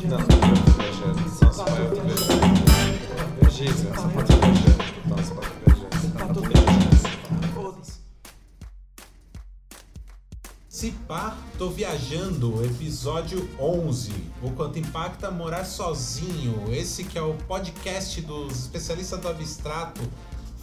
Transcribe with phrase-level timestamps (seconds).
[0.00, 0.26] Não, não
[0.76, 1.44] viajando.
[1.44, 3.50] Nossa, pai, eu tô viajando.
[3.50, 5.08] Giza, você pode estar viajando.
[5.08, 6.18] Nossa, pai, eu tô viajando.
[6.18, 7.48] Tá tudo viajando.
[7.52, 7.92] Foda-se.
[10.68, 14.12] Se pá, tô viajando, episódio 11.
[14.40, 16.72] O quanto impacta morar sozinho.
[16.72, 20.00] Esse que é o podcast dos especialistas do abstrato,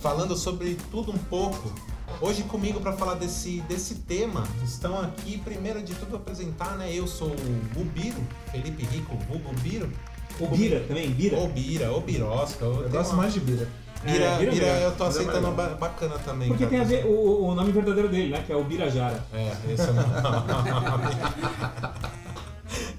[0.02, 1.74] falando sobre tudo um pouco.
[2.22, 6.90] Hoje comigo para falar desse, desse tema estão aqui, primeiro de tudo, apresentar, né?
[6.94, 8.18] Eu sou o Bubiro,
[8.52, 9.92] Felipe Rico, vulgo Biro.
[10.40, 11.38] O Bira também, Bira.
[11.38, 12.64] Ou Bira, ou Birosca.
[12.66, 13.68] Eu tem gosto uma- mais de bira.
[14.04, 16.48] Bira, É, Bira Bira, eu tô aceitando ba- bacana também.
[16.50, 16.86] Porque cara.
[16.86, 18.44] tem a ver o, o nome verdadeiro dele, né?
[18.46, 19.26] Que é o Birajara.
[19.34, 20.06] É, esse é o nome.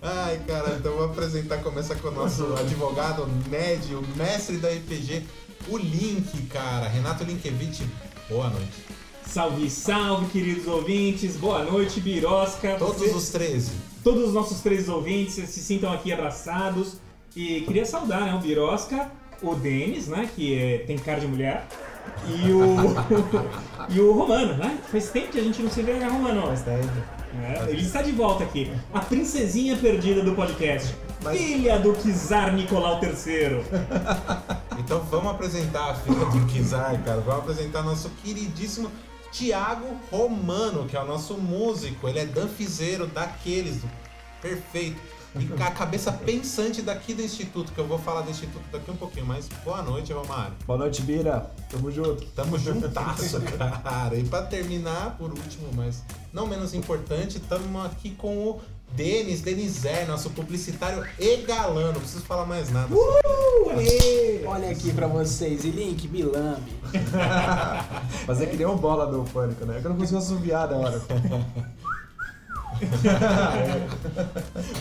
[0.02, 4.68] Ai, cara, então eu vou apresentar, começa com o nosso advogado, Ned, o mestre da
[4.68, 5.24] RPG,
[5.68, 7.87] o Link, cara, Renato Linkevich,
[8.29, 8.84] boa noite.
[9.27, 11.37] Salve, salve, queridos ouvintes.
[11.37, 12.77] Boa noite, Birosca.
[12.79, 13.73] Todos Você- os 13.
[14.02, 16.95] todos os nossos três ouvintes se sintam aqui abraçados.
[17.35, 18.35] E queria saudar, né?
[18.35, 19.10] O Birosca,
[19.43, 20.29] o Denis, né?
[20.35, 21.66] Que é- tem cara de mulher.
[22.29, 22.65] E o.
[23.91, 24.79] e o Romano, né?
[24.91, 26.45] Faz tempo que a gente não se vê, né, Romano?
[26.49, 28.73] É, ele está de volta aqui.
[28.95, 30.95] A princesinha perdida do podcast.
[31.33, 33.63] Filha do Czar Nicolau III.
[34.79, 38.90] Então vamos apresentar a filha do Kizar, cara, vamos apresentar nosso queridíssimo
[39.37, 43.82] Tiago Romano, que é o nosso músico, ele é danfizeiro daqueles,
[44.40, 44.98] perfeito.
[45.38, 48.96] E a cabeça pensante daqui do Instituto, que eu vou falar do Instituto daqui um
[48.96, 50.54] pouquinho, mas boa noite, Romário.
[50.66, 51.51] Boa noite, Bira.
[51.68, 52.24] Tamo junto.
[52.28, 54.16] Tamo juntasso, cara.
[54.16, 58.60] E pra terminar, por último, mas não menos importante, tamo aqui com o
[58.92, 61.92] Denis, Denizer, nosso publicitário e galã.
[61.92, 62.95] Não preciso falar mais nada.
[64.47, 66.72] Olha aqui pra vocês, e Link, Bilambi.
[68.26, 69.76] Fazer que nem um bola do pânico, né?
[69.76, 71.00] É eu não consigo assoviar da hora.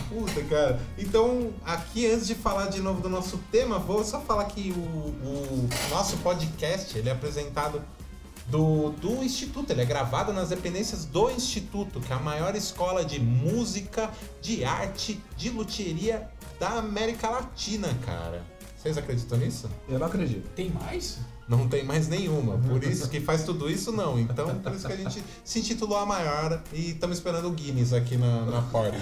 [0.08, 0.78] Puta, cara.
[0.98, 4.80] Então, aqui antes de falar de novo do nosso tema, vou só falar que o,
[4.80, 7.80] o nosso podcast ele é apresentado
[8.48, 13.04] do, do Instituto, ele é gravado nas dependências do Instituto, que é a maior escola
[13.04, 18.44] de música, de arte, de luthieria da América Latina, cara.
[18.76, 19.68] Vocês acreditam nisso?
[19.88, 20.48] Eu não acredito.
[20.54, 21.18] Tem mais?
[21.48, 22.56] Não tem mais nenhuma.
[22.56, 24.16] Por isso que faz tudo isso, não.
[24.18, 27.92] Então, por isso que a gente se intitulou a maior e estamos esperando o Guinness
[27.92, 28.96] aqui na, na porta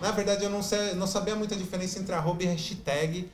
[0.00, 3.28] Na verdade, eu não, sei, não sabia muita diferença entre arroba e hashtag.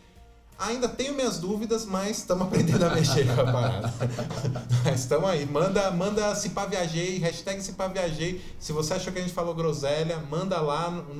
[0.58, 3.92] Ainda tenho minhas dúvidas, mas estamos aprendendo a mexer com a parada.
[4.84, 5.44] mas estamos aí.
[5.46, 8.40] Manda, manda se pá viajei, hashtag se pá viajei.
[8.58, 11.14] Se você achou que a gente falou groselha, manda lá no,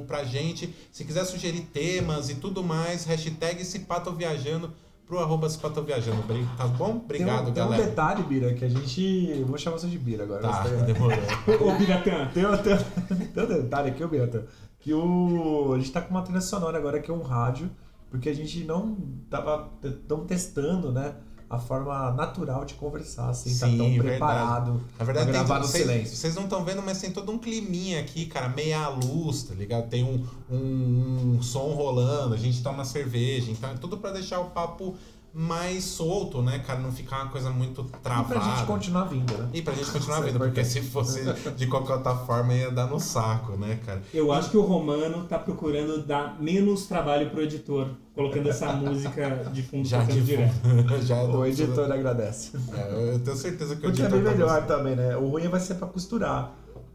[0.00, 0.74] no- pra gente.
[0.90, 4.72] Se quiser sugerir temas e tudo mais, hashtag se pá tô viajando
[5.06, 6.22] pro arroba se pá tô viajando.
[6.56, 6.96] Tá bom?
[6.96, 7.84] Obrigado, tem um, tem um galera.
[7.90, 9.34] detalhe, Bira, que a gente.
[9.38, 10.40] eu Vou chamar você de Bira agora.
[10.42, 11.18] Tá, Você- demorou.
[11.60, 12.28] Ô, Biratã.
[12.32, 14.46] Tem, um- tem, um- tem um detalhe aqui, ô Bira,
[14.80, 15.72] que o.
[15.74, 17.70] A gente tá com uma trilha sonora agora que é um rádio,
[18.12, 18.94] porque a gente não
[19.30, 19.70] tava
[20.06, 21.14] tão testando, né?
[21.48, 24.08] A forma natural de conversar, sem estar Sim, tão verdade.
[24.08, 24.80] preparado.
[24.98, 26.16] Na verdade, Pra tem gravar todo- no vocês- silêncio.
[26.16, 29.88] Vocês não estão vendo, mas tem todo um climinha aqui, cara, meia luz, tá ligado?
[29.90, 30.24] Tem um,
[31.36, 34.94] um, som rolando, a gente toma cerveja, então é tudo pra deixar o papo
[35.34, 36.78] mais solto, né, cara?
[36.80, 38.34] Não ficar uma coisa muito E travada.
[38.34, 39.48] pra gente continuar vindo, né?
[39.54, 41.22] E pra gente continuar é vendo, porque se fosse
[41.56, 44.02] de qualquer outra forma ia dar no saco, né, cara?
[44.12, 49.50] Eu acho que o Romano tá procurando dar menos trabalho pro editor, colocando essa música
[49.52, 50.52] de fundo Já tocando de direto.
[51.02, 52.52] Já O editor agradece.
[52.74, 54.78] É, eu tenho certeza que o Porque é editor bem tá melhor gostando.
[54.78, 55.16] também, né?
[55.16, 56.52] O ruim vai ser pra costurar.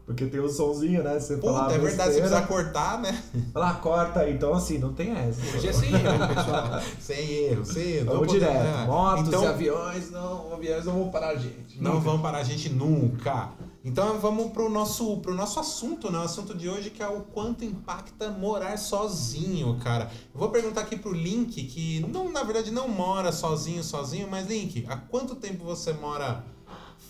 [0.08, 1.20] Porque tem o somzinho, né?
[1.20, 1.82] Você Puta, falar é verdade,
[2.12, 3.22] besteira, precisar cortar, né?
[3.52, 4.26] Fala, corta.
[4.30, 5.38] Então, assim, não tem essa.
[5.54, 6.80] Hoje é sem erro, pessoal.
[6.98, 8.06] Sem erro, sem erro.
[8.06, 8.52] Vamos direto.
[8.54, 8.86] é.
[8.86, 11.78] Motos Então- e aviões, não, aviões não vão parar a gente.
[11.78, 13.50] Não vão parar a gente nunca.
[13.84, 16.18] Então vamos pro nosso, pro nosso assunto, né?
[16.18, 20.10] O assunto de hoje que é o quanto impacta morar sozinho, cara.
[20.34, 24.46] Eu vou perguntar aqui pro Link, que não, na verdade não mora sozinho, sozinho, mas
[24.48, 26.42] Link, há quanto tempo você mora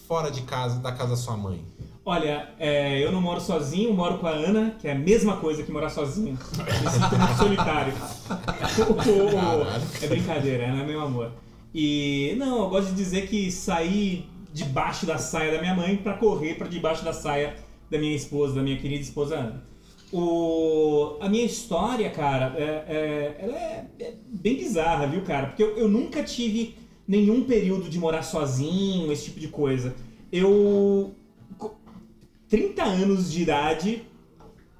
[0.08, 1.62] fora de casa, da casa da sua mãe?
[2.04, 5.62] Olha, é, eu não moro sozinho, moro com a Ana, que é a mesma coisa
[5.62, 6.32] que morar sozinho.
[6.56, 7.92] Me sinto muito solitário.
[10.02, 11.32] É brincadeira, é meu amor.
[11.74, 14.24] E não, eu gosto de dizer que saí
[14.54, 17.54] debaixo da saia da minha mãe pra correr pra debaixo da saia
[17.90, 19.62] da minha esposa, da minha querida esposa Ana.
[20.10, 25.48] O, a minha história, cara, é, é- ela é, é bem bizarra, viu, cara?
[25.48, 26.74] Porque eu, eu nunca tive
[27.08, 29.94] nenhum período de morar sozinho, esse tipo de coisa.
[30.30, 31.14] Eu.
[31.56, 31.74] co-
[32.48, 34.02] 30 anos de idade,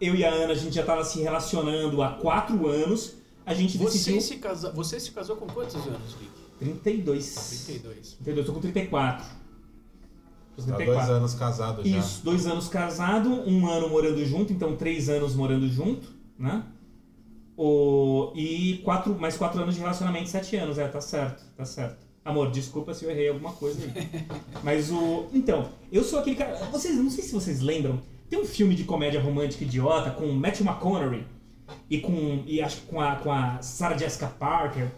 [0.00, 3.14] eu e a Ana, a gente já tava se relacionando há 4 anos.
[3.46, 4.20] A gente Você decidiu.
[4.20, 4.70] se, casa...
[4.72, 6.30] você se casou com quantos anos, Rick?
[6.58, 7.64] 32.
[7.66, 8.12] 32.
[8.22, 9.24] 32, tô com 34.
[10.56, 11.98] Tô com Tá dois anos casado já.
[11.98, 16.08] Isso, dois anos casado, um ano morando junto, então três anos morando junto,
[16.38, 16.64] né?
[17.56, 22.06] O, e quatro, mais quatro anos de relacionamento, sete anos, é, tá certo, tá certo.
[22.28, 24.26] Amor, desculpa se eu errei alguma coisa aí.
[24.62, 25.28] Mas o.
[25.32, 26.54] Então, eu sou aquele cara.
[26.70, 30.66] Vocês, não sei se vocês lembram, tem um filme de comédia romântica idiota com Matthew
[30.66, 31.24] McConaughey
[31.88, 32.42] e com.
[32.46, 34.88] E acho que com a, com a Sarah Jessica Parker.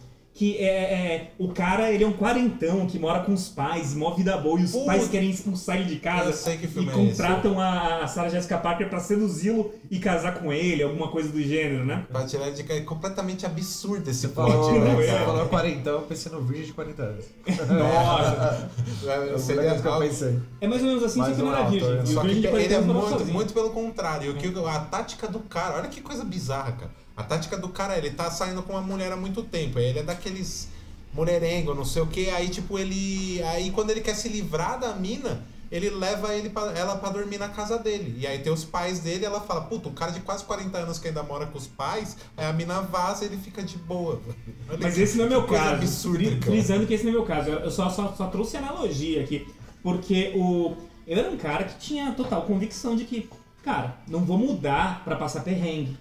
[0.40, 0.64] Que é,
[0.94, 4.58] é- O cara, ele é um quarentão que mora com os pais, mó vida boa,
[4.58, 4.86] e os Putz.
[4.86, 8.30] pais querem expulsar ele de casa Eu sei que e filme é contratam a Sarah
[8.30, 12.06] Jessica Parker pra seduzi-lo e casar com ele, alguma coisa do gênero, né?
[12.10, 16.40] Pra tirar de é completamente absurdo esse plot, né, você falou 40, eu pensei no
[16.40, 17.24] virgem de 40 anos.
[17.68, 18.70] Nossa!
[19.06, 20.38] É, Eu Seria que eu pensei.
[20.60, 21.90] É mais ou menos assim, só Mais que não um era virgem.
[21.90, 22.02] né?
[22.02, 24.30] O Só que ele 40 é muito, muito pelo contrário.
[24.32, 26.90] O que, a tática do cara, olha que coisa bizarra, cara.
[27.20, 29.78] A tática do cara, ele tá saindo com uma mulher há muito tempo.
[29.78, 30.68] Ele é daqueles
[31.12, 32.30] mulherengo, não sei o que.
[32.30, 33.42] Aí, tipo, ele.
[33.42, 37.38] Aí quando ele quer se livrar da mina, ele leva ele pra, ela pra dormir
[37.38, 38.16] na casa dele.
[38.18, 40.98] E aí tem os pais dele, ela fala, puta, um cara de quase 40 anos
[40.98, 44.20] que ainda mora com os pais, aí a mina vaza e ele fica de boa.
[44.68, 45.74] Olha Mas que- esse não é meu caso.
[45.74, 46.42] absurda.
[46.42, 47.50] Frisando que esse não é meu caso.
[47.50, 49.46] Eu só, só, só trouxe analogia aqui.
[49.82, 50.76] Porque o,
[51.06, 53.28] eu era um cara que tinha total convicção de que,
[53.62, 55.96] cara, não vou mudar pra passar perrengue.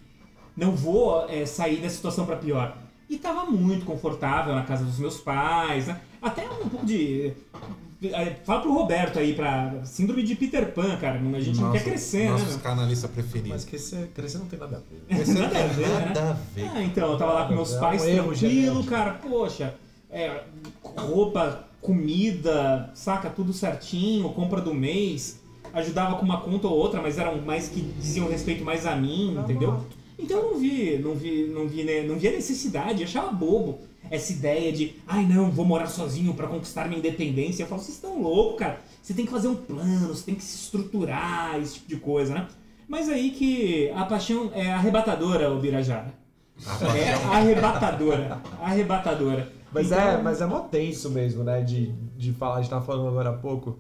[0.56, 2.76] Não vou é, sair da situação pra pior.
[3.10, 6.00] E tava muito confortável na casa dos meus pais, né?
[6.22, 7.34] Até um pouco de.
[8.04, 11.20] é, Fala pro Roberto aí, pra síndrome de Peter Pan, cara.
[11.36, 12.50] A gente não quer crescer, nosso né?
[12.52, 13.50] psicanalista preferido.
[13.50, 14.80] Mas crescer, crescer não tem nada a
[15.16, 15.22] ver.
[15.22, 16.06] Esse não Nada a tem ver, né?
[16.06, 16.70] nada a ver.
[16.76, 18.36] Ah, então, eu tava lá com meus É um pais erro tranquilo,
[18.74, 18.84] genético.
[18.86, 19.74] cara, poxa,
[20.12, 20.44] é,
[20.84, 25.40] roupa, comida, saca tudo certinho, compra do mês,
[25.74, 29.36] ajudava com uma conta ou outra, mas eram mais que diziam respeito mais a mim,
[29.40, 29.86] entendeu?
[30.20, 33.80] Então eu não vi, não vi, não vi, né, não vi a necessidade, achava bobo
[34.12, 37.64] essa ideia de, ai não, vou morar sozinho pra conquistar minha independência.
[37.64, 38.82] Eu falo, vocês estão loucos, cara.
[39.02, 42.34] Você tem que fazer um plano, você tem que se estruturar, esse tipo de coisa,
[42.34, 42.48] né?
[42.88, 46.14] Mas aí que a paixão é arrebatadora, o Birajara.
[46.96, 48.42] É arrebatadora.
[48.62, 49.52] Arrebatadora.
[49.72, 51.62] Mas Então, é, mas é mó tenso mesmo, né?
[51.62, 53.80] De, de falar, a gente tava falando agora há pouco.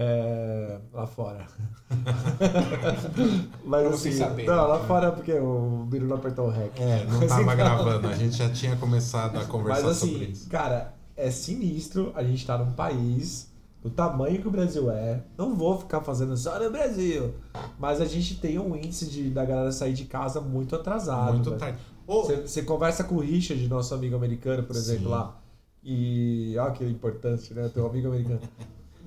[0.00, 1.44] É, lá fora.
[3.64, 4.46] mas Pra assim, saberem.
[4.48, 6.70] não, lá fora porque o Biru não apertou o rec.
[6.78, 10.14] É, não Mas tava então- gravando, a gente já tinha começado a conversar Mas sobre
[10.16, 10.48] assim, isso.
[10.48, 13.48] cara, é sinistro a gente tá num país
[13.82, 15.22] do tamanho que o Brasil é.
[15.36, 17.34] Não vou ficar fazendo só no Brasil.
[17.78, 21.32] Mas a gente tem um índice de, da galera sair de casa muito atrasado.
[21.34, 21.58] Muito velho.
[21.60, 21.78] tarde.
[22.06, 25.10] Você, você conversa com o Richard, nosso amigo americano, por exemplo, Sim.
[25.10, 25.36] lá.
[25.82, 26.56] E.
[26.58, 27.68] Olha que importante, né?
[27.72, 28.40] Teu amigo americano.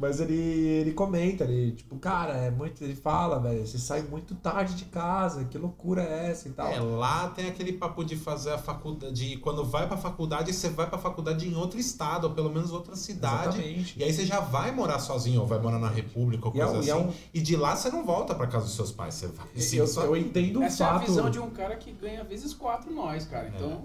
[0.01, 2.83] Mas ele, ele comenta, ele, tipo, cara, é muito.
[2.83, 6.67] Ele fala, velho, você sai muito tarde de casa, que loucura é essa e tal.
[6.71, 9.13] É, lá tem aquele papo de fazer a faculdade.
[9.13, 12.71] De quando vai pra faculdade, você vai pra faculdade em outro estado, ou pelo menos
[12.71, 13.59] outra cidade.
[13.59, 13.99] Exatamente.
[13.99, 16.65] E aí você já vai morar sozinho, ou vai morar na República, ou E é
[16.65, 17.03] coisa e é assim.
[17.03, 19.77] um- E de lá você não volta pra casa dos seus pais, você vai sim,
[19.77, 21.05] eu, só- eu entendo o Essa é a fato.
[21.05, 23.51] visão de um cara que ganha vezes quatro nós, cara.
[23.55, 23.83] Então.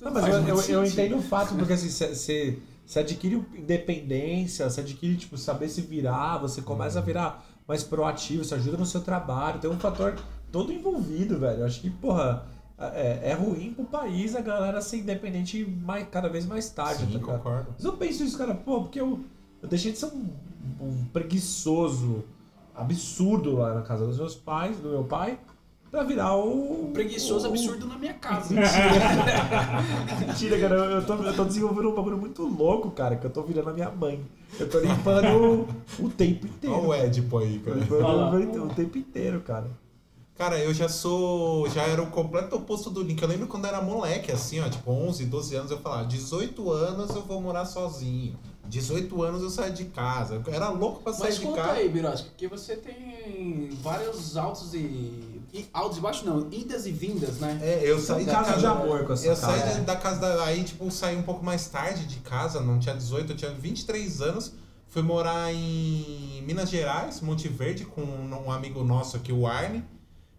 [0.00, 4.80] Não, mas eu, eu, eu entendo o fato, porque assim, você você adquire independência, você
[4.80, 9.00] adquire, tipo, saber se virar, você começa a virar mais proativo, você ajuda no seu
[9.00, 10.14] trabalho, tem um fator
[10.52, 11.60] todo envolvido, velho.
[11.60, 12.46] Eu acho que, porra,
[12.78, 17.18] é, é ruim pro país a galera ser independente mais, cada vez mais tarde, Sim,
[17.18, 17.68] tá concordo.
[17.74, 19.20] Mas eu penso isso, cara, pô, porque eu,
[19.62, 20.28] eu deixei de ser um,
[20.80, 22.24] um preguiçoso
[22.74, 25.38] absurdo lá na casa dos meus pais, do meu pai,
[25.94, 26.86] pra virar o.
[26.88, 28.52] Um preguiçoso o- absurdo na minha casa.
[30.18, 33.42] Mentira, cara, eu tô, eu tô desenvolvendo um bagulho muito louco, cara, que eu tô
[33.42, 34.20] virando a minha mãe.
[34.58, 35.66] Eu tô limpando
[36.00, 36.76] o, o tempo inteiro.
[36.88, 38.36] Olha o Edipo aí, Tô cara.
[38.36, 39.66] limpando o tempo inteiro, cara.
[40.36, 41.68] Cara, eu já sou.
[41.70, 43.22] Já era o completo oposto do Link.
[43.22, 46.70] Eu lembro quando eu era moleque, assim, ó, tipo 11, 12 anos, eu falava: 18
[46.72, 48.36] anos eu vou morar sozinho.
[48.68, 50.42] 18 anos eu saio de casa.
[50.46, 51.72] Eu era louco pra sair Mas de conta casa.
[51.74, 54.78] aí, Birosca, que você tem vários altos e.
[55.52, 57.58] e altos e baixos não, idas e vindas, né?
[57.62, 58.60] É, eu saí de casos casa.
[58.60, 59.58] de amor com essa Eu casa.
[59.72, 60.44] saí da casa da.
[60.44, 64.20] Aí, tipo, saí um pouco mais tarde de casa, não tinha 18, eu tinha 23
[64.22, 64.52] anos.
[64.88, 69.84] Fui morar em Minas Gerais, Monte Verde, com um amigo nosso aqui, o Arne.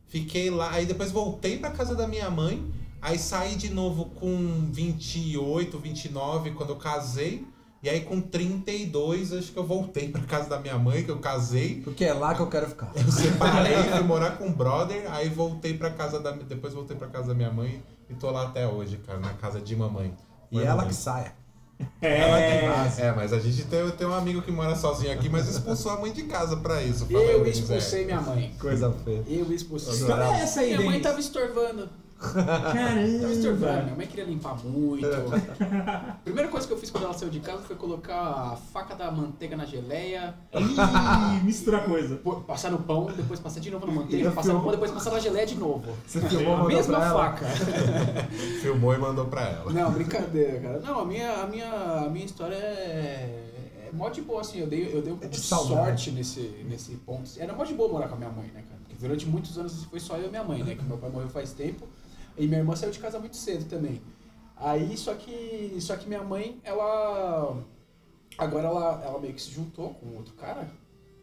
[0.08, 2.65] Fiquei lá, aí depois voltei pra casa da minha mãe.
[3.01, 7.46] Aí saí de novo com 28, 29, quando eu casei.
[7.86, 11.20] E aí com 32, acho que eu voltei pra casa da minha mãe, que eu
[11.20, 11.82] casei.
[11.84, 12.92] Porque é lá que eu quero ficar.
[12.96, 16.32] Eu separei, fui morar com um brother, aí voltei pra casa da.
[16.32, 19.62] Depois voltei pra casa da minha mãe e tô lá até hoje, cara, na casa
[19.62, 20.12] de mamãe.
[20.51, 20.88] E Mãe, ela mamãe.
[20.89, 21.34] que saia.
[22.01, 23.01] É, Ela que vaza.
[23.04, 26.00] É, mas a gente tem, tem um amigo que mora sozinho aqui, mas expulsou a
[26.01, 27.06] mãe de casa pra isso.
[27.08, 28.51] Eu falando, expulsei minha mãe.
[28.60, 29.24] Coisa feia.
[29.27, 29.94] Eu expulsei.
[29.94, 31.88] Que história é essa aí, Minha mãe tava estorvando.
[32.19, 33.84] Caramba!
[33.84, 35.05] Minha mãe queria limpar muito.
[36.24, 39.12] Primeira coisa que eu fiz quando ela saiu de casa foi colocar a faca da
[39.12, 42.19] manteiga na geleia, Ih, mistura coisa.
[42.48, 44.63] passar no pão, depois passar de novo na manteiga, passar no filmo.
[44.63, 45.93] pão, depois passar na geleia de novo.
[46.07, 47.45] Você filmou, A mesma faca.
[48.62, 49.72] Filmou e mandou pra ela.
[49.72, 50.79] Não, brincadeira, cara.
[50.79, 51.72] Não, a minha, a minha,
[52.05, 54.60] a minha história é, é mó de boa, assim.
[54.60, 57.29] Eu dei, eu dei um pouco de sorte nesse, nesse ponto.
[57.38, 58.79] Era mó de boa morar com a minha mãe, né, cara?
[58.84, 60.75] Porque durante muitos anos foi só eu e minha mãe, né?
[60.75, 61.88] Que meu pai morreu faz tempo.
[62.38, 64.01] E minha irmã saiu de casa muito cedo também.
[64.58, 67.58] Aí, só que, só que minha mãe, ela...
[68.38, 70.68] Agora ela, ela meio que se juntou com outro cara.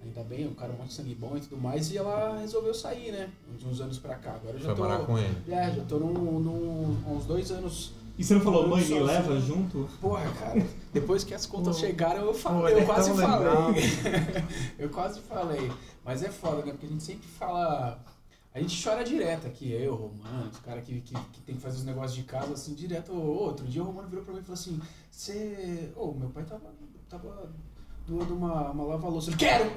[0.03, 1.91] Ainda bem, um cara muito sangue bom e tudo mais.
[1.93, 3.31] E ela resolveu sair, né?
[3.57, 4.33] De uns anos pra cá.
[4.33, 4.83] Agora eu já Foi tô...
[4.83, 5.37] morar com ele.
[5.49, 9.05] É, já tô num, num, uns dois anos E você não falou, mãe, me Sozinho.
[9.05, 9.89] leva junto?
[10.01, 13.15] Porra, cara, depois que as contas Pô, chegaram, eu pô, falei, ele eu é quase
[13.15, 13.83] falei.
[14.79, 15.73] eu quase falei.
[16.05, 16.73] Mas é foda, né?
[16.73, 17.99] Porque a gente sempre fala.
[18.55, 21.79] A gente chora direto aqui, eu, Romano, os caras que, que, que tem que fazer
[21.79, 23.13] os negócios de casa assim, direto.
[23.13, 24.79] Outro dia o Romano virou pra mim e falou assim:
[25.11, 25.91] Você.
[25.97, 26.75] Ô, meu pai tava.
[27.09, 27.51] tava
[28.07, 29.31] doando uma, uma lava-louça.
[29.31, 29.73] Eu falei, quero!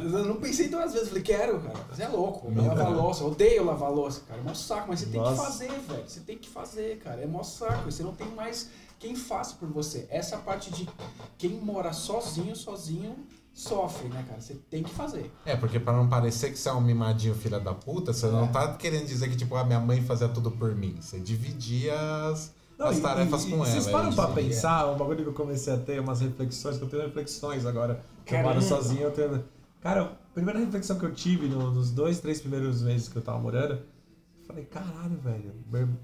[0.16, 1.78] eu não pensei duas vezes, eu falei, quero, cara.
[1.90, 4.40] Você é louco, lavar louça, odeio lavar louça, cara.
[4.40, 5.42] É mó saco, mas você tem que Nossa.
[5.44, 6.08] fazer, velho.
[6.08, 7.20] Você tem que fazer, cara.
[7.20, 7.90] É mó saco.
[7.90, 10.06] Você não tem mais quem faça por você.
[10.10, 10.88] Essa parte de
[11.36, 13.16] quem mora sozinho, sozinho,
[13.52, 14.40] sofre, né, cara?
[14.40, 15.30] Você tem que fazer.
[15.44, 18.44] É, porque pra não parecer que você é um mimadinho filha da puta, você não
[18.44, 18.48] É.
[18.48, 20.96] tá querendo dizer que, tipo, a minha mãe fazia tudo por mim.
[21.00, 21.94] Você dividia
[22.28, 23.66] as, Não, as e- tarefas e- com e ela.
[23.66, 24.16] Vocês é param isso.
[24.16, 27.66] pra pensar, um bagulho que eu comecei a ter umas reflexões, que eu tenho reflexões
[27.66, 28.02] agora.
[28.24, 28.66] que Eu moro Caramba.
[28.68, 29.44] sozinho, eu tenho.
[29.80, 33.22] Cara, a primeira reflexão que eu tive no- nos dois, três primeiros meses que eu
[33.22, 35.52] tava morando, eu falei, caralho, velho,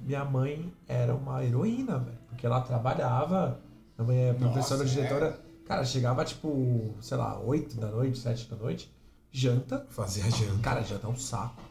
[0.05, 2.19] minha mãe era uma heroína, velho.
[2.29, 3.61] Porque ela trabalhava,
[3.97, 5.41] minha mãe é professora, Nossa, diretora.
[5.69, 8.91] Cara, chegava tipo, sei lá, 8 da noite, 7 da noite,
[9.31, 9.87] janta.
[9.91, 10.59] Fazia janta.
[10.63, 11.63] Cara, janta é um saco.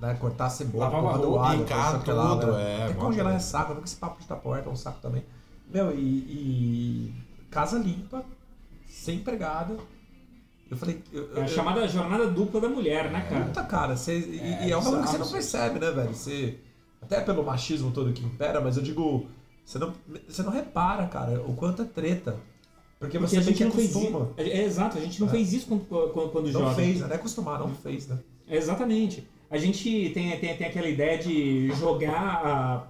[0.00, 0.14] Né?
[0.14, 2.62] Cortar a cebola, Lavava porra do alho, picar não sei o que lá, tudo, né?
[2.80, 5.22] é, Até congelar é saco, com esse papo de tapoer é um saco também.
[5.70, 7.14] Meu, e, e
[7.50, 8.24] casa limpa,
[8.88, 9.76] sem empregada.
[10.70, 11.04] Eu falei.
[11.12, 13.44] Eu, É a eu- chamada jornada dupla da mulher, né, cara?
[13.44, 16.14] Puta, cara, você, e, É, e é um bagulho que você não percebe, né, velho?
[16.14, 16.58] Você,
[17.02, 19.28] até pelo machismo todo que impera, mas eu digo,
[19.62, 19.92] você não,
[20.26, 22.36] você não repara, cara, o quanto é treta.
[23.00, 23.98] Porque, Porque você a gente não fez isso.
[23.98, 24.30] acostuma.
[24.36, 25.30] É, exato, a gente não É.
[25.30, 26.74] fez isso quando, quando, quando Não jovem.
[26.86, 27.06] fez, né?
[27.06, 28.18] Não é acostumar, não fez, né?
[28.48, 29.26] Exatamente.
[29.50, 32.86] A gente tem, tem, tem aquela ideia de jogar a-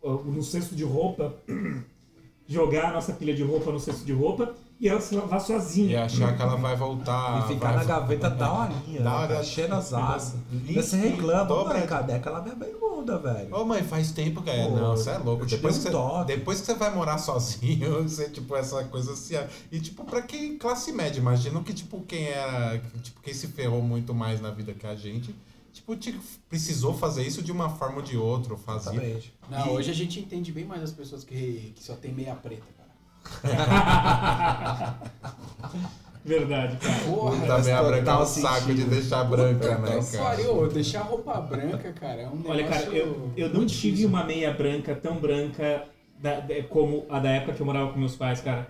[0.00, 1.34] o- no cesto de roupa,
[2.46, 5.44] jogar a nossa pilha de roupa no cesto de roupa e ela se lavar E
[5.44, 6.04] sozinha.
[6.04, 7.44] achar que ela vai voltar.
[7.44, 9.28] e ficar vai- na gaveta da horinha, Da né, hora.
[9.28, 9.44] cara?
[9.44, 10.36] Cheirosaça.
[10.52, 13.54] Limpa, Você reclama, dobra mano, de- cadê aquela minha bermuda, velho?
[13.54, 14.64] Ô mãe, faz tempo que é.
[14.68, 15.46] Pô, não, você é louco.
[15.46, 19.12] Depois dei que, um você, depois que você vai morar sozinho, você, tipo, essa coisa
[19.12, 19.34] assim.
[19.72, 22.78] E, tipo, pra quem classe média, imagino que, tipo, quem era.
[23.02, 25.34] Tipo, quem se ferrou muito mais na vida que a gente,
[25.72, 26.18] tipo, te-
[26.48, 28.92] precisou fazer isso de uma forma ou de outra, ou fazia.
[28.92, 29.34] Exatamente.
[29.50, 32.34] Não, E- hoje a gente entende bem mais as pessoas que, que só tem meia
[32.34, 32.77] preta, cara.
[36.24, 36.98] Verdade, cara.
[37.06, 40.24] Porra, Puta meia total branca é um saco de deixar branca, puta né, cara?
[40.24, 42.50] pariu, deixar a roupa branca, cara, é um negócio...
[42.50, 44.08] Olha, cara, eu, eu não muito tive difícil.
[44.08, 45.84] uma meia branca tão branca
[46.20, 48.68] da- da- como a da época que eu morava com meus pais, cara.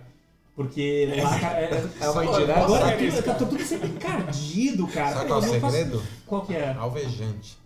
[0.55, 2.59] Porque lá, cara, é, É uma indireta?
[2.59, 5.13] agora isso, tá tudo sempre encardido, cara.
[5.15, 6.03] Sabe qual é o não faço- segredo?
[6.25, 6.75] Qual que é?
[6.77, 7.57] Alvejante.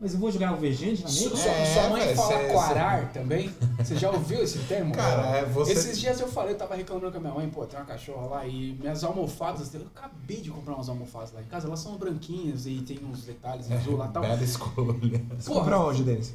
[0.00, 1.36] Mas eu vou jogar alvejante na Su- meia?
[1.36, 3.54] Sua, É, sua mãe velho, fala cê- quarar também?
[3.78, 4.92] Você já ouviu esse termo?
[4.92, 5.72] Cara, é você.
[5.72, 8.26] Esses dias eu falei, eu tava reclamando com a minha mãe, pô, tem uma cachorra
[8.26, 11.96] lá e minhas almofadas, eu acabei de comprar umas almofadas lá em casa, elas são
[11.96, 14.22] branquinhas e tem uns detalhes em azul lá e tal.
[14.22, 15.24] Bela escolha.
[15.38, 15.60] Você Porra.
[15.60, 16.34] comprou onde, Denis?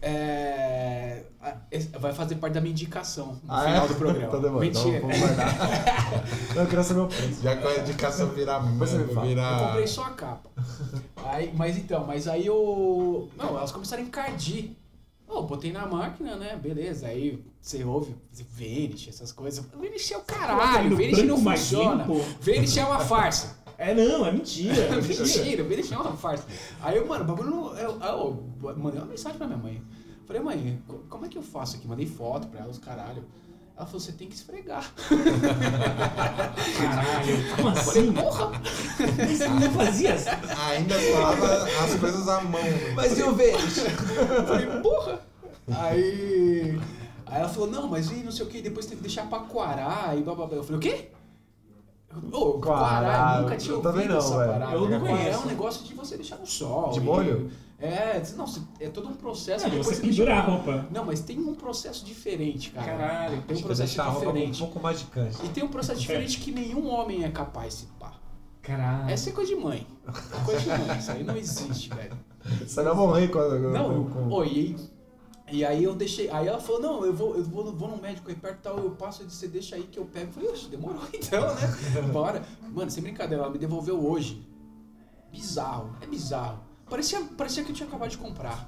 [0.00, 3.88] É, a- esse- vai fazer parte da minha indicação no Ah, final é?
[3.88, 4.28] do programa.
[4.30, 5.00] Tá demorando, então Mentira.
[5.00, 5.54] vamos guardar.
[6.54, 7.42] Não, eu queria saber o preço.
[7.42, 8.58] Já que a indicação virar.
[8.60, 9.26] Depois você me fala.
[9.26, 9.60] virar...
[9.60, 10.50] Eu comprei só a capa.
[11.24, 13.28] Aí, mas então, mas aí eu.
[13.36, 14.70] Não, elas começaram a encardir.
[15.30, 16.56] Oh, botei na máquina, né?
[16.56, 17.06] Beleza.
[17.06, 19.62] Aí você ouve Vanish, essas coisas.
[19.78, 22.06] Vanish é o caralho, Vanish não funciona.
[22.40, 23.57] Vanish é uma farsa.
[23.78, 24.74] É não, é mentira.
[24.74, 25.24] É mentira.
[25.24, 26.44] Mentira, Vanish é uma farsa.
[26.82, 27.78] Aí eu, mano, o bagulho não.
[27.78, 29.80] Eu, eu, eu mandei uma mensagem pra minha mãe.
[30.26, 31.86] Falei, mãe, co- como é que eu faço aqui?
[31.86, 33.24] Mandei foto pra ela, os caralho.
[33.76, 34.92] Ela falou, você tem que esfregar.
[36.78, 38.12] Caralho, como assim?
[38.12, 38.50] porra!
[39.16, 40.30] Mas não fazia assim?
[40.70, 42.60] Ainda falava as coisas à mão.
[42.94, 43.80] Mas o verde?
[43.80, 45.20] Eu falei, porra!
[45.70, 46.80] Aí.
[47.26, 49.40] Aí ela falou, não, mas e não sei o que, depois tem que deixar pra
[49.40, 50.56] quarar e blá blá blá.
[50.56, 51.10] Eu falei, o quê?
[52.60, 54.52] Quarar, eu nunca tinha eu ouvido também não, essa velho.
[54.52, 54.72] parada.
[54.72, 55.42] Eu não é conheço.
[55.42, 56.90] um negócio de você deixar no sol.
[56.90, 57.50] De e- molho?
[57.80, 58.44] É, não,
[58.80, 59.66] é todo um processo.
[59.66, 60.88] É, você pendurar a roupa.
[60.90, 62.86] Não, mas tem um processo diferente, cara.
[62.86, 63.42] Caralho.
[63.42, 64.58] Tem um processo deixar a roupa com um diferente.
[64.58, 65.38] pouco mais de cancha.
[65.44, 68.14] E tem um processo diferente que nenhum homem é capaz de pá.
[68.62, 69.08] Caralho.
[69.10, 69.86] Essa é coisa de mãe.
[70.08, 70.98] É coisa de mãe.
[70.98, 72.18] Isso aí não existe, velho.
[72.66, 73.38] Você vai morrer com...
[73.38, 74.32] Não, com, com...
[74.34, 74.76] Ô, e, aí,
[75.50, 76.30] e aí eu deixei.
[76.30, 78.78] Aí ela falou, não, eu vou, eu vou, vou no médico aí perto e tal,
[78.78, 80.26] eu passo e você deixa aí que eu pego.
[80.28, 82.02] Eu falei, oxe, demorou então, né?
[82.12, 82.42] Bora.
[82.70, 84.46] Mano, sem brincadeira, ela me devolveu hoje.
[85.32, 86.60] Bizarro, é bizarro.
[86.88, 88.66] Parecia, parecia que eu tinha acabado de comprar.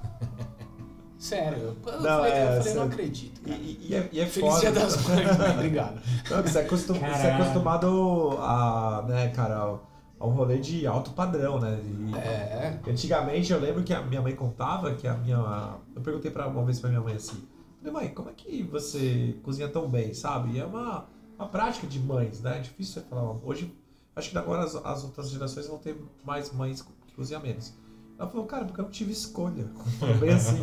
[1.17, 3.61] Sério, eu, eu Não, falei, é, eu falei, não acredito, E, cara.
[3.61, 4.59] e- e é, e é Feliz foda.
[4.61, 6.01] dia das mães, mãe, obrigado.
[6.31, 9.79] Não, você, é acostum- você é acostumado a, né, cara,
[10.21, 11.79] ao, ao rolê de alto padrão, né?
[11.83, 12.79] E- É.
[12.87, 15.75] Antigamente eu lembro que a minha mãe contava que a minha.
[15.95, 17.41] Eu perguntei pra, uma vez pra minha mãe assim:
[17.79, 20.53] Falei, mãe, como é que você cozinha tão bem, sabe?
[20.53, 21.05] E é uma,
[21.37, 22.57] uma prática de mães, né?
[22.57, 23.35] É difícil você falar.
[23.43, 23.73] Hoje,
[24.15, 27.73] acho que agora as, as outras gerações vão ter mais mães que cozinham menos.
[28.19, 29.65] Ela falou, cara, porque eu não tive escolha.
[29.97, 30.59] Foi bem assim.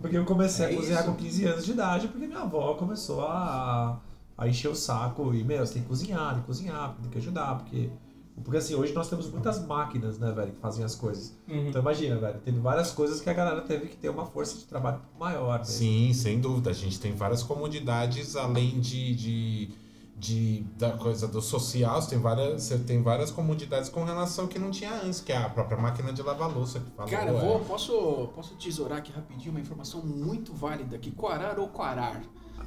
[0.00, 1.10] Porque eu comecei É a cozinhar isso.
[1.12, 4.00] com 15 anos de idade, porque minha avó começou a,
[4.36, 5.32] a encher o saco.
[5.32, 7.90] E, meu, você tem que cozinhar, tem que cozinhar, tem que ajudar, porque.
[8.42, 11.36] Porque assim, hoje nós temos muitas máquinas, né, velho, que fazem as coisas.
[11.46, 11.68] Uhum.
[11.68, 14.64] Então imagina, velho, teve várias coisas que a galera teve que ter uma força de
[14.64, 15.58] trabalho maior.
[15.58, 15.64] Né?
[15.64, 16.70] Sim, sem dúvida.
[16.70, 19.70] A gente tem várias comodidades além de, de,
[20.16, 22.00] de- da coisa do social.
[22.00, 25.36] Você tem várias, você tem várias comodidades com relação que não tinha antes, que é
[25.36, 27.10] a própria máquina de lavar louça que falou.
[27.10, 27.40] Cara, eu é.
[27.40, 31.10] vou, posso, posso tesourar aqui rapidinho uma informação muito válida aqui.
[31.10, 32.22] Quarar ou quarar,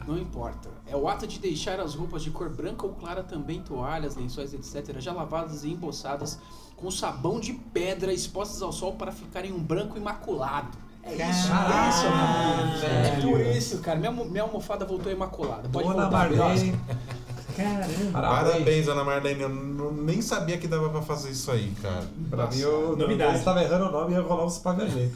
[0.07, 0.69] não importa.
[0.87, 4.53] É o ato de deixar as roupas de cor branca ou clara também, toalhas, lençóis,
[4.53, 6.39] etc., já lavadas e embolsadas
[6.75, 10.77] com sabão de pedra expostas ao sol para ficarem um branco imaculado.
[11.05, 13.07] É isso, é isso, cara.
[13.07, 13.99] É por isso, cara.
[13.99, 15.67] Minha, minha almofada voltou imaculada.
[15.67, 16.79] Pode Dona voltar, Marlene.
[17.55, 18.11] Caramba.
[18.11, 18.87] parabéns.
[18.87, 19.41] Ana Marlene.
[19.41, 22.03] Eu não- nem sabia que dava pra fazer isso aí, cara.
[22.29, 23.33] Pra mim, eu Novidade.
[23.33, 25.11] eu estava errando o nome e ia rolar uns paganês.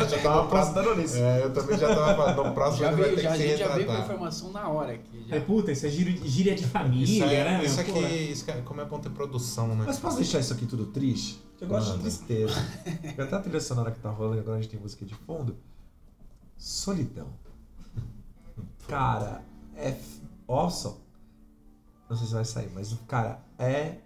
[0.00, 1.16] Eu já tava apostando nisso.
[1.16, 2.32] É, eu também já tava.
[2.44, 3.96] No próximo Já ele vai veio, ter já, que se gente já veio com a
[3.96, 4.04] retratar.
[4.16, 5.24] informação na hora aqui.
[5.28, 5.36] já.
[5.36, 7.64] É, puta, isso é gíria, gíria de família, Isso, é, né?
[7.64, 8.08] isso aqui, Porra.
[8.08, 9.84] isso aqui, como é bom ter produção, né?
[9.86, 11.42] Mas posso deixar isso aqui tudo triste?
[11.60, 11.98] Eu gosto Manda.
[11.98, 12.54] de tristeza.
[13.16, 15.56] E até a trilha sonora que tá rolando, agora a gente tem música de fundo.
[16.58, 17.28] Solidão.
[18.88, 19.42] Cara,
[19.76, 20.96] é f- awesome.
[22.08, 23.98] Não sei se vai sair, mas, cara, é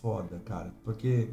[0.00, 0.72] foda, cara.
[0.84, 1.28] Porque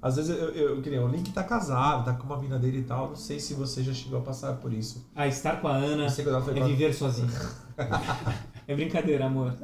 [0.00, 2.78] às vezes eu, eu, eu queria, o Link tá casado, tá com uma mina dele
[2.78, 3.08] e tal.
[3.08, 5.04] Não sei se você já chegou a passar por isso.
[5.14, 7.28] Ah, estar com a Ana quando é viver sozinho.
[8.68, 9.54] é brincadeira, amor.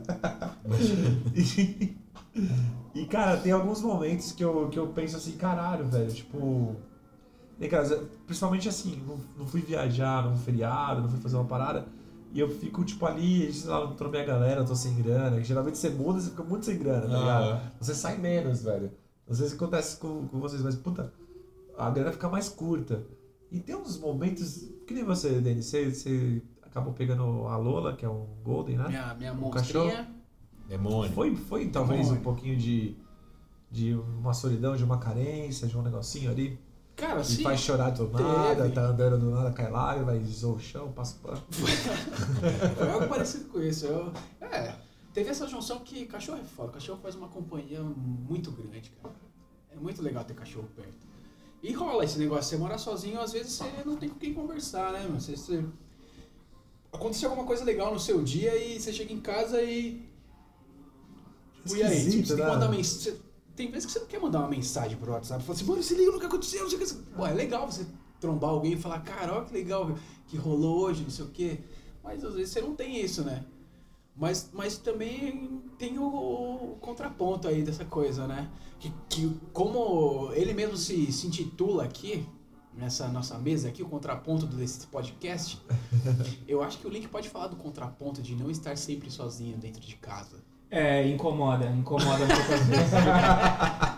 [1.35, 1.97] E,
[2.95, 6.75] e, cara, tem alguns momentos que eu, que eu penso assim, caralho, velho, tipo.
[7.71, 11.87] Cara, principalmente assim, não, não fui viajar num feriado, não fui fazer uma parada,
[12.33, 15.43] e eu fico, tipo, ali, sei lá, não tô minha galera, tô sem grana.
[15.43, 17.45] Geralmente você muda, você fica muito sem grana, tá ligado?
[17.55, 18.91] Ah, Você sai menos, velho.
[19.29, 21.13] Não sei se acontece com, com vocês, mas puta,
[21.77, 23.05] a grana fica mais curta.
[23.51, 28.05] E tem uns momentos, que nem você, Denis, você, você acabou pegando a Lola, que
[28.05, 28.89] é um Golden, né?
[28.89, 30.11] Minha, minha Um monstrinha.
[30.67, 31.13] demônio.
[31.13, 32.21] Foi, foi talvez Demônio.
[32.21, 32.97] um pouquinho de,
[33.71, 36.59] de uma solidão, de uma carência, de um negocinho ali.
[36.97, 37.43] Cara, Que sim.
[37.43, 41.17] faz chorar do nada, tá andando do nada, cai lágrima, vai zoa o chão, passa
[41.17, 41.43] o pano.
[42.77, 43.87] Foi algo parecido com isso.
[43.87, 44.75] Eu, é,
[45.13, 46.73] teve essa junção que cachorro é foda.
[46.73, 49.15] Cachorro faz uma companhia muito grande, cara.
[49.71, 51.13] É muito legal ter cachorro perto.
[51.63, 54.93] E rola esse negócio, você morar sozinho, às vezes você não tem com quem conversar,
[54.93, 55.21] né, mano?
[55.21, 55.65] Você, você...
[56.93, 60.07] Aconteceu alguma coisa legal no seu dia e você chega em casa e.
[61.75, 62.11] E aí?
[62.11, 62.49] Tipo, você tem que né?
[62.49, 63.19] mandar mensagem.
[63.55, 65.43] Tem vezes que você não quer mandar uma mensagem pro WhatsApp.
[65.45, 67.23] Fala assim, mano, se liga no que aconteceu, não sei o que.
[67.25, 67.87] É legal você
[68.21, 69.95] trombar alguém e falar, cara, olha que legal
[70.27, 71.61] que rolou hoje, não sei o quê.
[72.03, 73.45] Mas às vezes você não tem isso, né?
[74.15, 78.51] Mas, mas também tem o, o contraponto aí dessa coisa, né?
[78.79, 82.27] Que, que como ele mesmo se, se intitula aqui,
[82.75, 85.61] nessa nossa mesa aqui, o contraponto desse podcast,
[86.49, 89.81] eu acho que o Link pode falar do contraponto de não estar sempre sozinho dentro
[89.81, 90.42] de casa.
[90.75, 92.93] É, incomoda, incomoda um pouco às vezes.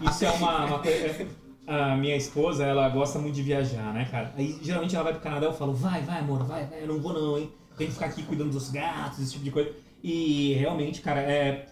[0.10, 1.06] Isso é uma, uma coisa.
[1.06, 1.26] é,
[1.68, 4.34] A minha esposa, ela gosta muito de viajar, né, cara?
[4.36, 7.00] Aí geralmente ela vai pro Canadá, eu falo, vai, vai, amor, vai, vai, eu não
[7.00, 7.48] vou não, hein?
[7.78, 9.70] Tem que ficar aqui cuidando dos gatos, esse tipo de coisa.
[10.02, 11.66] E realmente, cara, é.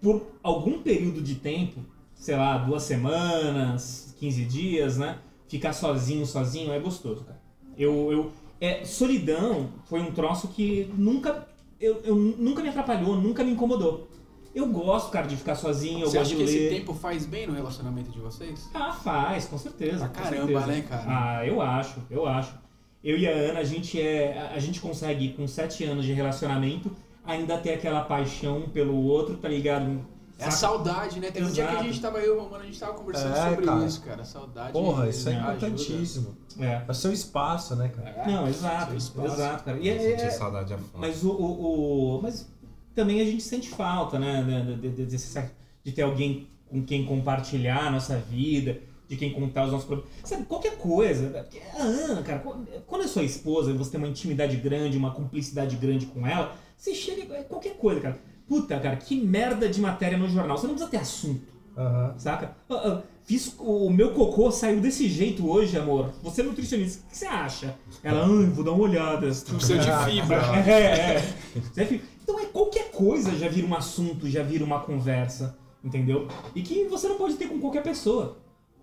[0.00, 1.80] Por algum período de tempo,
[2.14, 5.18] sei lá, duas semanas, 15 dias, né?
[5.48, 7.38] Ficar sozinho, sozinho é gostoso, cara.
[7.76, 8.10] Eu.
[8.10, 11.46] eu é, solidão foi um troço que nunca.
[11.78, 14.09] Eu, eu nunca me atrapalhou, nunca me incomodou.
[14.54, 16.66] Eu gosto, cara, de ficar sozinho, eu Você gosto acha de que ler.
[16.66, 18.68] esse tempo faz bem no relacionamento de vocês?
[18.74, 19.98] Ah, faz, com certeza.
[19.98, 20.66] Pra com caramba, certeza.
[20.66, 21.04] né, cara?
[21.06, 22.54] Ah, eu acho, eu acho.
[23.02, 24.50] Eu e a Ana, a gente é.
[24.54, 26.90] a- gente consegue, com sete anos de relacionamento,
[27.24, 30.00] ainda ter aquela paixão pelo outro, tá ligado?
[30.38, 31.30] É a saudade, né?
[31.30, 33.36] Tem um dia que a gente tava, eu e o Romano, a gente tava conversando
[33.36, 33.84] É, sobre cara.
[33.86, 34.24] isso, cara.
[34.24, 34.72] Saudade.
[34.72, 35.52] Porra, isso é ajuda.
[35.52, 36.36] importantíssimo.
[36.58, 36.82] É.
[36.86, 38.08] É o seu espaço, né, cara?
[38.08, 38.26] É.
[38.26, 39.34] Não, exato, Seu espaço.
[39.34, 39.78] exato, cara.
[39.78, 40.90] E é- Sentir é- saudade a fundo.
[40.98, 42.50] Mas o, o, o- Mas
[42.94, 44.42] também a gente sente falta, né?
[44.42, 45.50] De, de, de- de-
[45.84, 50.12] de ter alguém com quem compartilhar a nossa vida, de quem contar os nossos problemas.
[50.24, 51.28] Sabe, qualquer coisa.
[51.30, 52.38] porque A Ana, cara,
[52.86, 56.54] quando é sua esposa e você tem uma intimidade grande, uma cumplicidade grande com ela,
[56.76, 57.34] você chega.
[57.34, 58.18] é Qualquer coisa, cara.
[58.48, 60.56] Puta, cara, que merda de matéria no jornal.
[60.58, 61.40] Você não precisa ter assunto.
[61.76, 62.14] Aham.
[62.18, 62.56] Saca?
[62.68, 66.12] Ah, ah, fiz, o meu cocô saiu desse jeito hoje, amor.
[66.22, 67.74] Você é nutricionista, o que você acha?
[68.02, 69.20] Ela, ai, vou dar uma olhada.
[69.28, 70.36] Precisa de fibra.
[70.68, 70.70] É,
[71.16, 71.34] é.
[71.72, 76.28] Você fica- Então é qualquer coisa já vira um assunto, já vira uma conversa, entendeu?
[76.54, 78.36] E que você não pode ter com qualquer pessoa.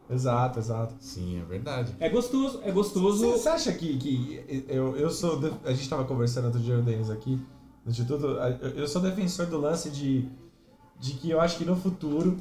[0.10, 0.96] Exato, exato.
[1.00, 1.96] Sim, é verdade.
[2.00, 3.30] É gostoso, é gostoso.
[3.32, 5.40] Você acha que, que eu, eu sou.
[5.40, 7.40] de- A gente tava conversando outro dia, o Denis aqui,
[7.86, 8.26] no Instituto.
[8.76, 10.28] eu sou defensor do lance de,
[11.00, 12.38] de que eu acho que no futuro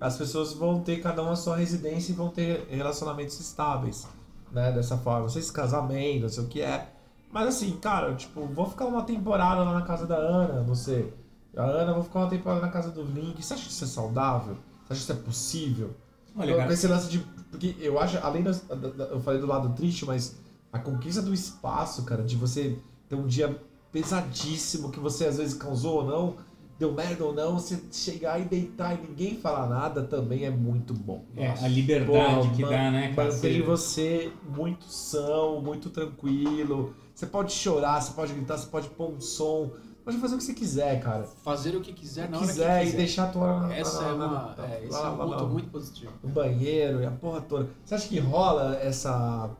[0.00, 4.06] as pessoas vão ter cada uma a sua residência e vão ter relacionamentos estáveis,
[4.50, 4.72] né?
[4.72, 5.22] Dessa forma.
[5.22, 6.91] Não sei se casamento, não sei o que é.
[7.32, 11.12] Mas assim, cara, tipo, vou ficar uma temporada lá na casa da Ana, você.
[11.56, 13.42] A Ana, vou ficar uma temporada na casa do Link.
[13.42, 14.54] Você acha que isso é saudável?
[14.84, 15.90] Você acha que isso é possível?
[16.36, 17.18] Olha, com cara, esse lance de.
[17.50, 20.36] Porque eu acho, além das, da- da- Eu falei do lado triste, mas
[20.72, 23.54] a conquista do espaço, cara, de você ter um dia
[23.90, 26.36] pesadíssimo que você às vezes causou ou não,
[26.78, 30.92] deu merda ou não, você chegar e deitar e ninguém falar nada também é muito
[30.94, 31.24] bom.
[31.36, 31.66] é, Nossa.
[31.66, 33.32] a liberdade Porra, que man- dá, né, cara?
[33.32, 36.94] Mantém você muito são, muito tranquilo.
[37.22, 39.70] Você pode chorar, você pode gritar, você pode pôr um som,
[40.04, 41.22] pode fazer o que você quiser, cara.
[41.22, 42.96] Fazer o que quiser na hora quiser que e quiser.
[42.96, 43.72] deixar a tua.
[43.72, 44.56] Essa é uma.
[44.58, 46.10] É, esse é um ponto muito positivo.
[46.20, 47.70] no banheiro e a porra toda.
[47.84, 49.50] Você acha que rola essa.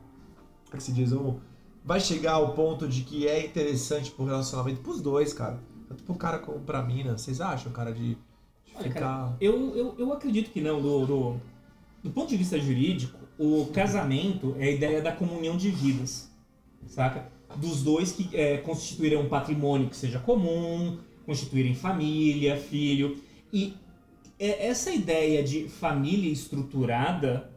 [0.65, 1.13] Como é que se diz?
[1.13, 1.39] Um,
[1.85, 5.61] vai chegar ao ponto de que é interessante pro relacionamento pros dois, cara.
[5.89, 7.17] Tanto pro cara como pra mina.
[7.17, 8.19] Vocês acham, cara, de, de
[8.75, 9.01] Olha, ficar.
[9.01, 10.83] cara, eu, eu, eu acredito que não.
[10.83, 11.41] Do, do,
[12.03, 16.29] do ponto de vista jurídico, o casamento é a ideia da comunhão de vidas,
[16.89, 17.31] saca?
[17.57, 23.17] Dos dois que é, constituírem um patrimônio que seja comum, constituírem família, filho.
[23.53, 23.75] E
[24.39, 27.51] é- essa ideia de família estruturada,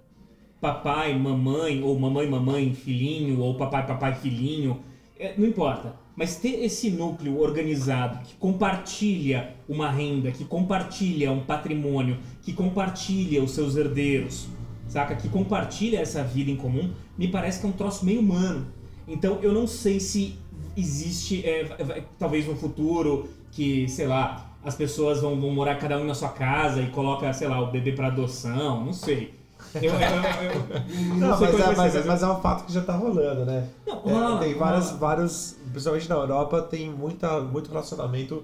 [0.61, 4.79] papai, mamãe, ou mamãe, mamãe, filhinho, ou papai, papai, filhinho,
[5.19, 5.95] é, não importa.
[6.15, 13.43] Mas ter esse núcleo organizado que compartilha uma renda, que compartilha um patrimônio, que compartilha
[13.43, 14.47] os seus herdeiros,
[14.87, 15.15] saca?
[15.15, 18.67] Que compartilha essa vida em comum, me parece que é um troço meio humano.
[19.07, 20.37] Então eu não sei se
[20.75, 25.97] existe, é, vai- talvez no futuro, que, sei lá, as pessoas vão, vão morar cada
[25.97, 29.33] um na sua casa e coloca, sei lá, o bebê pra adoção, não sei.
[29.75, 32.41] Eu, eu- eu- eu- não, Não, sei mas, é, vai mas, ser, mas é um
[32.41, 33.67] fato que já tá rolando, né?
[33.85, 34.97] Não, É, rola, tem vários, rola.
[34.97, 38.43] vários, principalmente na Europa, tem muita, muito relacionamento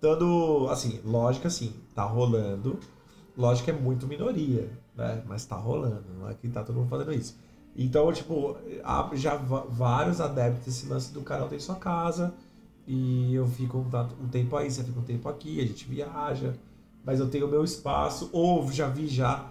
[0.00, 2.78] dando, assim, lógica assim, tá rolando,
[3.36, 5.22] lógica é muito minoria, né?
[5.26, 7.36] Mas tá rolando, não é que tá todo mundo fazendo isso.
[7.76, 12.34] Então, tipo, há já vários adeptos desse lance do cara tem sua casa
[12.86, 16.54] e eu fico um, um tempo aí, você fica um tempo aqui, a gente viaja,
[17.04, 19.46] mas eu tenho o meu espaço, ou já vi já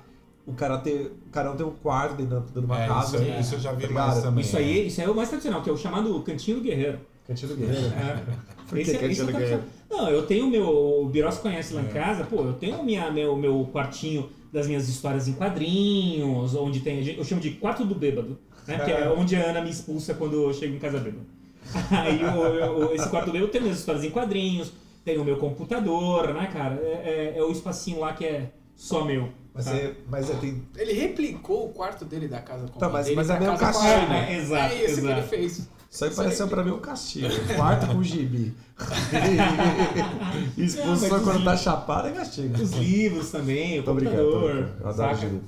[0.45, 3.17] o cara ter, o cara não tem um quarto dentro de uma É, casa.
[3.17, 3.39] isso, né?
[3.39, 4.23] isso eu já vi Tá mais ligado?
[4.23, 4.41] também.
[4.43, 6.99] Isso aí, isso aí é o mais tradicional, que é o chamado Cantinho do Guerreiro.
[7.29, 7.85] Cantinho do Guerreiro.
[7.87, 8.23] É.
[8.67, 9.63] Por que é- é Guerreiro?
[9.89, 10.67] Não, eu tenho meu.
[10.67, 11.89] O Biros conhece lá em É.
[11.89, 17.05] casa, pô, eu tenho minha, meu, meu quartinho das minhas histórias em quadrinhos, onde tem.
[17.15, 18.37] Eu chamo de quarto do bêbado,
[18.67, 18.79] né?
[18.79, 21.25] Que é onde a Ana me expulsa quando eu chego em casa bêbado.
[21.91, 24.71] Aí o- eu- esse quarto do bêbado tem minhas histórias em quadrinhos,
[25.05, 26.75] tem o meu computador, né, cara?
[26.81, 29.29] É, é- é o espacinho lá que é só meu.
[29.53, 29.75] Mas, tá?
[29.75, 30.63] é, mas é, tem.
[30.77, 33.59] Ele replicou o quarto dele da casa com Tá, a mas- mas é meio casa
[33.59, 34.07] com a castigo, Ana.
[34.07, 34.37] né?
[34.37, 35.27] Exato, É isso que ele exato.
[35.27, 35.69] fez.
[35.89, 37.27] Isso aí pareceu pra mim um castigo.
[37.55, 38.53] Quarto com gibi.
[40.57, 42.61] Expulsão mas quando tá chapado é castigo.
[42.61, 44.53] Os livros também, o Tô computador.
[44.53, 44.87] brincando.
[44.87, 45.41] Adoro gibi.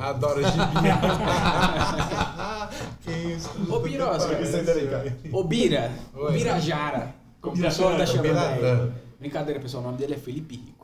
[0.00, 0.60] Adoro gibi.
[3.02, 3.50] que isso?
[3.72, 4.36] Ô, Birosca.
[5.32, 5.92] Ô, Bira.
[6.14, 6.32] Oi.
[6.32, 7.14] Birajara.
[7.40, 8.92] Como o pessoal tá chamando aí.
[9.18, 9.82] Brincadeira, pessoal.
[9.84, 10.79] O nome dele é Felipe Rico.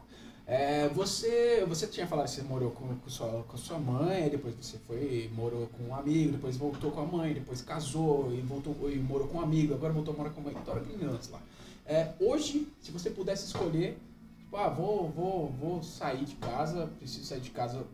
[0.46, 4.54] É, você, você tinha falado que você morou com, com, sua, com sua mãe, depois
[4.54, 8.88] você foi, morou com um amigo, depois voltou com a mãe, depois casou e voltou
[8.88, 10.54] e morou com um amigo, agora voltou a morar com a mãe.
[10.56, 11.40] Aquele lance lá.
[11.85, 13.98] É, hoje, se você pudesse escolher,
[14.38, 17.85] tipo, ah, vou, vou, vou sair de casa, preciso sair de casa,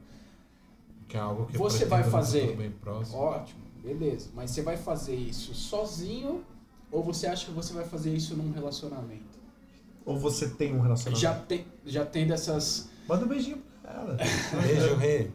[1.09, 2.55] Que é algo que Você vai fazer.
[2.55, 3.17] Bem próximo.
[3.17, 4.29] Ótimo, beleza.
[4.35, 6.45] Mas você vai fazer isso sozinho
[6.91, 9.32] ou você acha que você vai fazer isso num relacionamento?
[10.05, 11.21] Ou você tem um relacionamento?
[11.21, 12.89] Já tem, já tem dessas.
[13.09, 14.17] Manda um beijinho pra ela.
[14.63, 15.31] Beijo, rei.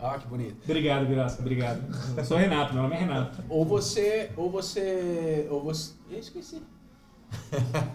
[0.00, 0.56] Ah, que bonito.
[0.64, 1.82] Obrigado, Birosca, obrigado.
[2.16, 3.42] Eu sou Renato, meu nome é Renato.
[3.48, 4.30] Ou você.
[4.36, 5.46] Ou você.
[5.50, 5.92] Ou você.
[6.10, 6.62] Eu esqueci.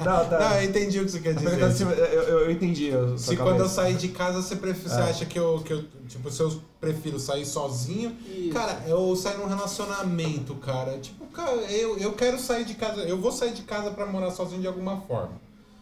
[0.03, 0.37] Não, tá.
[0.39, 1.85] Não, eu entendi o que você quer verdade, dizer.
[1.85, 2.87] eu, eu, eu entendi.
[2.87, 5.03] Eu, Se quando eu sair de casa, você, prefere, você É.
[5.03, 5.83] acha que eu, que eu.
[6.09, 8.15] Tipo, se eu prefiro sair sozinho.
[8.27, 8.51] Isso.
[8.51, 10.97] Cara, eu sair num relacionamento, cara.
[10.97, 13.01] Tipo, cara, eu, eu quero sair de casa.
[13.03, 15.39] Eu vou sair de casa pra morar sozinho de alguma forma.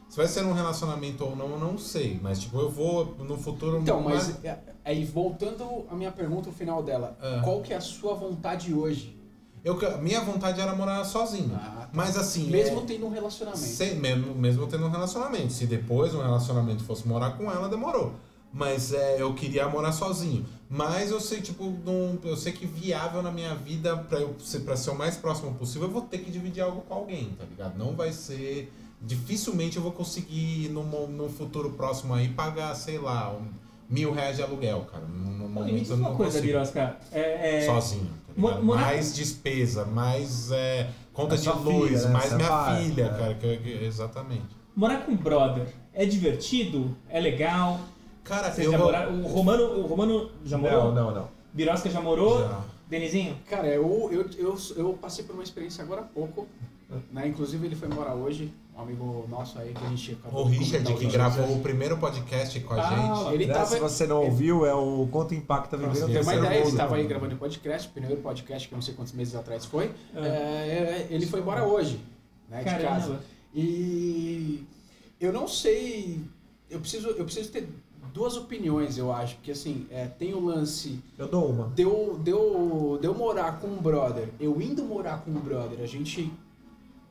[0.10, 2.20] Se vai ser num relacionamento ou não, eu não sei.
[2.22, 3.80] Mas, tipo, eu vou no futuro.
[3.80, 7.42] Então, mas é- aí voltando à minha pergunta, o final dela, Ah.
[7.44, 9.16] qual que é a sua vontade hoje?
[9.64, 11.52] Eu, minha vontade era morar sozinho.
[11.56, 11.90] Ah, tá.
[11.92, 12.48] Mas assim.
[12.50, 13.62] Mesmo é- tendo um relacionamento.
[13.64, 15.52] Sem- mesmo, mesmo tendo um relacionamento.
[15.52, 18.14] Se depois um relacionamento fosse morar com ela, demorou.
[18.54, 20.46] Mas é, eu queria morar sozinho.
[20.70, 24.62] Mas eu sei, tipo, não, eu sei que viável na minha vida, pra eu ser,
[24.62, 27.44] pra ser o mais próximo possível, eu vou ter que dividir algo com alguém, tá
[27.44, 27.78] ligado?
[27.78, 28.72] Não vai ser.
[29.02, 33.46] Dificilmente eu vou conseguir, num, mo- num futuro próximo aí, pagar, sei lá, um,
[33.90, 35.06] mil reais de aluguel, cara.
[35.06, 36.54] No, no me momento diz eu uma não coisa, consigo.
[36.54, 36.98] Birosca.
[37.12, 38.10] É, é, Sozinho.
[38.36, 42.10] Tá Mais despesa, mais é, conta É de luz, filha, né?
[42.10, 43.10] mais Você minha vai, filha, é.
[43.10, 43.34] cara.
[43.36, 44.46] que- que- exatamente.
[44.76, 46.96] Morar com brother é divertido?
[47.10, 47.80] É legal?
[48.24, 48.88] Cara, Vocês eu já vou...
[48.88, 49.22] moraram?
[49.24, 50.92] O Romano, o Romano já morou?
[50.94, 51.28] Não, não, não.
[51.54, 52.42] Birosca já morou?
[52.42, 52.62] Já.
[52.90, 53.38] Denizinho?
[53.50, 56.48] Cara, eu, eu, eu, eu passei por uma experiência agora há pouco.
[57.12, 57.28] Né?
[57.28, 60.94] Inclusive ele foi morar hoje, um amigo nosso aí que a gente acabou O Richard,
[60.94, 63.34] que gravou o primeiro podcast com a Ah, gente.
[63.34, 66.14] Ele Aliás, tava- Se você não ouviu, é o Quanto Impacta Viver no Pra você
[66.14, 68.82] ter uma ideia, ele estava aí gravando o podcast, o primeiro podcast que eu não
[68.84, 69.92] sei quantos meses atrás foi.
[70.16, 70.26] Ah.
[70.26, 72.00] É, ele foi embora hoje,
[72.50, 72.82] né, de casa.
[72.84, 73.22] Caramba.
[73.54, 74.64] E
[75.20, 76.22] eu não sei,
[76.70, 77.68] eu preciso, eu preciso ter
[78.14, 81.68] duas opiniões, eu acho, porque assim, é, tem o lance Eu dou uma.
[81.76, 86.32] deu, deu, deu morar com um brother, eu indo morar com um brother, a gente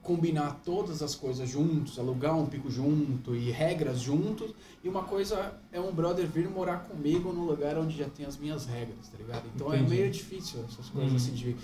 [0.07, 5.61] combinar todas as coisas juntos, alugar um pico junto e regras juntos, e uma coisa
[5.73, 9.19] é um brother vir morar comigo no lugar onde já tem as minhas regras, tá
[9.19, 9.45] ligado?
[9.55, 9.97] Então é Entendi.
[9.97, 11.17] meio difícil essas coisas Uhum.
[11.17, 11.57] assim de.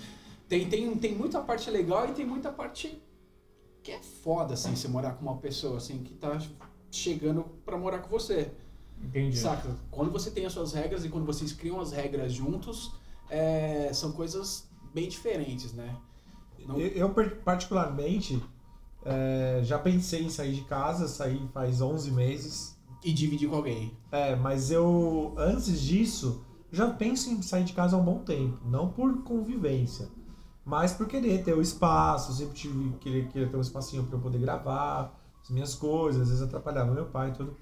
[0.49, 3.01] Tem, tem, tem muita parte legal e tem muita parte
[3.81, 6.37] que é foda, assim, você morar com uma pessoa assim que tá
[6.91, 8.51] chegando pra morar com você.
[9.01, 9.37] Entendi.
[9.37, 9.75] Saca?
[9.89, 12.91] Quando você tem as suas regras e quando vocês criam as regras juntos,
[13.29, 15.95] é, são coisas bem diferentes, né?
[16.67, 17.09] Não- Eu,
[17.43, 18.41] particularmente,
[19.05, 22.73] é, já pensei em sair de casa, saí faz 11 meses.
[23.05, 23.91] E dividir com alguém.
[24.11, 28.59] É, mas eu, antes disso, já penso em sair de casa há um bom tempo.
[28.65, 30.07] Não por convivência,
[30.63, 32.31] mas por querer ter o espaço.
[32.31, 36.21] Eu sempre tive, querer, querer ter um espacinho para eu poder gravar as minhas coisas,
[36.21, 37.57] às vezes atrapalhava meu pai e tudo.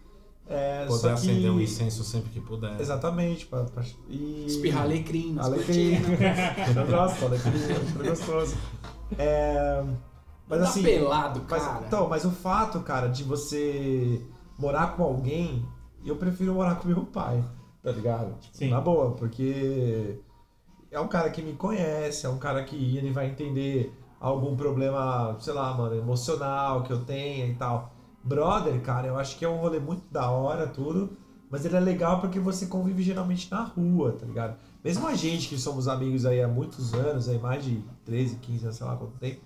[0.47, 2.79] É, Poder que- acender um incenso sempre que puder.
[2.79, 3.47] Exatamente.
[3.47, 4.45] Pra, pra, e...
[4.45, 5.95] Espirrar alecrim Alecrim.
[6.01, 6.75] cortinas.
[6.77, 7.51] Eu gosto, alecrim,
[8.03, 8.55] é gostoso.
[9.17, 9.83] É,
[10.47, 10.83] mas Tá assim...
[10.83, 11.83] pelado, Mas, cara.
[11.87, 14.21] então, mas o fato, cara, de você
[14.57, 15.65] morar com alguém,
[16.05, 17.43] eu prefiro morar com meu pai,
[17.83, 18.37] tá ligado?
[18.39, 18.69] Tipo, Sim.
[18.69, 20.19] Na boa, porque
[20.91, 25.35] é um cara que me conhece, é um cara que ele vai entender algum problema,
[25.39, 27.91] sei lá, mano, emocional que eu tenha e tal.
[28.23, 31.17] Brother, cara, eu acho que é um rolê muito da hora, tudo,
[31.51, 34.57] mas ele é legal porque você convive geralmente na rua, tá ligado?
[34.83, 38.63] Mesmo a gente que somos amigos aí há muitos anos, aí mais de 13, 15
[38.63, 39.41] anos, sei lá quanto tempo,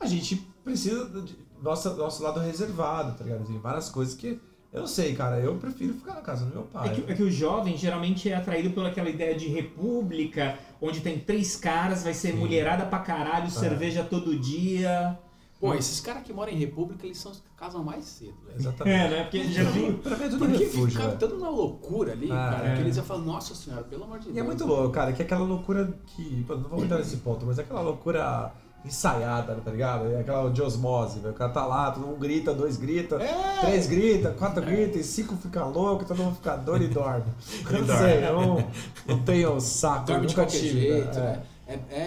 [0.00, 3.46] a gente precisa de nossa, nosso lado reservado, tá ligado?
[3.46, 4.40] Tem várias coisas que
[4.72, 5.38] eu não sei, cara.
[5.38, 6.88] Eu prefiro ficar na casa do meu pai.
[6.88, 11.00] É que, é que o jovem geralmente é atraído por aquela ideia de república, onde
[11.00, 12.38] tem três caras, vai ser Sim.
[12.38, 15.18] mulherada pra caralho, cerveja todo dia.
[15.58, 18.58] Pô, esses caras que moram em República, eles são os que casam mais cedo, velho.
[18.58, 18.94] Exatamente.
[18.96, 19.22] É, né?
[19.22, 21.18] Porque já é tudo Porque ficaram velho.
[21.18, 22.74] tanto na loucura ali, Ah, cara, é.
[22.74, 24.36] que eles já falam, nossa senhora, pelo amor de Deus.
[24.36, 26.44] E é muito louco, cara, que é aquela loucura que.
[26.48, 28.52] Não vou entrar nesse ponto, mas é aquela loucura
[28.84, 30.06] ensaiada, tá ligado?
[30.12, 31.32] É aquela de osmose, velho.
[31.34, 33.60] O cara tá lá, todo mundo grita, dois grita, É.
[33.62, 37.24] três grita, quatro grita, e cinco fica louco, todo mundo fica doido e dorme.
[37.72, 38.70] Eu não sei, eu não,
[39.06, 41.22] não tenho saco, Dorme de nunca qualquer tive, jeito, é.
[41.22, 41.42] né?
[41.66, 41.98] É, é,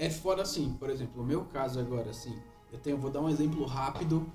[0.00, 2.34] é, é foda assim, por exemplo, o meu caso agora, assim,
[2.76, 4.26] eu tenho, vou dar um exemplo rápido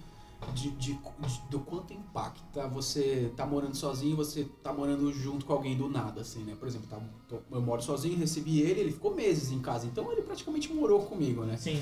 [0.53, 5.53] de, de- de- do quanto impacta você tá morando sozinho você tá morando junto com
[5.53, 6.55] alguém do nada, assim, né?
[6.59, 10.11] Por exemplo, tá, tô- eu moro sozinho, recebi ele, ele ficou meses em casa, então
[10.11, 11.57] ele praticamente morou comigo, né?
[11.57, 11.81] Sim.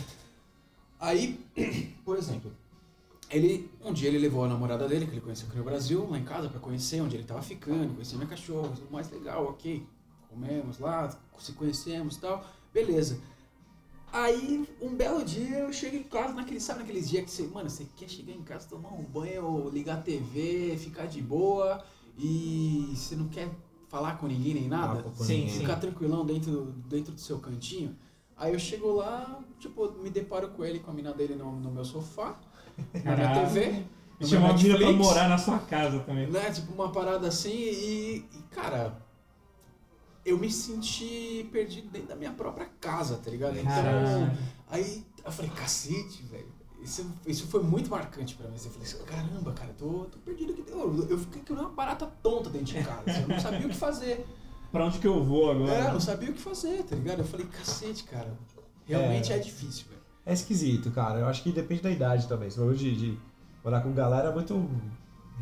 [0.99, 1.39] Aí,
[2.03, 2.51] por exemplo,
[3.29, 6.17] ele um dia ele levou a namorada dele, que ele conheceu aqui no Brasil, lá
[6.17, 9.85] em casa pra conhecer onde ele tava ficando, conhecer minha cachorra, mais legal, ok.
[10.29, 13.19] Comemos lá, se conhecemos e tal, beleza.
[14.11, 17.69] Aí, um belo dia, eu chego em casa, naquele, sabe naqueles dias que você, mano,
[17.69, 21.83] você quer chegar em casa, tomar um banho, ligar a TV, ficar de boa
[22.17, 23.49] e você não quer
[23.87, 25.03] falar com ninguém nem nada?
[25.15, 25.49] Sim, ninguém.
[25.49, 25.59] sim.
[25.59, 27.95] ficar tranquilão dentro, dentro do seu cantinho.
[28.35, 31.69] Aí eu chego lá, tipo, me deparo com ele, com a mina dele no, no
[31.69, 32.39] meu sofá,
[33.03, 33.45] na minha.
[33.45, 33.83] TV.
[34.19, 36.27] no Chamar meu uma menina pra morar na sua casa também.
[36.27, 36.49] Né?
[36.51, 38.97] Tipo, uma parada assim e, e, cara,
[40.29, 43.57] eu me senti perdido dentro da minha própria casa, tá ligado?
[43.57, 44.31] Então,
[44.69, 46.47] aí eu falei, cacete, velho.
[46.81, 48.55] Isso, isso foi muito marcante pra mim.
[48.55, 50.63] Eu falei assim, caramba, cara, tô, tô perdido aqui.
[50.69, 53.03] Eu, eu fiquei que nem uma barata tonta dentro de casa.
[53.21, 54.25] Eu não sabia o que fazer.
[54.71, 55.73] Pra onde que eu vou agora?
[55.73, 57.19] É, eu não sabia o que fazer, tá ligado?
[57.19, 58.31] Eu falei, cacete, cara.
[58.85, 59.39] Realmente é, É.
[59.39, 59.99] difícil, velho.
[60.25, 61.19] É esquisito, cara.
[61.19, 62.49] Eu acho que depende da idade também.
[62.49, 63.19] Se for de, de
[63.63, 64.53] morar com galera muito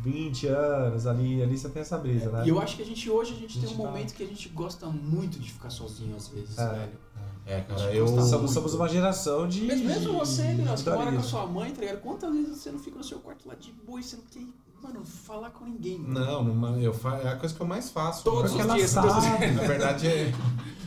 [0.02, 2.42] 20 anos ali, ali você tem essa brisa, né?
[2.46, 4.14] E eu acho que a gente hoje a gente, A tem gente um tá- momento
[4.14, 6.68] que a gente gosta muito de ficar sozinho às vezes, É.
[6.68, 7.08] velho.
[7.46, 8.06] É, cara, eu.
[8.06, 9.62] Somos, somos uma geração de.
[9.62, 12.00] Mas mesmo você, de que mora com a sua mãe, tá ligado?
[12.02, 14.42] Quantas vezes você não fica no seu quarto lá de boa e você não quer,
[14.82, 15.98] mano, falar com ninguém?
[15.98, 17.16] Não, numa- eu fa...
[17.16, 18.22] é a coisa que eu mais faço.
[18.22, 19.08] Todos os dias, sabe.
[19.08, 19.54] todos os dias.
[19.56, 20.30] Na verdade, é,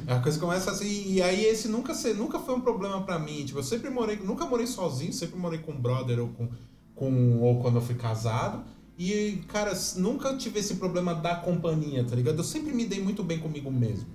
[0.06, 0.84] é a coisa que eu mais faço.
[0.84, 3.43] E, e aí, esse nunca, se- nunca foi um problema pra mim.
[3.43, 6.47] Tipo, eu sempre morei, nunca morei sozinho, sempre morei com brother ou com,
[6.93, 8.63] com ou quando eu fui casado.
[9.04, 12.38] E, cara, nunca tive esse problema da companhia, tá ligado?
[12.38, 14.06] Eu sempre me dei muito bem comigo mesmo.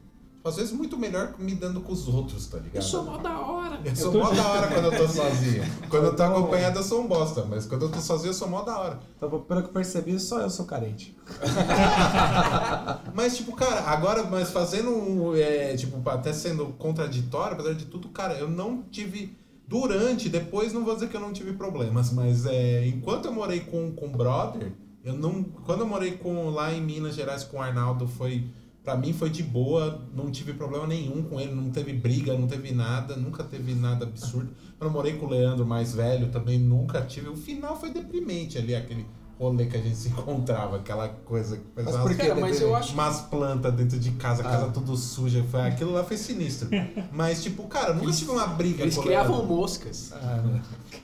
[0.44, 2.76] Às vezes muito melhor me dando com os outros, tá ligado?
[2.76, 3.80] Eu sou mó da hora.
[3.84, 5.64] Eu sou tô mó da hora quando eu tô sozinho.
[5.90, 7.44] Quando eu tô acompanhado, eu sou um bosta.
[7.44, 9.00] Mas quando eu tô sozinho, eu sou mó da hora.
[9.16, 11.16] Então, pelo que eu percebi, só eu sou carente.
[13.12, 18.10] Mas, tipo, cara, agora, mas fazendo, um, é, tipo, até sendo contraditório, apesar de tudo,
[18.10, 19.36] cara, eu não tive.
[19.66, 23.60] Durante, depois não vou dizer que eu não tive problemas, mas é, enquanto eu morei
[23.60, 24.72] com o brother,
[25.04, 25.42] eu não.
[25.42, 28.44] Quando eu morei com lá em Minas Gerais com o Arnaldo, foi.
[28.84, 32.46] Pra mim foi de boa, não tive problema nenhum com ele, não teve briga, não
[32.46, 34.50] teve nada, nunca teve nada absurdo.
[34.80, 37.28] Eu morei com o Leandro mais velho, também nunca tive.
[37.28, 39.04] O final foi deprimente ali, aquele
[39.38, 42.22] rolê que a gente se encontrava, aquela coisa que Mas pesava- por que?
[42.22, 44.70] Cara, mas eu acho umas plantas dentro de casa, a casa Ah.
[44.70, 45.44] tudo suja.
[45.50, 46.68] Foi, aquilo lá foi sinistro.
[47.12, 49.56] Mas, tipo, cara, eu nunca tive uma briga Eles criavam Leandro.
[49.56, 50.12] moscas.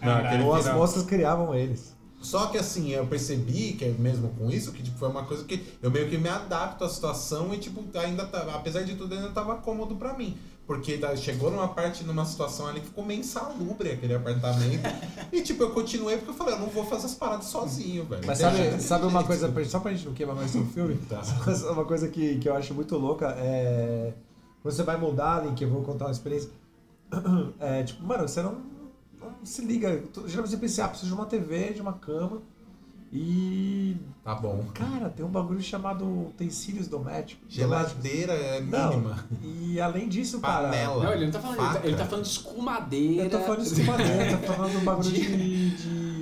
[0.03, 1.93] Não, aquele Ou as moças criavam eles.
[2.21, 5.61] Só que assim, eu percebi que mesmo com isso, que tipo, foi uma coisa que
[5.83, 9.31] eu meio que me adapto à situação e tipo, ainda tá, apesar de tudo, ainda
[9.31, 10.37] tava cômodo pra mim.
[10.67, 14.83] Porque tá- chegou numa parte, numa situação ali que ficou meio insalubre aquele apartamento.
[15.33, 18.23] e tipo, eu continuei porque eu falei, eu não vou fazer as paradas sozinho, velho.
[18.25, 20.97] Mas sabe, sabe uma coisa, só pra gente não queimar mais o filme?
[21.09, 21.21] Tá.
[21.73, 24.15] Uma coisa que, que eu acho muito louca é.
[24.65, 26.51] Você vai mudar, Link, eu vou contar uma experiência.
[27.61, 28.63] É tipo, mano, você não,
[29.21, 30.03] não se liga.
[30.27, 32.41] Geralmente você pensa, ah, preciso de uma TV, de uma cama.
[33.13, 33.97] E.
[34.25, 34.65] Tá bom.
[34.73, 37.45] Cara, tem um bagulho chamado utensílios domésticos.
[37.53, 39.25] Geladeira é mínima.
[39.43, 40.69] Não, E além disso, cara.
[40.69, 41.05] Panela.
[41.05, 41.87] Não, ele não tá falando, ele tá, Faca.
[41.89, 43.25] ele tá falando de escumadeira.
[43.25, 45.71] Eu tô falando de escumadeira, tô falando do bagulho de,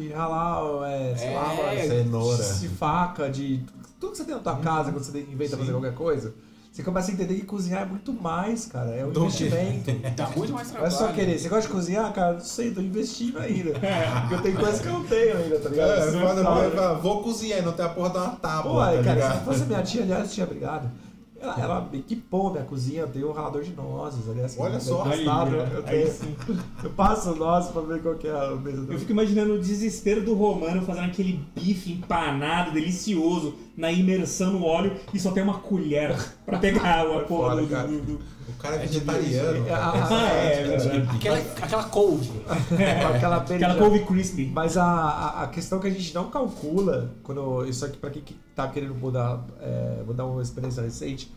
[0.09, 2.55] de ralar, é, sei lá, É, Cenoura.
[2.55, 3.63] de faca, de
[4.01, 5.59] tudo que você tem na tua casa quando você inventa Sim.
[5.59, 6.35] fazer qualquer coisa.
[6.73, 8.91] Você começa a entender que cozinhar é muito mais, cara.
[8.91, 9.91] É um Do investimento.
[10.17, 10.93] Dá muito mais Não é trabalho.
[10.93, 11.39] só querer.
[11.39, 12.35] Você gosta de cozinhar, cara?
[12.35, 13.73] Não sei, tô investindo ainda.
[14.21, 15.91] Porque eu tenho coisas que eu não tenho ainda, tá ligado?
[15.91, 16.43] É, fala.
[16.43, 19.15] vai- vai- vou cozinhar não tem a porra de uma Pô, tábua, aí, tá cara,
[19.17, 19.39] ligado?
[19.41, 20.89] se fosse minha tia, aliás, tinha brigado.
[21.43, 24.55] Ela, ela equipou minha cozinha, eu tenho um ralador de nozes, aliás.
[24.59, 25.11] Olha só.
[25.11, 28.51] é encostado, Aí, eu, aí tenho- eu passo nozes pra ver qual que é a
[28.57, 33.91] mesa do Eu fico imaginando o desespero do Romano fazendo aquele bife empanado, delicioso, na
[33.91, 36.15] imersão no óleo e só tem uma colher
[36.45, 37.89] pra pegar a porra do, cara.
[37.89, 39.67] do- do- O cara é vegetariano.
[39.67, 39.97] É, a- cara.
[40.05, 41.09] a- Ah, é, verdade.
[41.17, 42.31] Aquela, aquela couve.
[43.15, 44.51] aquela Aquela couve crispy.
[44.53, 48.23] Mas a, a, a questão que a gente não calcula, quando isso aqui pra quem
[48.23, 51.33] que tá querendo mudar, é, mudar uma experiência recente,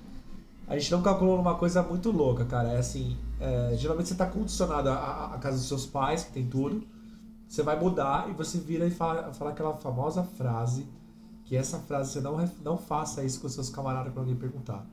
[0.67, 2.69] a gente não calculou numa coisa muito louca, cara.
[2.73, 6.31] É assim, é, geralmente você tá condicionado à, à- à casa dos seus pais, que
[6.33, 6.83] tem tudo.
[7.47, 10.87] Você vai mudar e você vira e fala, fala aquela famosa frase,
[11.45, 14.85] que essa frase você não, não faça isso com seus camaradas quando alguém perguntar.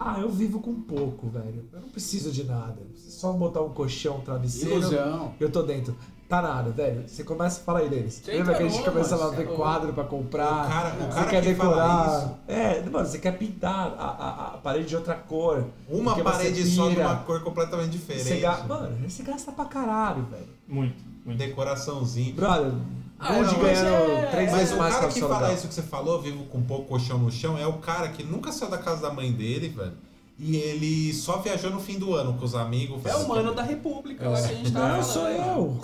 [0.00, 1.64] Ah, eu vivo com pouco, velho.
[1.72, 2.78] Eu não preciso de nada.
[2.94, 4.76] Só botar um colchão, um travesseiro.
[4.76, 5.32] Ilusão.
[5.40, 5.96] Eu tô dentro.
[6.28, 7.08] Tá nada, velho.
[7.08, 8.20] Você começa a falar aí deles.
[8.22, 10.66] Você Lembra que a gente começava a ver você é quadro pra comprar?
[10.66, 12.38] O cara- o você cara quer que decorar.
[12.46, 15.64] É, mano, você quer pintar a, a, a parede de outra cor.
[15.88, 18.24] Uma você parede só de uma cor completamente diferente.
[18.24, 18.58] Você ga...
[18.68, 20.46] Mano, você gasta pra caralho, velho.
[20.68, 21.38] Muito, muito.
[21.38, 22.34] Decoraçãozinho.
[22.36, 22.72] Brother,
[23.18, 25.82] Ah, não, é- três Mas vezes o mais cara que o fala isso que você
[25.82, 29.02] falou, vivo com pouco colchão no chão, é o cara que nunca saiu da casa
[29.02, 29.92] da mãe dele, velho.
[30.40, 33.04] E ele só viajou no fim do ano com os amigos.
[33.04, 35.12] É o mano da República lá que a gente tava Não, falando.
[35.12, 35.80] sou eu.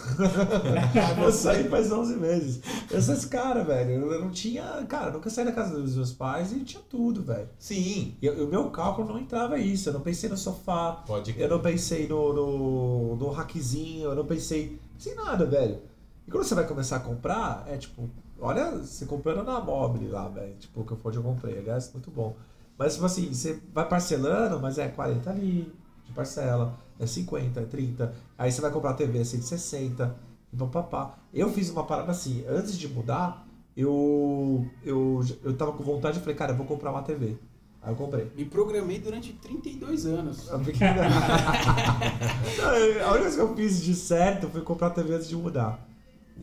[1.24, 2.60] eu saí faz 11 meses.
[2.88, 4.12] Eu sou esse cara, velho.
[4.12, 4.62] Eu não tinha.
[4.88, 7.48] Cara, eu nunca saí da casa dos meus pais e tinha tudo, velho.
[7.58, 9.88] Sim, E o meu cálculo não entrava isso.
[9.88, 14.24] Eu não pensei no sofá, pode eu não pensei no, no, no rackzinho, eu não
[14.24, 14.78] pensei.
[14.96, 15.80] Sem nada, velho.
[16.26, 18.08] E quando você vai começar a comprar, é tipo,
[18.40, 20.54] olha, você comprando na Mobile lá, velho.
[20.56, 22.36] Tipo, o que foi onde eu comprei, aliás, muito bom.
[22.78, 25.72] Mas, tipo assim, você vai parcelando, mas é 40 ali
[26.04, 28.14] de parcela, é 50, é 30.
[28.38, 30.16] Aí você vai comprar a TV, é 160.
[30.52, 31.18] e papapá.
[31.32, 33.46] Eu fiz uma parada assim, antes de mudar,
[33.76, 37.36] eu, eu, eu tava com vontade e falei, cara, eu vou comprar uma TV.
[37.82, 38.30] Aí eu comprei.
[38.34, 40.50] Me programei durante 32 anos.
[40.50, 40.78] A única
[43.20, 45.86] coisa que eu fiz de certo foi comprar a TV antes de mudar.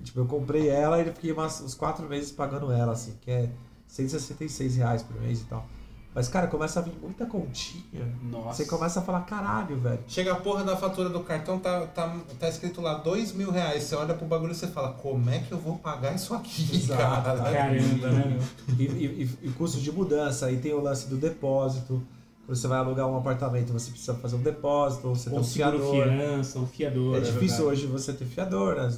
[0.04, 3.50] Tipo, eu comprei ela e fiquei umas- uns quatro meses pagando ela, assim, que é
[3.88, 5.66] 166 reais por mês e tal.
[6.14, 8.06] Mas, cara, começa a vir muita continha.
[8.22, 8.58] Nossa.
[8.64, 10.00] Você começa a falar, caralho, velho.
[10.08, 13.84] Chega a porra da fatura do cartão, tá, tá, tá escrito lá dois mil reais.
[13.84, 16.68] Você olha pro bagulho e você fala, como é que eu vou pagar isso aqui,
[16.76, 17.02] Exato.
[17.02, 17.40] cara?
[17.52, 18.40] Caramba, né?
[18.78, 22.04] E, e, e- e custo de mudança, aí tem o lance do depósito.
[22.46, 25.46] Quando você vai alugar um apartamento, você precisa fazer um depósito, ou você tem Ou
[25.46, 26.04] um seguro fiador.
[26.10, 27.16] fiança, ou fiador.
[27.16, 27.64] É difícil verdade.
[27.64, 28.92] hoje você ter fiador, né?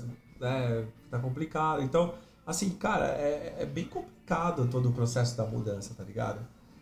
[0.44, 0.86] Né?
[1.10, 1.82] Tá complicado.
[1.82, 2.14] Então,
[2.46, 6.40] assim, cara, é, é bem complicado todo o processo da mudança, tá ligado?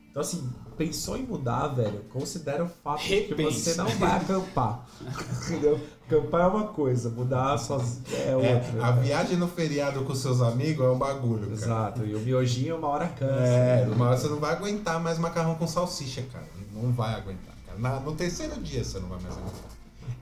[0.10, 4.86] Então, assim, pensou em mudar, velho, considera o fato de que você não vai acampar.
[5.48, 5.80] Entendeu?
[6.06, 8.50] Acampar é uma coisa, mudar sozinho é outra.
[8.78, 9.02] É, a né?
[9.04, 11.54] viagem no feriado com seus amigos é um bagulho, cara.
[11.54, 13.34] Exato, e o miojinho uma hora cansa.
[13.42, 13.96] É, né?
[13.96, 16.46] uma hora você não vai aguentar mais macarrão com salsicha, cara.
[16.74, 17.80] Não vai aguentar, cara.
[17.80, 19.72] Na- no terceiro dia você não vai mais aguentar.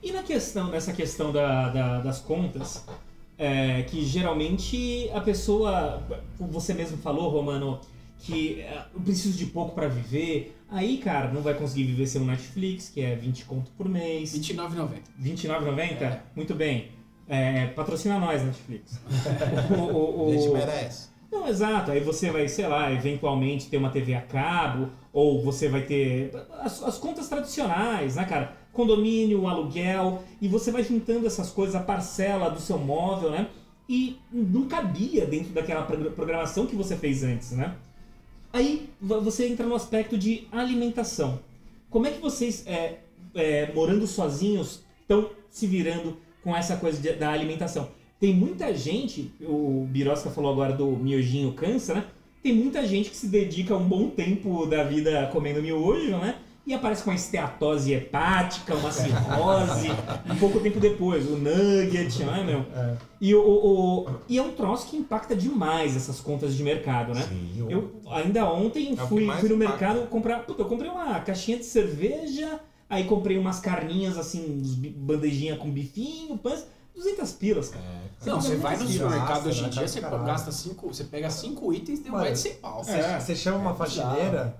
[0.03, 2.83] E na questão, nessa questão da, da- das contas,
[3.39, 6.03] é, que geralmente a pessoa,
[6.37, 7.79] você mesmo falou, Romano,
[8.19, 10.55] que é, eu preciso de pouco pra viver.
[10.69, 14.37] Aí, cara, não vai conseguir viver sem um Netflix, que é 20 conto por mês.
[14.37, 14.89] 29,90.
[15.23, 16.01] R$29,90?
[16.01, 16.21] É.
[16.35, 16.89] Muito bem.
[17.27, 18.99] É, patrocina nós, Netflix.
[19.71, 21.09] o, o- o- A gente merece.
[21.31, 21.91] Não, exato.
[21.91, 26.31] Aí você vai, sei lá, eventualmente ter uma TV a cabo, ou você vai ter
[26.59, 28.57] as, as contas tradicionais, né, cara?
[28.79, 33.47] Condomínio, aluguel, e você vai juntando essas coisas, a parcela do seu móvel, né?
[33.89, 37.75] E não cabia dentro daquela progr- programação que você fez antes, né?
[38.53, 41.39] Aí vo- você entra no aspecto de alimentação.
[41.89, 42.99] Como é que vocês, é,
[43.35, 47.89] é, morando sozinhos, estão se virando com essa coisa de- da alimentação?
[48.17, 52.05] Tem muita gente, o Birosca falou agora do miojinho cansa, né?
[52.41, 56.35] Tem muita gente que se dedica um bom tempo da vida comendo miojo, né?
[56.69, 59.87] E aparece com uma esteatose hepática, uma cirrose,
[60.29, 62.59] um pouco tempo depois, o nugget, né, meu?
[62.79, 62.95] É.
[63.19, 67.23] E, o, o- e é um troço que impacta demais essas contas de mercado, né?
[67.27, 69.55] Sim, o- Eu ainda ontem É fui, fui no impacta.
[69.55, 70.43] mercado comprar.
[70.45, 74.61] Puta, eu comprei uma caixinha de cerveja, aí comprei umas carninhas assim,
[74.95, 77.83] bandejinha com bifinho, pães, 200 pilas, cara.
[77.83, 78.29] É.
[78.29, 81.97] Não, você vai no supermercado hoje em dia, você gasta cinco, você pega cinco itens
[81.99, 82.83] e deu mais de 100 pau.
[82.83, 83.19] Você, É.
[83.19, 84.55] você chama uma É faxineira,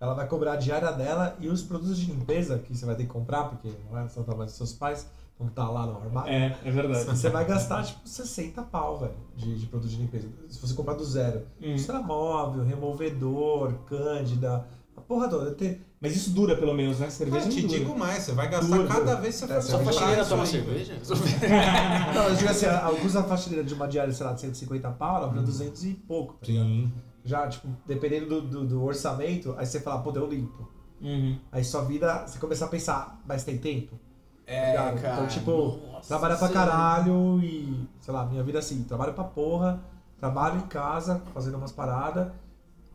[0.00, 3.02] ela vai cobrar a diária dela e os produtos de limpeza que você vai ter
[3.04, 5.06] que comprar, porque não é só trabalho dos seus pais,
[5.38, 6.32] vão estar lá no armário.
[6.32, 7.04] É, é verdade.
[7.04, 10.26] Você vai gastar tipo 60 pau, velho, de, de produto de limpeza.
[10.48, 11.42] Se você comprar do zero.
[11.62, 11.76] Hum.
[12.04, 14.64] Móvel, removedor, cândida,
[14.96, 15.50] a porra toda.
[15.52, 17.10] Tem, Mas isso dura pelo menos, né?
[17.10, 17.78] Cerveja Eu te não dura.
[17.80, 19.16] digo mais, você vai gastar Dura, cada dura.
[19.16, 20.94] vez que você É, for comprar faxineira isso toma cerveja?
[22.14, 24.90] Não, eu digo assim, a- custo da faxineira de uma diária, sei lá, de 150
[24.92, 26.34] pau, ela vira 200 e pouco.
[26.34, 26.66] tá ligado?
[26.66, 26.92] Sim.
[27.24, 30.68] Já, tipo, dependendo do, do, do orçamento, aí você fala, pô, eu limpo.
[31.00, 31.38] Uhum.
[31.52, 33.98] Aí sua vida, você começa a pensar, mas tem tempo?
[34.46, 35.00] É, ligado?
[35.00, 35.14] cara.
[35.14, 39.24] Então, tipo, Nossa trabalhar pra caralho e, sei lá, minha vida é assim, trabalho pra
[39.24, 39.80] porra,
[40.18, 42.32] trabalho em casa, fazendo umas paradas,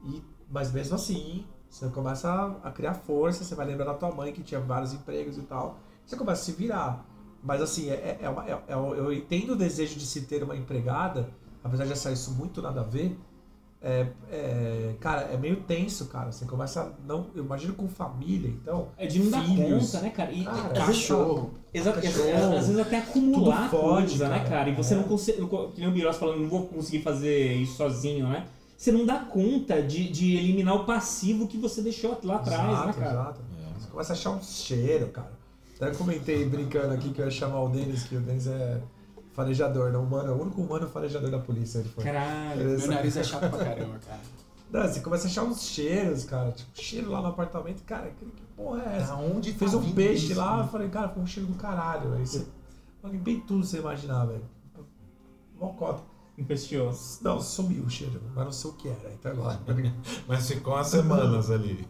[0.04, 4.12] e, mas mesmo assim, você começa a, a criar força, você vai lembrar da tua
[4.12, 7.06] mãe que tinha vários empregos e tal, você começa a se virar.
[7.42, 10.56] Mas assim, é, é uma- é- é- eu entendo o desejo de se ter uma
[10.56, 11.30] empregada,
[11.64, 13.18] apesar de achar isso muito nada a ver,
[13.88, 16.32] é, é, cara, é meio tenso, cara.
[16.32, 17.28] Você começa a não.
[17.36, 18.88] Eu imagino com família, então.
[18.98, 20.32] É de não dar conta, né, cara?
[20.32, 21.54] E, Cara, Cachorro.
[21.72, 22.58] Exato, Cachorro.
[22.58, 24.50] às vezes até acumular fode, coisa, né, cara.
[24.50, 24.70] cara?
[24.72, 24.98] E você É.
[24.98, 25.38] não consegue.
[25.76, 28.48] Que nem o falando, não vou conseguir fazer isso sozinho, né?
[28.76, 32.74] Você não dá conta de, de eliminar o passivo que você deixou lá atrás, né,
[32.74, 33.12] exato, cara?
[33.12, 33.42] exato.
[33.80, 35.32] Você começa a achar um cheiro, cara.
[35.80, 38.82] Até comentei brincando aqui que eu ia chamar o Denis, que o Denis é
[39.36, 41.80] farejador, não humano, é o único humano farejador da polícia.
[41.80, 42.04] Ele foi.
[42.04, 42.78] Caralho.
[42.78, 44.22] Meu nariz é chato pra caramba, cara.
[44.72, 46.52] Não, você começa a achar uns cheiros, cara.
[46.52, 47.84] Tipo, cheiro lá no apartamento.
[47.84, 49.08] Cara, que, que porra é essa?
[49.14, 50.40] Da onde Fez tá um peixe isso?
[50.40, 52.14] lá, eu falei, cara, foi um cheiro do caralho.
[52.14, 52.46] Aí você.
[53.04, 54.44] Eu limpei tudo você imaginar, velho.
[55.60, 56.02] Mocota.
[56.38, 56.94] Empesteou.
[57.22, 59.14] Não, sumiu o cheiro, mas não sei o que era.
[59.14, 59.60] Então agora.
[60.28, 61.88] Mas ficou umas semanas ali.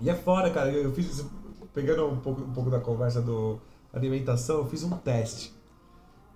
[0.00, 0.70] E é fora, cara.
[0.72, 1.24] Eu fiz
[1.72, 3.60] pegando um pouco, um pouco da conversa do
[3.92, 5.54] alimentação, eu fiz um teste.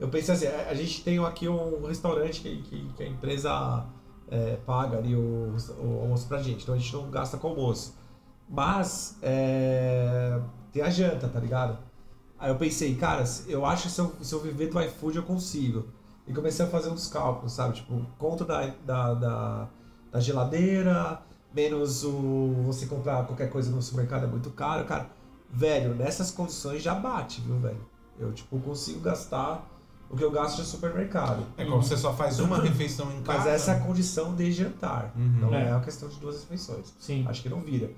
[0.01, 3.87] Eu pensei assim, a a gente tem aqui um restaurante que, que, que a empresa
[4.31, 7.95] é, paga ali o, o almoço pra gente, então a gente não gasta com almoço.
[8.49, 10.41] Mas é,
[10.73, 11.79] tem a janta, tá ligado?
[12.39, 15.23] Aí eu pensei, cara, eu acho que se eu, se eu viver do iFood eu
[15.23, 15.89] consigo.
[16.27, 17.75] E comecei a fazer uns cálculos, sabe?
[17.75, 19.69] Tipo, conta da, da, da,
[20.11, 21.21] da geladeira,
[21.53, 25.11] menos o você comprar qualquer coisa no supermercado é muito caro, cara.
[25.51, 27.85] Velho, nessas condições já bate, viu, velho?
[28.19, 29.69] Eu, tipo, consigo gastar
[30.11, 31.47] o que eu gasto no supermercado.
[31.57, 33.39] É como você só faz uma refeição em casa.
[33.39, 35.13] Mas essa é a condição de jantar.
[35.17, 35.39] Uhum.
[35.43, 35.69] Não é.
[35.69, 35.73] É.
[35.73, 36.93] a questão de duas refeições.
[36.99, 37.25] Sim.
[37.29, 37.91] Acho que não vira.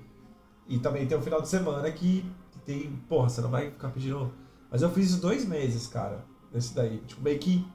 [0.67, 2.23] E também tem o final de semana que
[2.65, 2.91] tem.
[3.09, 4.31] Porra, você não vai ficar pedindo.
[4.71, 6.23] Mas eu fiz dois meses, cara.
[6.53, 6.99] Nesse daí.
[7.07, 7.65] Tipo, meio que.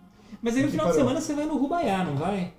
[0.41, 1.07] Mas aí no final de parou.
[1.07, 2.55] semana você vai no Rubaiá, não vai?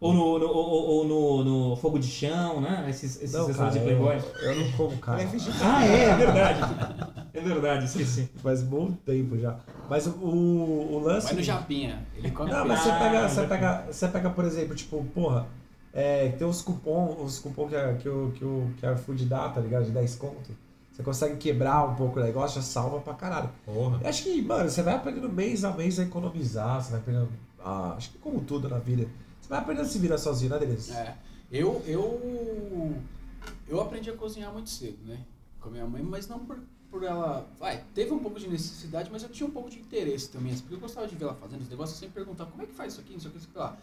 [0.00, 2.84] Ou no, no- ou, ou- no, no Fogo de Chão, né?
[2.90, 4.16] Esses, esses Não, cara, de Playboy.
[4.16, 5.22] eu, eu não como, cara.
[5.62, 6.60] Ah, é, é verdade.
[7.34, 8.30] É verdade, esqueci.
[8.42, 9.58] Faz muito tempo já.
[9.90, 11.26] Mas o, o, lance.
[11.26, 14.30] Vai no Japinha, ele come Não, mas você pega, Ah, você já- pega, você pega,
[14.30, 15.46] por exemplo, tipo, porra,
[15.92, 19.24] é, tem uns cupom, os cupom que, a, que, o, que, o, que a Food
[19.26, 19.84] dá, tá ligado?
[19.84, 20.56] De 10 conto.
[20.92, 23.50] Você consegue quebrar um pouco o negócio, já salva pra caralho.
[23.64, 23.98] Porra.
[24.00, 27.28] Eu acho que, mano, você vai aprendendo mês a mês a economizar, você vai aprendendo.
[27.64, 29.08] Ah, acho que como tudo na vida.
[29.42, 30.92] Você vai aprendendo a se virar sozinho, né, Denise?
[30.92, 31.14] É,
[31.50, 32.94] eu, eu,
[33.68, 35.18] eu aprendi a cozinhar muito cedo, né?
[35.60, 36.58] Com a minha mãe, mas não por,
[36.94, 37.44] por ela.
[37.58, 40.52] Vai, teve um pouco de necessidade, mas eu tinha um pouco de interesse também.
[40.52, 42.66] assim, Porque eu gostava de ver ela fazendo os negócios, eu sempre perguntava como é
[42.66, 43.76] que faz isso aqui, isso aqui, isso aqui lá.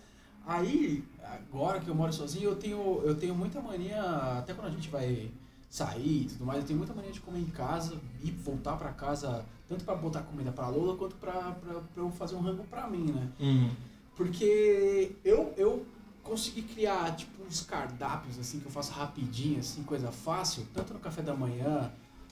[0.47, 4.01] Aí, agora que eu moro sozinho, eu tenho, eu tenho muita mania,
[4.39, 5.29] até quando a gente vai
[5.69, 8.93] sair e tudo mais, eu tenho muita mania de comer em casa e voltar pra
[8.93, 11.55] casa, tanto pra botar comida pra Lola, quanto pra
[11.97, 13.29] eu fazer um rango pra mim, né?
[13.41, 13.69] Hum.
[14.15, 15.85] Porque eu, eu
[16.23, 20.99] consegui criar, tipo, uns cardápios, assim, que eu faço rapidinho, assim, coisa fácil, tanto no
[20.99, 21.91] café da manhã,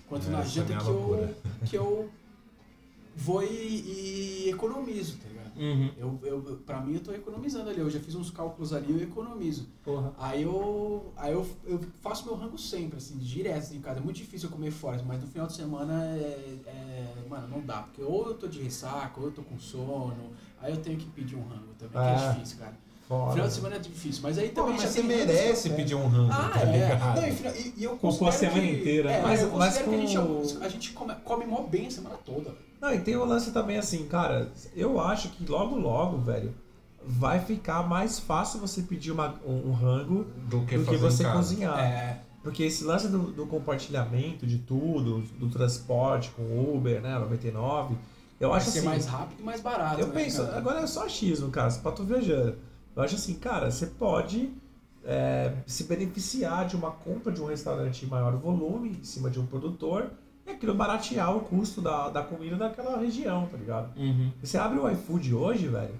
[0.09, 1.35] quanto É, na é janta, que eu,
[1.69, 2.09] que eu
[3.15, 3.47] vou e,
[4.45, 5.39] e economizo, tá ligado?
[5.59, 5.91] Uhum.
[5.97, 9.01] Eu, eu, pra mim, eu tô economizando ali, eu já fiz uns cálculos ali, eu
[9.01, 9.67] economizo.
[9.83, 10.13] Porra.
[10.17, 13.99] Aí eu, aí eu, eu faço meu rango sempre, assim, direto assim, em casa.
[13.99, 17.61] É muito difícil eu comer fora, mas no final de semana é, é- Mano, não
[17.61, 17.83] dá.
[17.83, 20.31] Porque ou eu tô de ressaca, ou eu tô com sono.
[20.61, 22.25] Aí eu tenho que pedir um rango também, que É.
[22.25, 22.77] é difícil, cara.
[23.09, 23.31] Fora.
[23.31, 26.07] Final de semana é difícil, mas aí Pô, também mas já você merece pedir um
[26.07, 26.65] rango, Ah, tá é.
[26.71, 27.15] ligado?
[27.15, 29.11] Não, e, e, eu Ocupou a semana que- inteira.
[29.11, 30.17] É, Mas- eu mas considero que a gente,
[30.59, 32.53] com- a gente come, come mó bem a semana toda.
[32.79, 36.53] Não, e tem o lance também assim, cara, eu acho que logo logo, velho,
[37.03, 41.01] vai ficar mais fácil você pedir uma, um, um rango Do que do fazer que
[41.03, 41.79] você cozinhar.
[41.79, 46.43] É, Porque esse lance do, do compartilhamento de tudo, do transporte com
[46.75, 47.95] Uber, né, 99,
[48.39, 49.99] eu vai acho ser assim, mais rápido e mais barato.
[49.99, 50.57] eu né, penso, cara?
[50.59, 52.55] agora é só achismo, cara, pra tu viajando.
[52.99, 54.49] Eu acho assim, cara, você pode
[55.05, 59.39] é, se beneficiar de uma compra de um restaurante em maior volume, em cima de
[59.39, 60.11] um produtor,
[60.45, 63.97] e aquilo baratear o custo da, da comida daquela região, tá ligado?
[63.97, 64.31] Uhum.
[64.43, 65.93] Você abre o iFood hoje, velho,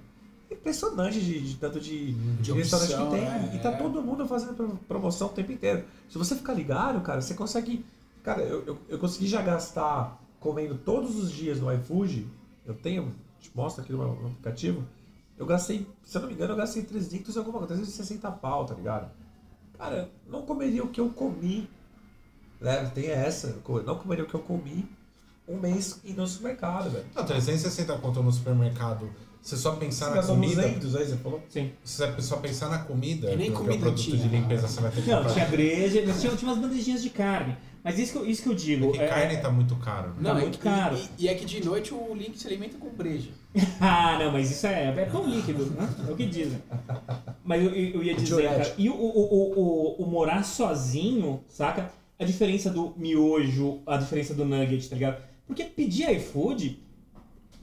[0.50, 3.24] é impressionante de, de tanto de, De de restaurante opção, que tem.
[3.24, 3.52] né?
[3.54, 3.76] E tá É.
[3.76, 5.84] todo mundo fazendo pro- promoção o tempo inteiro.
[6.08, 7.84] Se você ficar ligado, cara, você consegue.
[8.22, 12.26] Cara, eu, eu, eu consegui já gastar comendo todos os dias no iFood.
[12.66, 14.82] Eu tenho, te mostro aqui no, meu- no aplicativo.
[15.40, 18.66] Eu gastei, se eu não me engano, eu gastei 300 e alguma coisa, 360 pau,
[18.66, 19.10] tá ligado?
[19.78, 21.66] Cara, não comeria o que eu comi.
[22.60, 22.90] Né?
[22.94, 24.86] Tem essa, não comeria o que eu comi
[25.48, 27.06] um mês indo no supermercado, velho.
[27.14, 29.10] Não, 360 conto no supermercado.
[29.40, 30.60] Você só pensar Você na comida.
[30.62, 31.42] 200 aí, você falou?
[31.48, 31.72] Sim.
[31.82, 34.68] Se você só pensar na comida, E nem é o comida produto tinha, de limpeza
[34.68, 35.32] você vai ter que Não, comprar.
[35.32, 37.56] tinha breja, mas tinha, tinha umas bandejinhas de carne.
[37.82, 38.86] Mas isso que eu, isso que eu digo.
[38.86, 40.08] Porque é- carne tá muito caro.
[40.18, 40.30] né?
[40.32, 40.96] Tá é muito que- caro.
[41.18, 43.30] E, e é que de noite o Link se alimenta com breja.
[43.80, 45.88] Ah, não, mas isso é, é pão líquido, né?
[46.06, 46.58] É o que dizem.
[47.42, 48.60] Mas eu, eu ia dizer, Diurético.
[48.60, 49.60] cara, e o, o, o,
[50.00, 51.90] o, o morar sozinho, saca?
[52.18, 55.22] A diferença do miojo, a diferença do nugget, tá ligado?
[55.46, 56.78] Porque pedir iFood,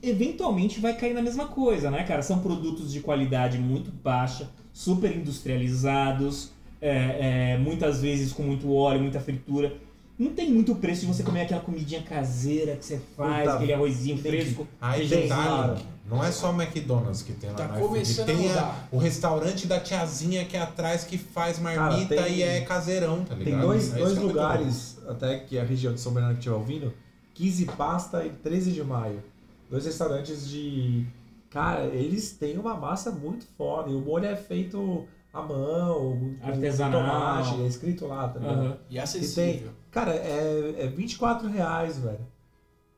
[0.02, 2.22] eventualmente vai cair na mesma coisa, né, cara?
[2.22, 6.50] São produtos de qualidade muito baixa, super industrializados,
[6.80, 9.72] é, é, muitas vezes com muito óleo, muita fritura.
[10.18, 13.72] Não tem muito preço de você comer aquela comidinha caseira que você faz, Puta, aquele
[13.72, 14.66] arrozinho que- fresco.
[14.80, 15.78] Aí Tem, detalhe, cara.
[16.10, 17.80] não é só o McDonald's que tem lá Tá iFood.
[17.82, 22.36] começando Tem a- o restaurante da tiazinha que é atrás que faz marmita Cara, tem-
[22.38, 23.44] e é caseirão, tá ligado?
[23.58, 26.56] Tem dois, dois é muito lugares, até que a região de São Bernardo que estiver
[26.56, 26.92] ouvindo,
[27.34, 29.22] 15 Pasta e 13 de Maio.
[29.70, 31.06] Dois restaurantes de.
[31.50, 33.90] Cara, eles têm uma massa muito foda.
[33.90, 35.06] E o molho é feito
[35.38, 37.02] à mão, Artesanal.
[37.42, 38.58] tomate, é escrito lá, tá ligado?
[38.60, 38.78] Aham.
[38.90, 39.44] E E acessível.
[39.68, 39.70] tem.
[39.90, 42.26] Cara, é, é 24 reais, velho.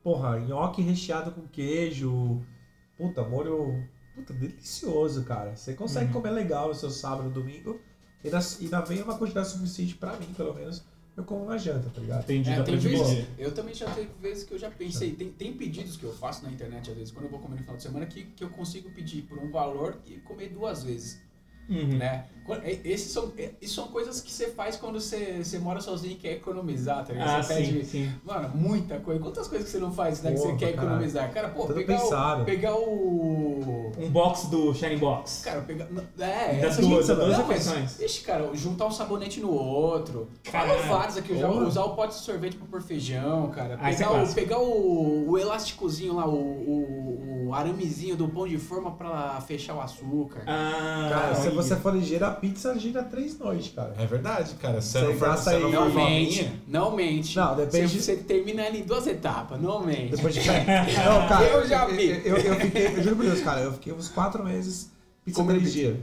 [0.03, 2.41] Porra, nhoque recheado com queijo.
[2.97, 3.85] Puta, molho.
[4.15, 5.55] Puta, delicioso, cara.
[5.57, 6.13] Você consegue Uhum.
[6.13, 7.81] comer legal no seu sábado, domingo.
[8.23, 10.83] E ainda, e ainda vem uma quantidade suficiente pra mim, pelo menos.
[11.17, 12.23] Eu como na janta, tá ligado?
[12.23, 15.53] Entendi, É, tem vezes, eu também já teve vezes que eu já pensei, tem, tem
[15.53, 17.83] pedidos que eu faço na internet, às vezes, quando eu vou comer no final de
[17.83, 21.21] semana, que, que eu consigo pedir por um valor e comer duas vezes.
[21.71, 21.99] Uhum.
[21.99, 22.25] né?
[22.85, 26.17] Esses são, e- isso são coisas que você faz quando você, você mora sozinho e
[26.17, 27.29] quer economizar, tá ligado?
[27.39, 28.13] Ah, você sim, pede, sim.
[28.25, 29.21] mano, muita coisa.
[29.21, 30.33] Quantas coisas que você não faz, né?
[30.33, 30.87] que você Porra, quer cara.
[30.89, 31.33] economizar?
[31.33, 32.43] Cara, pô, Tudo pegar pensado.
[32.43, 33.93] o, pegar o...
[34.01, 35.43] Um box do Shining Box.
[35.45, 35.87] Cara, pegar...
[36.19, 38.01] É, Das essa duas, duas refeições.
[38.01, 40.29] Ixi, cara, juntar um sabonete no outro.
[40.43, 40.83] Caralho.
[40.89, 41.67] vários aqui, já Porra.
[41.69, 43.75] usar o pote de sorvete pra pôr feijão, cara.
[43.75, 44.35] É Pegar, o, clássico.
[44.35, 49.75] pegar o, o elásticozinho lá, o, o, o aramezinho do pão de forma pra fechar
[49.77, 50.43] o açúcar.
[50.49, 51.60] Ah, Cara, se olha.
[51.63, 53.95] Você for ligeiro, a pizza gira três noites, cara.
[53.99, 54.81] É verdade, cara.
[54.81, 57.37] Se Você não for, gasta aí- Não mente, não mente.
[57.37, 60.11] Não, depende- Você, você termina em duas etapas, não mente.
[60.17, 60.41] Depois de.
[60.49, 62.09] Não, cara, Eu já vi.
[62.25, 64.91] Eu, eu, eu fiquei, eu juro por Deus, cara, eu fiquei uns quatro meses
[65.25, 65.97] pizza três dias.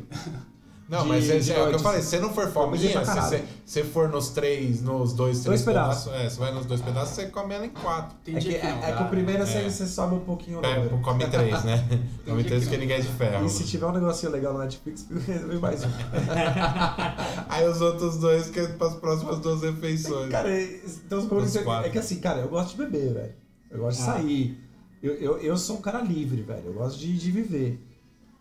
[0.89, 3.43] Não, de- mas é, de é o que eu falei, se não for fominha, se
[3.65, 6.05] você for nos três, nos dois, Dois três pedaços.
[6.05, 8.15] pedaços, é, você vai nos dois pedaços, você come ela em quatro.
[8.23, 9.45] Tem É que, que é, não é que o primeiro É.
[9.45, 10.99] você, você sobe um pouquinho É, número.
[11.01, 11.85] come três, né?
[12.25, 13.45] come três que porque ninguém é de ferro.
[13.45, 15.87] E se tiver um negocinho legal no Netflix, resolve mais um.
[17.49, 20.31] Aí os outros dois que é para as próximas duas refeições.
[20.31, 21.87] Cara, é- então os quatro.
[21.87, 23.33] é que assim, cara, eu gosto de beber, velho.
[23.69, 24.13] Eu gosto de Ah.
[24.13, 24.63] sair.
[25.03, 26.63] Eu, eu, eu sou um cara livre, velho.
[26.65, 27.83] Eu gosto de, de viver.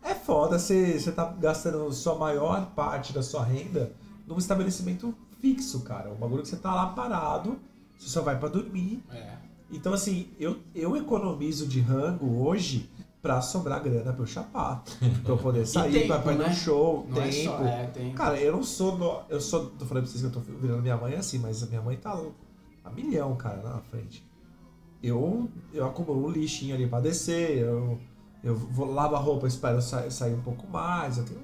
[0.07, 3.93] É foda você você tá gastando sua maior parte da sua renda
[4.27, 6.11] num estabelecimento fixo, cara.
[6.11, 7.59] Um bagulho que você tá lá parado,
[7.99, 9.03] você só vai pra dormir.
[9.11, 9.35] É.
[9.71, 12.89] Então, assim, eu, eu economizo de rango hoje
[13.21, 14.85] pra sobrar grana pra eu chapar.
[15.25, 16.49] Pra eu poder sair, tempo, pra, pra ir né?
[16.49, 17.45] num show, Não é tempo.
[17.57, 17.65] só.
[17.65, 18.13] É, tem.
[18.15, 18.97] Cara, eu não sou.
[18.97, 19.67] No, eu sou.
[19.71, 21.97] Tô falando pra vocês que eu tô virando minha mãe assim, mas a minha mãe
[21.97, 22.17] tá
[22.85, 24.25] a milhão, cara, na frente.
[25.03, 27.99] Eu, eu acumulo um lixinho ali pra descer, eu,
[28.45, 31.19] eu vou lavo a roupa, espero sa- sair um pouco mais.
[31.19, 31.41] Eu tenho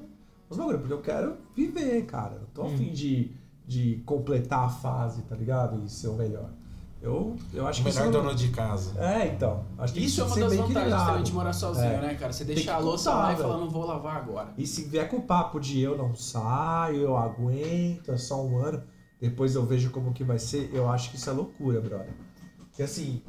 [0.50, 2.38] uns bagulho, porque eu quero viver, cara.
[2.38, 2.74] Não tô Hum.
[2.74, 3.30] afim de,
[3.66, 5.82] de completar a fase, tá ligado?
[5.84, 6.50] E ser o melhor.
[7.00, 8.96] Eu, eu acho o que isso melhor não- dono de casa.
[9.02, 9.64] É, então.
[9.76, 12.00] Acho que Isso é uma ser das bem vantagens também de morar sozinho, É.
[12.00, 12.32] né, cara?
[12.32, 14.52] Você deixa a louça contar, lá e fala, não vou lavar agora.
[14.56, 18.56] E se vier com o papo de eu não saio, eu aguento, é só um
[18.58, 18.84] ano,
[19.20, 22.14] depois eu vejo como que vai ser, eu acho que isso é loucura, brother.
[22.68, 23.20] Porque assim,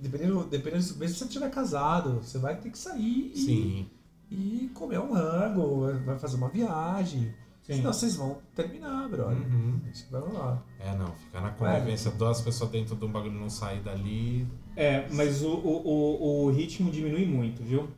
[0.00, 3.86] dependendo, dependendo mesmo se você estiver casado, você vai ter que sair e, Sim.
[4.30, 7.32] e comer um rango, vai fazer uma viagem.
[7.62, 7.74] Sim.
[7.76, 9.36] Senão vocês vão terminar, brother.
[9.38, 9.80] Uhum.
[9.92, 10.62] Isso que vai rolar.
[10.78, 14.46] É, não, ficar na convivência, duas pessoas dentro de um bagulho não sair dali.
[14.76, 17.88] É, mas o, o, o, o ritmo diminui muito, viu?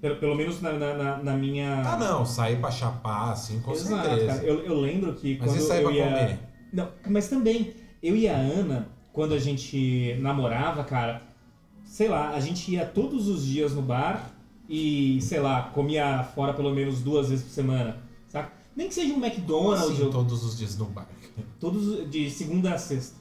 [0.00, 1.82] Pelo, pelo menos na, na, na- na minha.
[1.84, 4.34] Ah, não, sair pra chapar, assim, com Exato, certeza.
[4.34, 4.46] cara.
[4.46, 6.04] Eu, eu lembro que Mas quando e sair eu pra ia.
[6.04, 6.38] comer?
[6.72, 11.22] Não, mas também, eu e a Ana, quando a gente namorava, cara,
[11.98, 14.30] sei lá, a gente ia todos os dias no bar
[14.68, 17.96] e, sei lá, comia fora pelo menos duas vezes por semana,
[18.28, 18.52] saca?
[18.76, 21.08] Nem que seja um McDonald's, assim, ou- todos os dias no bar?
[21.58, 23.16] todos de segunda a sexta.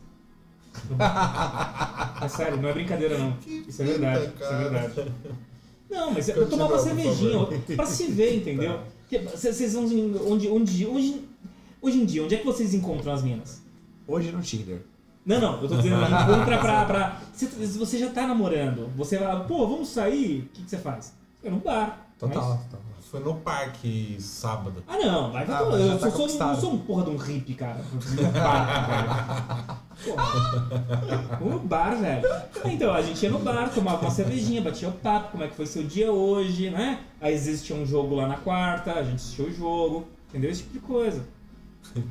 [2.21, 3.35] é sério, não é brincadeira não.
[3.67, 5.11] Isso é verdade, isso é verdade.
[5.89, 8.79] Não, mas eu Continua, tomava por cervejinha pra se ver, entendeu?
[9.09, 9.85] Porque Vocês vão
[10.31, 11.25] onde, onde, hoje,
[11.81, 13.59] hoje em dia, onde é que vocês encontram as minas?
[14.07, 14.81] Hoje no Tinder.
[15.27, 16.85] Não, não, eu tô dizendo encontra pra.
[16.85, 20.69] pra se, se você já tá namorando, você vai, pô, vamos sair, o que, que
[20.69, 21.13] você faz?
[21.43, 22.07] Eu no bar.
[22.17, 22.81] Total, Mas- total.
[23.11, 24.83] Foi no parque sábado.
[24.85, 27.53] ah, não, vai Ah, já Eu tá sou, não sou um porra de um hippie,
[27.53, 27.79] cara.
[27.93, 28.87] No bar,
[30.05, 30.15] velho.
[30.15, 31.39] Porra.
[31.39, 32.27] No bar, velho.
[32.65, 35.55] Então, a gente ia no bar, tomava uma cervejinha, batia o papo, como é que
[35.55, 36.99] foi seu dia hoje, né?
[37.21, 40.51] Aí existia um jogo lá na quarta, a gente assistiu o jogo, entendeu?
[40.51, 41.23] Esse tipo de coisa.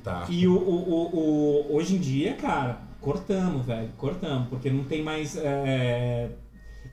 [0.03, 0.25] Tá.
[0.31, 1.17] E o, o, o,
[1.73, 6.31] o- hoje em dia, cara, cortamos, velho, cortamos, porque não tem mais é,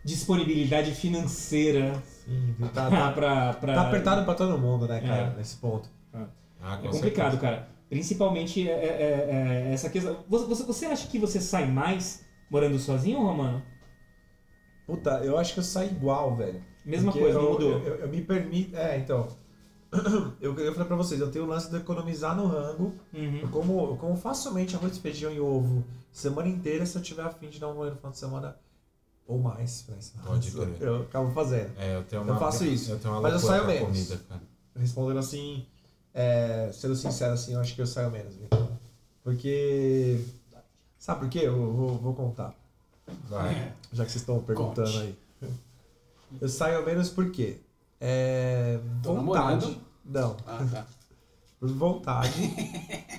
[0.04, 1.94] disponibilidade financeira
[2.26, 5.38] Sim, tá, pra, tá, pra, pra- tá apertado pra todo mundo, né, cara, É.
[5.38, 5.90] nesse ponto.
[6.62, 7.38] Ah, com É complicado, certeza.
[7.42, 7.70] cara.
[7.90, 10.24] Principalmente é, é, é, essa questão.
[10.30, 13.62] Você, você- você acha que você sai mais morando sozinho, Romano?
[14.88, 16.62] Puta, eu acho que eu saio igual, velho.
[16.86, 17.72] Mesma Porque coisa, eu, não mudou.
[17.72, 18.76] Eu, eu- eu me permito.
[18.76, 19.28] É, então.
[20.42, 22.94] Eu, eu falei pra vocês, eu tenho o lance de economizar no rango.
[23.14, 23.48] Eu Uhum.
[23.52, 27.60] como, eu como facilmente arroz, feijão e ovo semana inteira se eu tiver afim de
[27.60, 28.56] dar um banho no final de semana
[29.28, 29.86] ou mais.
[29.90, 30.82] Mas, Pode crer.
[30.82, 31.72] Eu acabo fazendo.
[31.78, 32.40] É, eu tenho Eu uma.
[32.40, 33.86] faço isso, Eu tenho uma mas eu saio menos.
[33.88, 34.42] comida, cara.
[34.76, 35.66] Respondendo assim,
[36.14, 38.36] é, sendo sincero assim, eu acho que eu saio menos.
[38.36, 38.48] viu?
[39.24, 40.20] Porque.
[40.98, 41.40] Sabe por quê?
[41.44, 42.54] Eu vou, vou contar.
[43.30, 43.74] Vai.
[43.92, 45.00] Já que vocês estão perguntando Conte.
[45.42, 45.50] aí.
[46.42, 47.60] Eu saio menos por quê?
[48.06, 48.80] É.
[49.02, 49.66] Tô Vontade.
[49.66, 49.78] namorando?
[50.04, 50.36] Não.
[50.46, 50.86] Ah, tá.
[51.58, 52.54] Por vontade.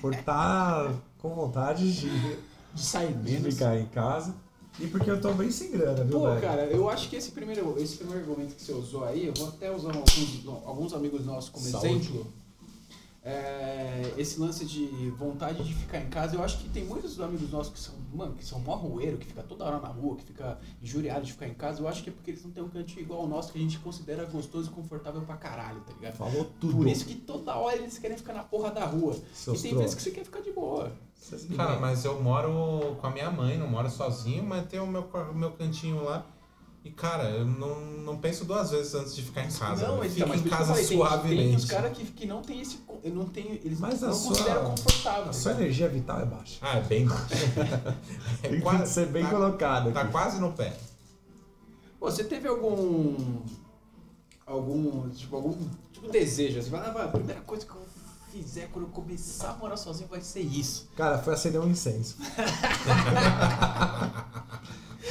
[0.03, 2.37] por estar com vontade de,
[2.75, 3.55] De sair de menos.
[3.55, 4.35] ficar em casa.
[4.79, 6.41] E porque eu tô bem sem grana, viu, Pô, velho?
[6.43, 9.49] cara, eu acho que esse primeiro, esse primeiro argumento que você usou aí, eu vou
[9.49, 11.89] até usar alguns, alguns amigos nossos como Saúde.
[12.09, 12.27] exemplo.
[13.25, 17.51] É, esse lance de vontade de ficar em casa, eu acho que tem muitos amigos
[17.51, 20.25] nossos que são, mano, que são mó roeiro, que fica toda hora na rua, que
[20.25, 21.81] fica injuriado de ficar em casa.
[21.81, 23.63] Eu acho que é porque eles não têm um cantinho igual o nosso que a
[23.63, 26.17] gente considera gostoso e confortável pra caralho, tá ligado?
[26.17, 26.77] Falou tudo.
[26.77, 29.17] Por isso que toda hora eles querem ficar na porra da rua.
[29.33, 30.93] Seus e tem vezes que você quer ficar de boa.
[31.57, 35.09] Cara, mas eu moro com a minha mãe, não moro sozinho, mas tem o meu,
[35.31, 36.27] o meu cantinho lá.
[36.85, 39.87] E, cara, eu não, não penso duas vezes antes de ficar em casa.
[39.89, 41.57] não, então, mas em casa falei, tem- Tem, suavemente.
[41.57, 42.79] os caras que, que não tem esse.
[43.05, 45.23] Não tem, eles Mas não sua- consideram confortável.
[45.23, 46.59] A tá sua energia vital é baixa.
[46.61, 47.25] Ah, é bem baixo.
[48.43, 49.93] É Tem que quase- ser bem tá, colocado.
[49.93, 50.13] Tá aqui.
[50.13, 50.77] quase no pé.
[51.99, 53.17] Pô, Você teve algum.
[54.47, 55.09] algum.
[55.09, 55.57] tipo, algum.
[55.91, 56.59] tipo, desejo?
[56.59, 57.83] Assim, fala, "Ah, a primeira coisa que eu
[58.31, 60.91] fizer quando eu começar a morar sozinho vai ser isso.
[60.97, 62.17] Cara, foi acender um incenso.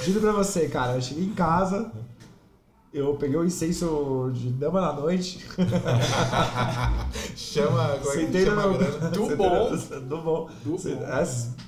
[0.05, 1.91] Juro pra você, cara, eu cheguei em casa,
[2.93, 5.39] eu peguei o incenso de dama na noite,
[7.35, 7.97] Chama.
[7.99, 9.09] Como é que no meu...
[9.11, 9.69] Do bom.
[10.07, 10.49] Do bom.
[10.63, 10.77] Do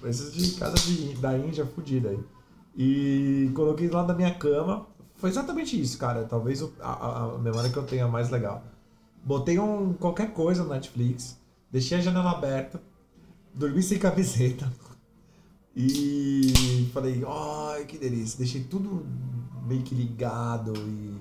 [0.09, 2.19] esses de casa de, da Índia fudida aí.
[2.77, 4.87] E coloquei lá na minha cama.
[5.15, 6.23] Foi exatamente isso, cara.
[6.25, 8.63] Talvez a- a memória que eu tenha mais legal.
[9.23, 11.37] Botei um, qualquer coisa no Netflix,
[11.71, 12.81] deixei a janela aberta,
[13.53, 14.71] dormi sem camiseta.
[15.75, 18.37] E falei, ai, que delícia.
[18.39, 19.05] Deixei tudo
[19.67, 21.15] meio que ligado e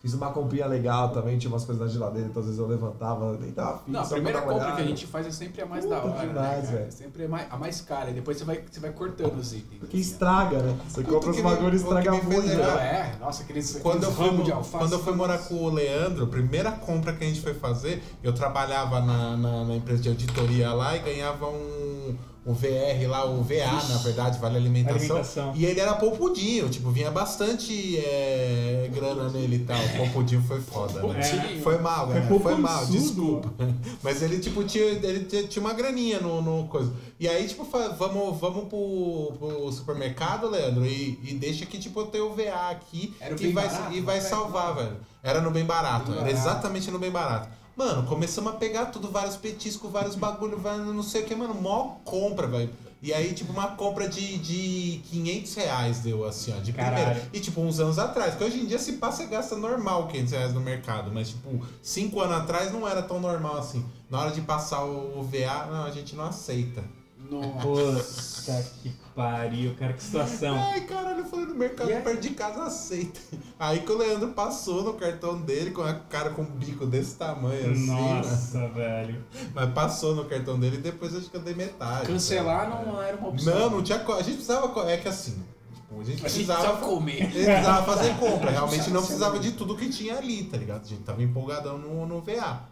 [0.00, 1.36] fiz uma comprinha legal também.
[1.36, 4.06] Tinha umas coisas na geladeira, então às vezes eu levantava, nem tava afim, Não, a
[4.06, 6.26] primeira compra que a gente faz é sempre a mais Puta da hora.
[6.28, 6.92] demais, né, velho.
[6.92, 8.10] Sempre é mais, a mais cara.
[8.10, 9.80] E depois você vai, você vai cortando os itens.
[9.80, 10.78] Porque assim, estraga, né?
[10.88, 12.40] Você Puta compra os bagulhos e estraga muito.
[12.46, 14.78] lembrar- É, nossa, aqueles, Quando eu, aqueles fui, ramos de alface.
[14.78, 18.00] quando eu fui morar com o Leandro, a primeira compra que a gente foi fazer,
[18.22, 21.97] eu trabalhava na, na, na empresa de auditoria lá e ganhava um,
[22.48, 24.96] um VR lá, o VA, na verdade, Vale Alimentação.
[24.96, 25.52] Alimentação.
[25.54, 29.76] E ele era polpudinho, tipo, vinha bastante é, grana nele e tal.
[29.76, 31.00] O polpudinho foi foda, né?
[31.00, 31.62] Pouquinho.
[31.62, 32.26] Foi mal, Foi galera.
[32.26, 32.62] Foi, poupançudo.
[32.62, 33.52] mal, desculpa.
[34.02, 36.90] Mas ele, tipo, tinha, ele tinha uma graninha no, no coisa.
[37.20, 42.06] E aí, tipo, vamos, vamos pro, pro supermercado, Leandro, e, e deixa que, tipo, eu
[42.06, 44.22] tenho o VA aqui e vai, barato, e vai né?
[44.22, 44.96] salvar, velho.
[45.22, 46.40] Era no bem barato, Bem era barato.
[46.40, 47.57] exatamente no bem barato.
[47.78, 51.54] Mano, começamos a pegar tudo, vários petiscos, vários bagulho, vai- não sei o que, mano,
[51.54, 52.70] mó compra, velho.
[53.00, 56.96] E aí, tipo, uma compra de, de 500 reais deu, assim, ó, de Caralho.
[57.04, 57.28] primeira.
[57.32, 58.30] E, tipo, uns anos atrás.
[58.32, 61.08] Porque hoje em dia, se passa, você gasta normal 500 reais no mercado.
[61.14, 63.84] Mas, tipo, cinco anos atrás não era tão normal assim.
[64.10, 66.82] Na hora de passar o VA, não, a gente não aceita.
[67.30, 68.66] Nossa.
[68.82, 70.54] Que pariu, cara, que situação.
[70.54, 72.00] Ai, caralho, eu falei no mercado aí?
[72.00, 73.18] perto de casa aceita.
[73.58, 77.16] Aí que o Leandro passou no cartão dele com a cara com um bico desse
[77.16, 77.90] tamanho, assim.
[77.90, 78.14] né?
[78.14, 79.24] Nossa, velho.
[79.52, 82.06] Mas passou no cartão dele e depois acho que eu dei metade.
[82.06, 82.86] Cancelar sabe?
[82.86, 83.58] não era uma opção.
[83.58, 83.98] Não, não tinha.
[83.98, 84.88] A gente precisava.
[84.88, 85.42] É que assim.
[85.74, 86.76] Tipo, a gente A gente precisava.
[86.76, 87.28] comer.
[87.28, 90.84] Precisava fazer compra, realmente não precisava de tudo que tinha ali, tá ligado?
[90.84, 92.68] A gente tava empolgadão no, no VA.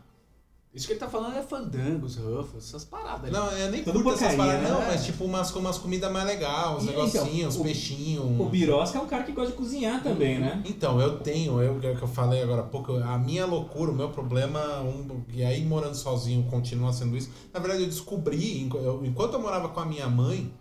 [0.76, 3.32] Isso que ele tá falando é fandangos, ruffles, essas paradas.
[3.32, 4.88] Não, eu nem Tudo curto essas paradas, não, né?
[4.88, 8.40] mas tipo umas, umas comidas mais legais, uns E, negocinhos, então, peixinhos.
[8.40, 10.62] O Birosca é um cara que gosta de cozinhar também, né?
[10.66, 14.10] Então, eu tenho, eu que eu falei agora há pouco, a minha loucura, o meu
[14.10, 17.30] problema, um, e aí morando sozinho continua sendo isso.
[17.54, 20.52] Na verdade, eu descobri, enquanto eu morava com a minha mãe,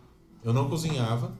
[0.45, 1.33] eu não cozinhava.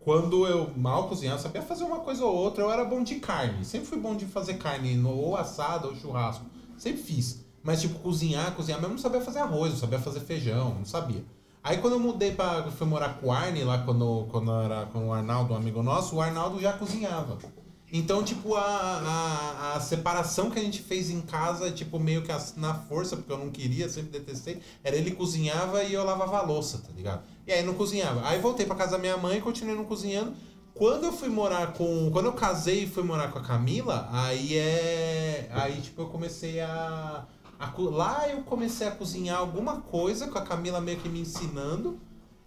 [0.00, 3.64] Quando eu mal cozinhava, sabia fazer uma coisa ou outra, eu era bom de carne.
[3.64, 6.44] Sempre fui bom de fazer carne, no, ou assada ou churrasco.
[6.76, 7.41] Sempre fiz.
[7.62, 11.24] Mas, tipo, cozinhar, cozinhar mesmo, não sabia fazer arroz, não sabia fazer feijão, não sabia.
[11.64, 12.64] Aí quando eu mudei pra.
[12.72, 16.16] fui morar com o Arne lá quando, quando era com o Arnaldo, um amigo nosso,
[16.16, 17.38] o Arnaldo já cozinhava.
[17.94, 22.32] Então, tipo, a, a, a separação que a gente fez em casa, tipo, meio que
[22.56, 26.42] na força, porque eu não queria, sempre detestei, era ele cozinhava e eu lavava a
[26.42, 27.22] louça, tá ligado?
[27.46, 28.26] E aí não cozinhava.
[28.26, 30.32] Aí voltei pra casa da minha mãe, continuei não cozinhando.
[30.74, 32.10] Quando eu fui morar com.
[32.10, 35.48] Quando eu casei e fui morar com a Camila, aí é.
[35.52, 37.26] Aí, tipo, eu comecei a.
[37.78, 41.98] lá eu comecei a cozinhar alguma coisa, com a Camila meio que me ensinando.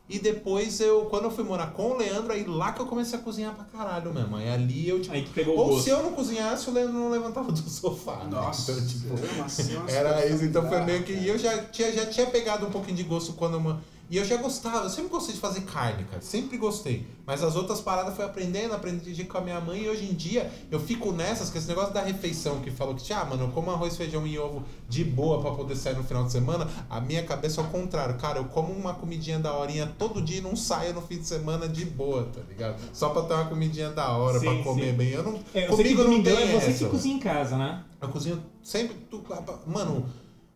[0.08, 3.18] E depois eu, quando eu fui morar com o Leandro, aí lá que eu comecei
[3.18, 4.36] a cozinhar pra caralho mesmo.
[4.36, 5.16] Aí ali eu, tipo.
[5.16, 5.84] Aí que pegou o Ou gosto.
[5.84, 8.18] se eu não cozinhasse, o Leandro não levantava do sofá.
[8.18, 8.28] né?
[8.30, 11.12] Nossa, Então, tipo, nossa, nossa, era isso, então foi meio que.
[11.12, 13.78] E eu já tinha, já tinha pegado um pouquinho de gosto quando eu.
[14.10, 16.22] E eu já gostava, eu sempre gostei de fazer carne, cara.
[16.22, 17.08] Sempre gostei.
[17.26, 20.52] Mas as outras paradas foi aprendendo, aprendi com a minha mãe e hoje em dia
[20.70, 23.72] eu fico nessas, que esse negócio da refeição que falou que, ah, mano, eu como
[23.72, 26.68] arroz, feijão e ovo de boa pra poder sair no final de semana.
[26.88, 28.38] A minha cabeça é o contrário, cara.
[28.38, 31.68] Eu como uma comidinha da horinha todo dia e não saio no fim de semana
[31.68, 32.76] de boa, tá ligado?
[32.94, 34.98] Só pra ter uma comidinha da hora Sim, pra comer sim.
[34.98, 35.10] bem.
[35.10, 35.40] Eu não.
[35.52, 36.86] É, eu comigo não tem é você essa.
[36.86, 37.84] que cozinha em casa, né?
[38.00, 38.96] Eu cozinho sempre.
[39.10, 39.24] tu-
[39.66, 40.06] mano,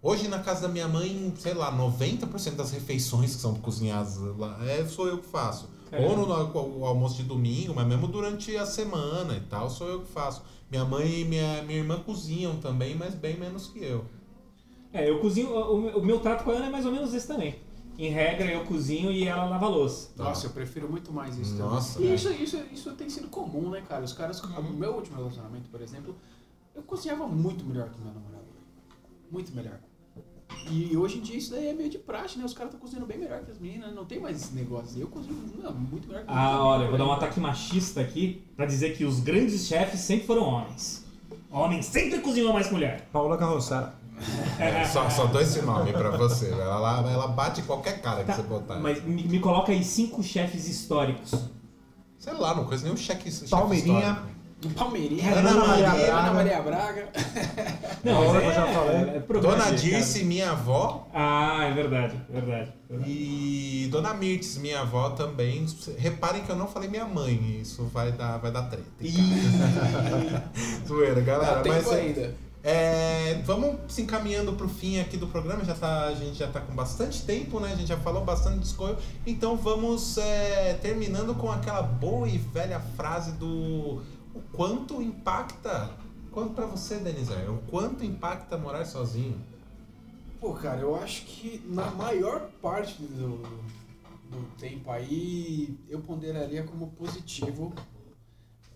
[0.02, 4.58] hoje na casa da minha mãe, sei lá, 90% das refeições que são cozinhadas lá
[4.66, 5.70] é, sou eu que faço.
[5.89, 6.10] Caramba.
[6.10, 9.88] Ou no, no- o almoço de domingo, mas mesmo durante a semana e tal, sou
[9.88, 10.43] eu que faço.
[10.70, 14.06] Minha mãe e minha, minha irmã cozinham também, mas bem menos que eu.
[14.93, 15.50] É, eu cozinho.
[15.50, 17.56] O, o meu trato com a Ana é mais ou menos esse também.
[17.97, 20.12] Em regra, eu cozinho e ela lava a louça.
[20.16, 22.12] Nossa, eu prefiro muito mais isso Nossa, também.
[22.12, 24.06] E isso, isso, isso tem sido comum, né, cara?
[24.06, 26.16] Os caras, o meu último relacionamento, por exemplo,
[26.74, 28.45] eu cozinhava muito melhor que meu namorado.
[29.30, 29.80] Muito melhor.
[30.72, 32.45] E hoje em dia isso daí é meio de praxe, né?
[32.45, 35.00] Os caras estão cozinhando bem melhor que as meninas, não tem mais esse negócio.
[35.02, 38.43] Eu cozinho não, muito melhor que Ah, olha, eu vou dar um ataque machista aqui
[38.56, 41.06] pra dizer que os grandes chefes sempre foram homens.
[41.52, 43.08] Homem sempre cozinhou mais que mulher.
[43.12, 43.93] Paula Carroçara.
[44.60, 46.50] É, só, só dou esse nome pra você.
[46.52, 48.76] Ela, ela bate qualquer cara que Tá, você botar.
[48.80, 51.32] mas me, me coloca aí cinco chefes históricos.
[52.20, 54.00] Sei lá, não conheço nenhum cheque Palmeirinha.
[54.00, 54.28] histórico.
[54.68, 56.34] Palmeirinha, Ana Maria Ana Braga.
[56.34, 57.10] Maria Braga.
[58.03, 58.95] Não, mas que eu já falei.
[58.97, 61.07] é Dona Dirce, minha avó.
[61.14, 62.74] Ah, é verdade, é verdade.
[62.89, 63.12] é verdade.
[63.12, 65.66] E Dona Mirtes, minha avó também.
[65.97, 67.60] Reparem que eu não falei minha mãe.
[67.62, 68.86] Isso vai dar, vai dar treta.
[70.86, 71.62] Zoeira, galera.
[71.62, 72.36] Dá Mas é, ainda.
[72.64, 75.64] é, vamos se encaminhando pro fim aqui do programa.
[75.64, 77.72] Já tá, a gente já tá com bastante tempo, né?
[77.72, 78.97] A gente já falou bastante de escolha.
[79.26, 84.01] Então vamos é, terminando com aquela boa e velha frase do
[84.34, 85.89] o quanto impacta.
[86.32, 87.34] Quanto pra você, Denise?
[87.47, 89.39] O quanto impacta morar sozinho?
[90.39, 93.41] Pô, cara, eu acho que na maior parte do,
[94.30, 97.73] do tempo aí eu ponderaria como positivo.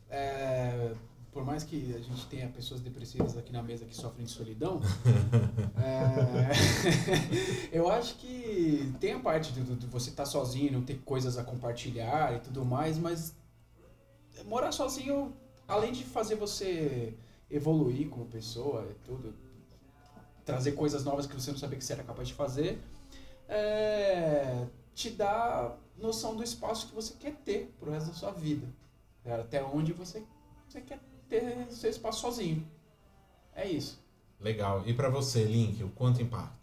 [0.10, 0.94] É,
[1.32, 4.80] por mais que a gente tenha pessoas depressivas aqui na mesa que sofrem de solidão,
[5.82, 6.52] é,
[7.76, 12.36] eu acho que tem a parte de, você estar sozinho, não ter coisas a compartilhar
[12.36, 13.34] e tudo mais, mas
[14.46, 15.34] morar sozinho,
[15.74, 17.14] além de fazer você
[17.50, 19.34] evoluir como pessoa e tudo,
[20.46, 22.80] trazer coisas novas que você não sabia que você era capaz de fazer,
[23.48, 28.68] é, te dá noção do espaço que você quer ter pro resto da sua vida.
[29.26, 30.24] É, Até onde você,
[30.68, 32.68] você quer ter seu espaço sozinho.
[33.56, 34.02] É isso.
[34.40, 34.84] Legal.
[34.86, 36.63] E pra você, Link, o quanto impacta?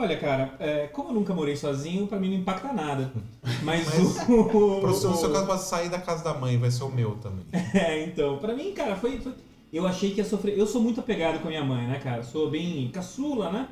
[0.00, 3.12] Olha, cara, é, como eu nunca morei sozinho, pra mim não impacta nada.
[3.62, 4.80] Mas, Mas, o.
[4.80, 7.12] Pro seu, no seu caso, pode sair da casa da mãe, vai ser o meu
[7.16, 7.44] também.
[7.74, 9.34] É, então, pra mim, cara, foi, foi-
[9.72, 10.58] Eu achei que ia sofrer.
[10.58, 12.22] Eu sou muito apegado com a minha mãe, né, cara?
[12.22, 13.68] Sou bem caçula, né?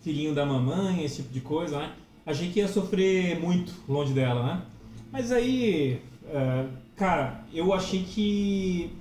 [0.00, 1.92] Filhinho da mamãe, esse tipo de coisa, né?
[2.24, 4.62] Achei que ia sofrer muito longe dela, né?
[5.10, 6.00] Mas aí.
[6.28, 6.64] é,
[6.96, 8.92] cara, eu achei que.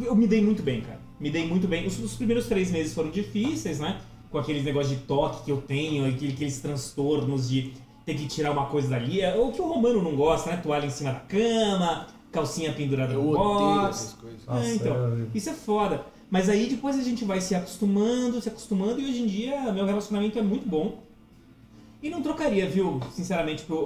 [0.00, 1.00] Eu me dei muito bem, cara.
[1.18, 1.86] Me dei muito bem.
[1.86, 4.00] Os, os primeiros três meses foram difíceis, né?
[4.36, 7.72] Com aqueles negócios de toque que eu tenho, aquele- aqueles transtornos de
[8.04, 9.22] ter que tirar uma coisa dali.
[9.22, 10.58] É o que o Romano não gosta, né?
[10.58, 13.88] Toalha em cima da cama, calcinha pendurada Eu no odeio box.
[13.98, 14.44] essas coisas.
[14.44, 16.04] Nossa, É, então, é- isso é foda.
[16.30, 19.86] Mas aí depois a gente vai se acostumando, se acostumando, e hoje em dia meu
[19.86, 20.98] relacionamento é muito bom.
[22.02, 23.78] E não trocaria, viu, sinceramente, por,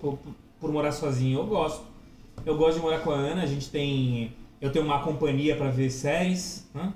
[0.00, 0.18] por, por-
[0.60, 1.40] por morar sozinho.
[1.40, 1.82] Eu gosto.
[2.46, 4.32] Eu gosto de morar com a Ana, a gente tem.
[4.60, 6.92] Eu tenho uma companhia pra ver séries, né?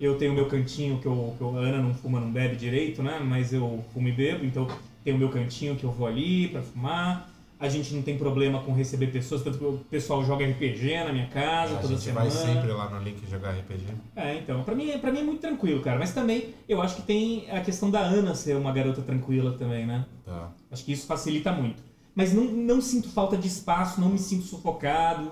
[0.00, 3.02] Eu tenho meu cantinho que, eu, que eu- a Ana não fuma, não bebe direito,
[3.02, 3.20] né?
[3.22, 4.66] Mas eu fumo e bebo, então
[5.04, 7.28] tem o meu cantinho que eu vou ali pra fumar.
[7.58, 11.12] A gente não tem problema com receber pessoas, tanto que o pessoal joga RPG na
[11.12, 12.30] minha casa A toda gente semana.
[12.30, 13.84] vai sempre lá no Link jogar RPG.
[14.16, 15.98] É, então, pra mim, pra mim é muito tranquilo, cara.
[15.98, 19.84] Mas também eu acho que tem a questão da Ana ser uma garota tranquila também,
[19.86, 20.06] né?
[20.24, 20.50] Tá.
[20.72, 21.82] Acho que isso facilita muito.
[22.14, 25.30] Mas não, não sinto falta de espaço, não me sinto sufocado.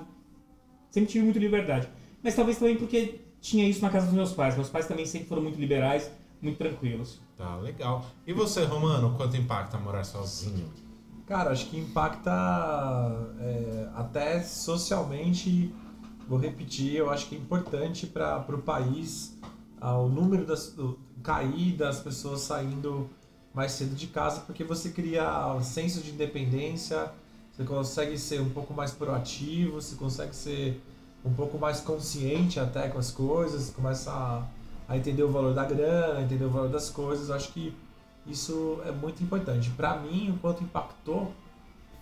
[0.90, 1.88] Sempre tive muita liberdade.
[2.22, 4.54] Mas talvez também porque tinha isso na casa dos meus pais.
[4.54, 7.20] Meus pais também sempre foram muito liberais, muito tranquilos.
[7.36, 8.04] Tá, legal.
[8.26, 10.68] E você, Romano, quanto impacta morar sozinho?
[11.26, 12.30] Cara, acho que impacta
[13.40, 15.74] é, até socialmente.
[16.28, 19.38] Vou repetir, eu acho que é importante para o país
[19.80, 23.08] ah, o número das, do, cair das pessoas saindo
[23.54, 27.10] mais cedo de casa, porque você cria um senso de independência,
[27.50, 30.80] você consegue ser um pouco mais proativo, você consegue ser
[31.28, 34.42] um pouco mais consciente até com as coisas, começa a,
[34.88, 37.28] a entender o valor da grana, entender o valor das coisas.
[37.28, 37.74] Eu acho que
[38.26, 39.70] isso é muito importante.
[39.70, 41.32] Pra mim, o quanto impactou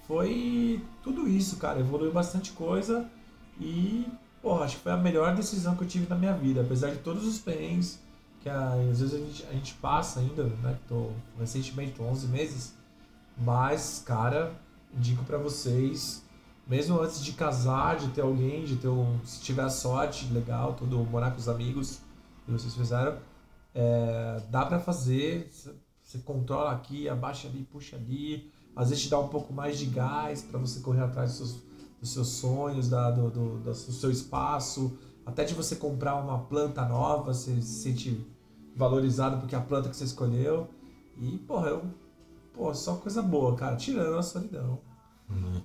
[0.07, 1.81] foi tudo isso, cara.
[1.81, 3.09] Evoluiu bastante coisa
[3.61, 4.07] e,
[4.41, 6.61] porra, acho que foi a melhor decisão que eu tive na minha vida.
[6.61, 7.99] Apesar de todos os perrengues
[8.41, 10.79] que às vezes a gente, a gente passa ainda, né?
[10.89, 12.74] Tô recentemente, tô 11 meses.
[13.37, 14.53] Mas, cara,
[14.97, 16.22] indico pra vocês,
[16.67, 19.19] mesmo antes de casar, de ter alguém, de ter um.
[19.25, 22.01] Se tiver sorte, legal, tudo, morar com os amigos
[22.45, 23.19] que vocês fizeram,
[23.75, 25.51] é, dá pra fazer.
[26.03, 28.51] Você controla aqui, abaixa ali, puxa ali.
[28.75, 31.62] Às vezes te dá um pouco mais de gás para você correr atrás dos seus,
[32.01, 34.99] dos seus sonhos, da, do, do, do seu espaço.
[35.25, 38.27] Até de você comprar uma planta nova, você se sente
[38.77, 40.69] valorizado porque é a planta que você escolheu.
[41.17, 41.85] E, porra, eu.
[42.53, 43.77] Pô, só coisa boa, cara.
[43.77, 44.79] Tirando a solidão.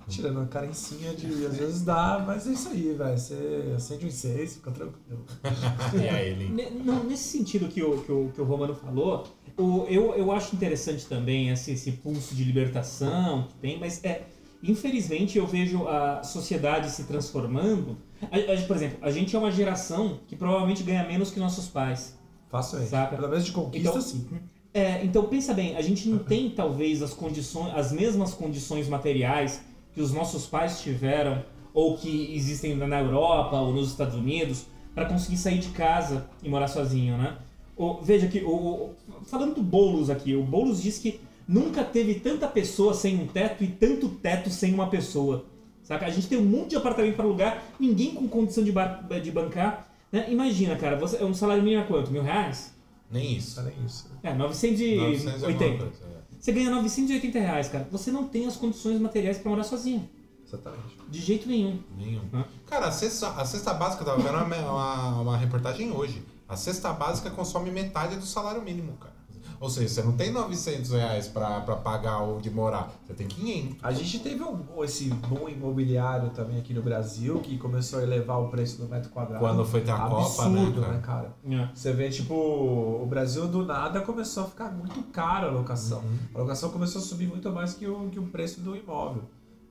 [0.08, 1.26] Tirando uma carencinha de.
[1.46, 3.16] Às vezes dá, mas é isso aí, velho.
[3.18, 5.24] Você acende um seis, fica tranquilo.
[5.94, 6.70] E aí, ele.
[6.84, 9.24] Não, nesse sentido que o, que o, que o Romano falou,
[9.56, 14.22] o, eu, eu acho interessante também esse, esse pulso de libertação que tem, mas é,
[14.62, 17.96] infelizmente eu vejo a sociedade se transformando.
[18.22, 21.68] A- a- por exemplo, a gente é uma geração que provavelmente ganha menos que nossos
[21.68, 22.18] pais.
[22.50, 22.90] Facilmente.
[22.90, 23.16] Saca?
[23.16, 24.26] Pelo menos de conquista, Então, sim.
[24.74, 29.62] É, então pensa bem, a gente não tem talvez as condições, as mesmas condições materiais
[29.94, 31.44] que os nossos pais tiveram
[31.74, 34.64] ou que existem na Europa ou nos Estados Unidos
[34.94, 37.36] para conseguir sair de casa e morar sozinho, né?
[37.76, 38.90] O- veja que o,
[39.26, 43.64] falando do Boulos aqui, o Boulos diz que nunca teve tanta pessoa sem um teto
[43.64, 45.44] e tanto teto sem uma pessoa.
[45.82, 46.06] Saca?
[46.06, 48.72] A gente tem um monte de apartamento para alugar, ninguém com condição de,
[49.20, 49.88] de bancar.
[50.10, 50.26] Né?
[50.30, 52.10] Imagina, cara, você, um salário mínimo é quanto?
[52.10, 52.71] Mil reais?
[53.12, 53.60] Nem isso.
[53.60, 54.10] É nem isso.
[54.22, 55.84] É, 900 é alguma 980.
[55.84, 56.22] coisa, é.
[56.40, 57.86] Você ganha 980 reais, cara.
[57.92, 60.08] Você não tem as condições materiais pra morar sozinho.
[60.44, 60.96] Exatamente.
[61.08, 61.78] De jeito nenhum.
[61.96, 62.22] Nenhum.
[62.32, 62.44] Hã?
[62.66, 66.22] Cara, a cesta, a cesta básica, eu tava vendo uma, uma, uma reportagem hoje.
[66.48, 69.11] A cesta básica consome metade do salário mínimo, cara.
[69.60, 72.92] Ou seja, você não tem 900 reais pra, pra pagar onde morar.
[73.06, 73.78] Você tem 500.
[73.82, 78.40] A gente teve um, esse boom imobiliário também aqui no Brasil, que começou a elevar
[78.40, 79.40] o preço do metro quadrado.
[79.40, 80.92] Quando foi ter a Copa, né, Absurdo, cara?
[80.92, 81.34] né, cara?
[81.50, 81.68] É.
[81.74, 86.00] Você vê, tipo, o Brasil do nada começou a ficar muito caro a locação.
[86.00, 86.18] Uhum.
[86.34, 89.22] A locação começou a subir muito mais que o, que o preço do imóvel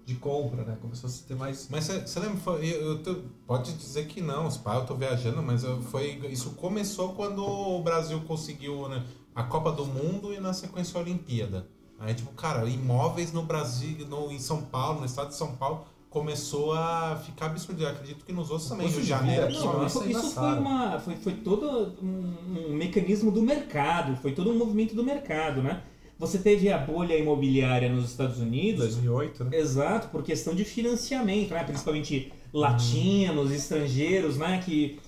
[0.05, 0.77] de compra, né?
[0.81, 1.67] Começou a ter mais.
[1.69, 4.95] Mas você lembra, foi- eu, eu tô- pode dizer que não, os pais, eu tô
[4.95, 9.03] viajando, mas eu- foi, isso começou quando o Brasil conseguiu né,
[9.35, 11.67] a Copa do Mundo e na sequência a Olimpíada.
[11.99, 15.85] Aí, tipo, cara, imóveis no Brasil, no, em São Paulo, no estado de São Paulo,
[16.09, 17.81] começou a ficar absurdo.
[17.83, 19.53] Eu acredito que nos outros também, Rio de Janeiro.
[19.53, 20.99] Não, nossa, isso, isso foi uma.
[20.99, 25.83] Foi, foi todo um, um mecanismo do mercado, foi todo um movimento do mercado, né?
[26.21, 28.93] Você teve a bolha imobiliária nos Estados Unidos.
[28.95, 29.57] 2008, né?
[29.57, 31.63] Exato, por questão de financiamento, né?
[31.63, 34.61] Principalmente latinos, estrangeiros, né?
[34.63, 34.99] Que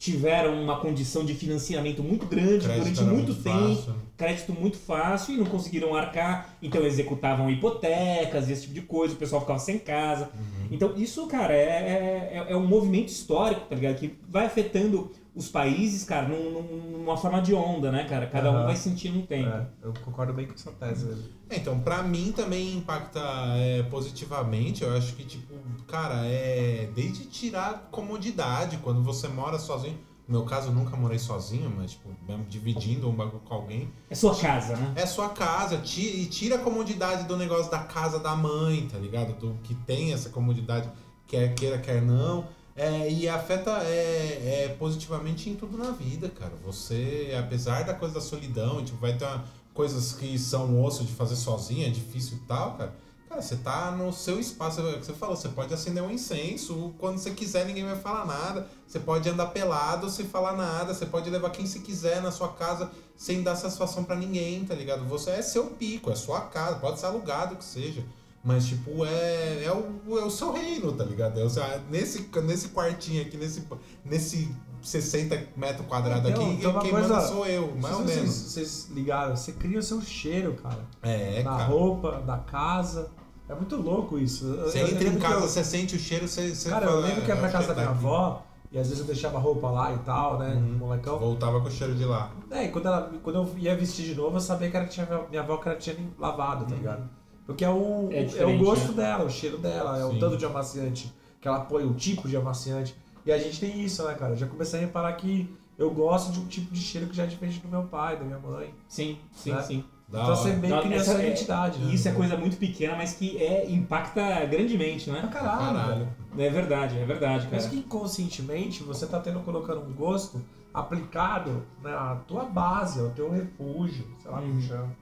[0.00, 3.94] tiveram uma condição de financiamento muito grande crédito durante muito, tempo, fácil.
[4.18, 9.14] Crédito muito fácil e não conseguiram arcar, então executavam hipotecas e esse tipo de coisa,
[9.14, 10.24] o pessoal ficava sem casa.
[10.34, 10.68] Uhum.
[10.70, 13.96] Então isso, cara, é, é, é um movimento histórico, tá ligado?
[13.96, 18.26] Que vai afetando os países, cara, num- num- numa forma de onda, né, cara?
[18.26, 18.64] Cada um Aham.
[18.66, 19.48] vai sentindo um tempo.
[19.48, 21.06] É, eu concordo bem com essa tese.
[21.06, 21.24] mesmo.
[21.48, 23.20] É, Então, pra mim também impacta
[23.56, 24.82] é, positivamente.
[24.82, 25.54] Eu acho que, tipo,
[25.86, 29.96] cara, é desde tirar comodidade quando você mora sozinho.
[30.28, 33.90] No meu caso, eu nunca morei sozinho, mas, tipo, mesmo dividindo um bagulho com alguém.
[34.10, 34.92] É sua casa, né?
[34.94, 38.98] É sua casa, ti- e tira a comodidade do negócio da casa da mãe, tá
[38.98, 39.32] ligado?
[39.38, 40.88] Do que tem essa comodidade,
[41.26, 42.46] quer queira, quer não.
[42.76, 46.52] É, e afeta é, é, positivamente em tudo na vida, cara.
[46.64, 51.12] Você, apesar da coisa da solidão, tipo, vai ter uma- coisas que são osso de
[51.12, 52.94] fazer sozinho, é difícil e tal, cara.
[53.28, 56.10] Cara, você tá no seu espaço, é o que você falou, você pode acender um
[56.10, 58.66] incenso quando você quiser, ninguém vai falar nada.
[58.86, 62.48] Você pode andar pelado sem falar nada, você pode levar quem você quiser na sua
[62.48, 65.04] casa sem dar satisfação pra ninguém, tá ligado?
[65.06, 68.02] Você é seu pico, é sua casa, pode ser alugado que seja.
[68.42, 71.38] Mas, tipo, é, é, o, é o seu reino, tá ligado?
[71.38, 73.62] É o seu- nesse, nesse quartinho aqui, nesse,
[74.04, 74.48] nesse
[74.80, 78.34] 60 metros quadrados Então, aqui, então quem coisa- manda sou eu, mais ou Vocês- menos.
[78.34, 80.86] Vocês ligaram, você cria o seu cheiro, cara.
[81.02, 81.64] É, na cara.
[81.64, 83.10] roupa, da casa.
[83.48, 84.44] É muito louco isso.
[84.46, 86.54] Eu- Você eu entra em casa, eu- você sente o cheiro, você.
[86.54, 88.78] você Cara, eu fala, lembro que ia pra "É, casa da minha daqui." avó, e
[88.78, 90.54] às vezes eu deixava a roupa lá e tal, né?
[90.54, 90.76] Uhum.
[90.78, 91.18] Molecão.
[91.18, 92.30] Voltava com o cheiro de lá.
[92.50, 95.06] É, e quando, ela, quando eu ia vestir de novo, eu sabia que era, tinha,
[95.30, 97.08] minha avó que ela tinha lavado, tá ligado?
[97.46, 99.02] Porque é o, É é o gosto né?
[99.04, 100.18] dela, o cheiro dela, é o Sim.
[100.18, 102.94] tanto de amaciante que ela põe, o tipo de amaciante.
[103.24, 104.32] E a gente tem isso, né, cara?
[104.32, 107.22] Eu já comecei a reparar que eu gosto de um tipo de cheiro que já
[107.22, 108.74] é diferente do meu pai, da minha mãe.
[108.86, 109.62] Sim, sim, Né?
[109.62, 109.84] sim.
[110.08, 111.92] Da então você meio cria essa essa é- identidade, né?
[111.92, 115.28] Isso é coisa muito pequena, mas que é, impacta grandemente, né?
[115.30, 116.08] caralho, Caralho.
[116.34, 116.46] velho.
[116.46, 117.74] É verdade, é verdade, Mas cara.
[117.74, 120.42] que inconscientemente você tá tendo colocando um gosto
[120.72, 124.60] aplicado na tua base, ao teu refúgio, sei lá como Uhum.
[124.62, 124.96] chama.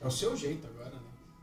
[0.00, 1.00] É o seu jeito agora, né?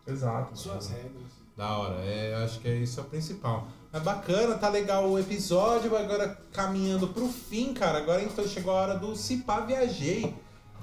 [0.08, 0.58] Exato.
[0.58, 1.40] Suas regras.
[1.58, 3.68] Da hora, é, eu acho que é isso é o principal.
[3.92, 7.98] É bacana, tá legal o episódio, agora caminhando pro fim, cara.
[7.98, 10.34] Agora então chegou a hora do Cipá Viajei.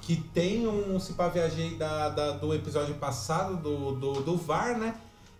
[0.01, 4.95] Que tem um Cipá Viajei da, da- do episódio passado, do, do, do VAR, né?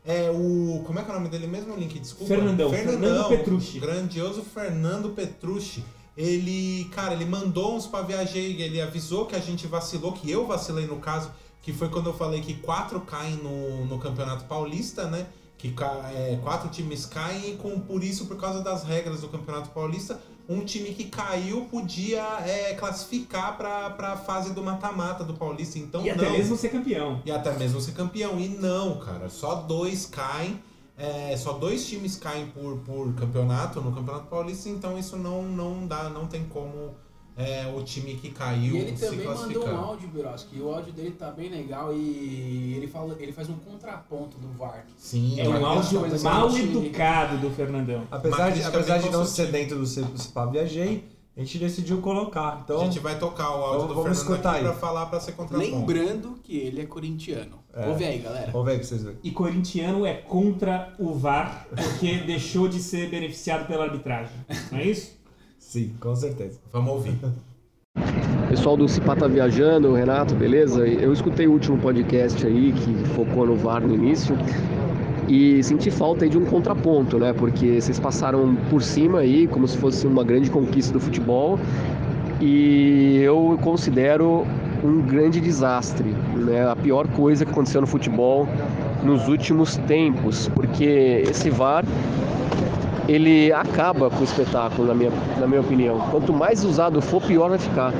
[0.06, 0.84] É o.
[0.86, 2.00] Como é que é o nome dele mesmo, Link?
[2.00, 2.34] Desculpa.
[2.34, 3.80] Fernandão, Fernando Petrucci.
[3.80, 5.84] Grandioso Fernando Petrucci.
[6.16, 10.48] Ele, cara, ele mandou uns pra viajei, ele avisou que a gente vacilou, que eu
[10.48, 11.30] vacilei no caso,
[11.62, 15.28] que foi quando eu falei que quatro caem no, no Campeonato Paulista, né?
[15.60, 15.74] Que
[16.16, 20.20] é, quatro times caem e com, por isso, por causa das regras do Campeonato Paulista,
[20.50, 25.78] um time que caiu podia é, classificar pra, pra fase do mata-mata do Paulista.
[25.78, 26.16] Então E não.
[26.16, 27.22] até mesmo ser campeão.
[27.26, 28.40] E até mesmo ser campeão.
[28.40, 30.62] E não, cara, só dois caem.
[30.98, 35.86] é, só dois times caem por, por campeonato no Campeonato Paulista, então isso não, não
[35.86, 36.96] dá, não tem como
[37.38, 40.74] é, o time que caiu E ele se também mandou um áudio, Biroski, e o
[40.74, 44.86] áudio dele tá bem legal e ele, fala, ele faz um contraponto do VAR.
[44.98, 48.04] Sim, É um áudio mal que- educado do Fernandão.
[48.10, 49.52] Apesar de, apesar de não ser construtiva.
[49.52, 51.04] dentro do Cepá Viajei,
[51.36, 52.62] a gente decidiu colocar.
[52.64, 54.64] Então, A gente vai tocar o áudio Vamos- do vamos Fernando escutar aí.
[54.64, 55.70] pra falar pra ser contraponto.
[55.72, 57.60] Lembrando que ele é corintiano.
[57.76, 57.88] É.
[57.88, 58.52] Ouve aí, galera.
[58.52, 59.20] vamos ver pra vocês verem.
[59.24, 64.32] E corintiano é contra o VAR porque deixou de ser beneficiado pela arbitragem.
[64.72, 65.16] Não é isso?
[65.68, 66.58] Sim, com certeza.
[66.72, 67.14] Vamos ouvir.
[68.48, 70.88] Pessoal do Cipá tá viajando, Renato, beleza?
[70.88, 74.34] Eu escutei o último podcast aí que focou no VAR no início
[75.28, 77.34] e senti falta aí de um contraponto, né?
[77.34, 81.60] Porque vocês passaram por cima aí como se fosse uma grande conquista do futebol
[82.40, 84.48] e eu considero
[84.82, 86.16] um grande desastre,
[86.46, 86.66] né?
[86.66, 88.48] A pior coisa que aconteceu no futebol
[89.04, 91.84] nos últimos tempos, porque esse VAR
[93.08, 96.00] ele acaba com o espetáculo, na minha, na minha opinião.
[96.12, 97.94] Quanto mais usado for, pior vai ficar.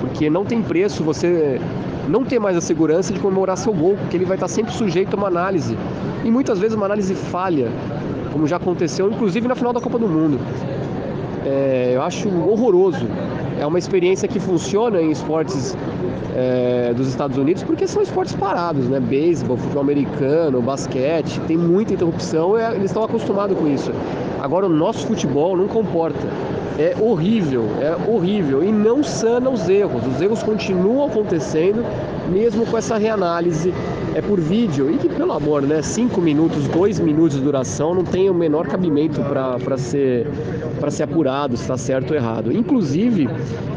[0.00, 1.60] Porque não tem preço você
[2.08, 5.14] não ter mais a segurança de comemorar seu gol, porque ele vai estar sempre sujeito
[5.14, 5.76] a uma análise.
[6.24, 7.70] E muitas vezes uma análise falha,
[8.32, 10.38] como já aconteceu, inclusive na final da Copa do Mundo.
[11.44, 13.06] É, eu acho horroroso.
[13.58, 15.76] É uma experiência que funciona em esportes
[16.34, 19.00] é, dos Estados Unidos porque são esportes parados, né?
[19.00, 23.90] Beisebol, futebol americano, basquete, tem muita interrupção é, eles estão acostumados com isso.
[24.40, 26.26] Agora o nosso futebol não comporta.
[26.78, 30.06] É horrível, é horrível e não sana os erros.
[30.06, 31.82] Os erros continuam acontecendo
[32.28, 33.72] mesmo com essa reanálise
[34.14, 38.04] é por vídeo e que pelo amor, né, cinco minutos, dois minutos de duração não
[38.04, 40.26] tem o menor cabimento para ser
[40.78, 42.52] para ser apurado se está certo ou errado.
[42.52, 43.28] Inclusive,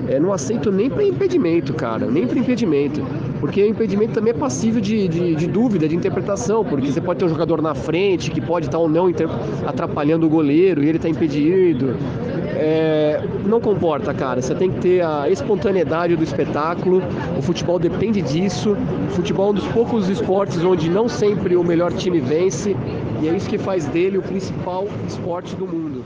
[0.07, 3.01] é, não aceito nem para impedimento, cara, nem para impedimento,
[3.39, 7.19] porque o impedimento também é passível de, de, de dúvida, de interpretação, porque você pode
[7.19, 9.07] ter um jogador na frente que pode estar ou não
[9.65, 11.95] atrapalhando o goleiro e ele está impedido.
[12.61, 14.41] É, não comporta, cara.
[14.41, 17.01] Você tem que ter a espontaneidade do espetáculo.
[17.37, 18.75] O futebol depende disso.
[19.07, 22.75] O futebol é um dos poucos esportes onde não sempre o melhor time vence.
[23.21, 26.03] E é isso que faz dele o principal esporte do mundo.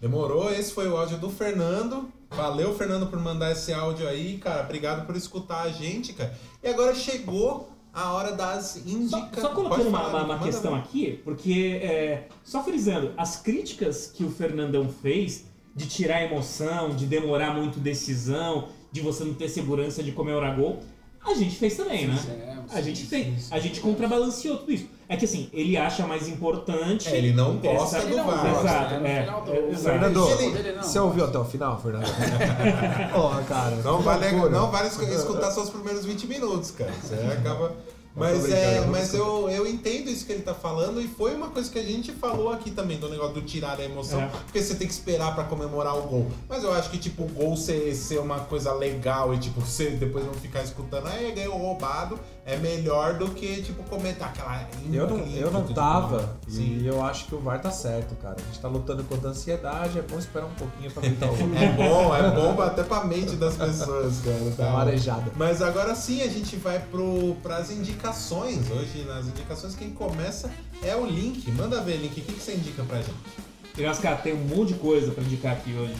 [0.00, 2.08] Demorou, esse foi o áudio do Fernando.
[2.30, 4.62] Valeu, Fernando, por mandar esse áudio aí, cara.
[4.64, 6.32] Obrigado por escutar a gente, cara.
[6.62, 9.40] E agora chegou a hora das Só, indicações.
[9.40, 14.30] só colocando uma, uma- uma questão aqui, porque, é, só frisando, as críticas que o
[14.30, 20.02] Fernandão fez de tirar a emoção, de demorar muito decisão, de você não ter segurança
[20.02, 20.80] de comemorar gol,
[21.24, 22.64] a gente fez também, né?
[22.70, 23.50] A gente fez.
[23.50, 24.86] A gente contrabalanceou tudo isso.
[25.08, 27.08] É que assim, ele acha mais importante.
[27.08, 28.60] É, ele não gosta essa- do VAR.
[28.60, 29.26] Exato, né?
[29.46, 29.74] É, é.
[29.76, 32.04] Fernando, Ele- você ouviu até o final, Fernando?
[33.12, 33.76] Porra, cara.
[33.76, 36.92] Não vale, não vale escu- escutar só os primeiros 20 minutos, cara.
[37.02, 37.72] Você acaba.
[38.16, 41.70] Mas, é, mas eu, eu entendo isso que ele tá falando e foi uma coisa
[41.70, 44.26] que a gente falou aqui também, do negócio do tirar a emoção, É.
[44.26, 46.26] porque você tem que esperar pra comemorar o gol.
[46.48, 49.90] Mas eu acho que, tipo, o gol ser, ser uma coisa legal e, tipo, você
[49.90, 52.18] depois não ficar escutando, ah, ganhou roubado,
[52.48, 54.66] é melhor do que, tipo, comentar aquela.
[54.90, 58.36] Eu não, eu não tava, e eu acho que o VAR tá certo, cara.
[58.38, 61.34] A gente tá lutando contra a ansiedade, é bom esperar um pouquinho pra gritar o.
[61.34, 64.54] É bom, é bom até pra mente das pessoas, cara.
[64.56, 65.30] Tá marejada.
[65.36, 68.70] Mas agora sim a gente vai pro, pras indicações.
[68.70, 70.50] Hoje nas indicações quem começa
[70.82, 71.52] é o Link.
[71.52, 74.00] Manda ver, Link, o que, que você indica pra gente?
[74.00, 75.96] Cara, tem um monte de coisa pra indicar aqui hoje.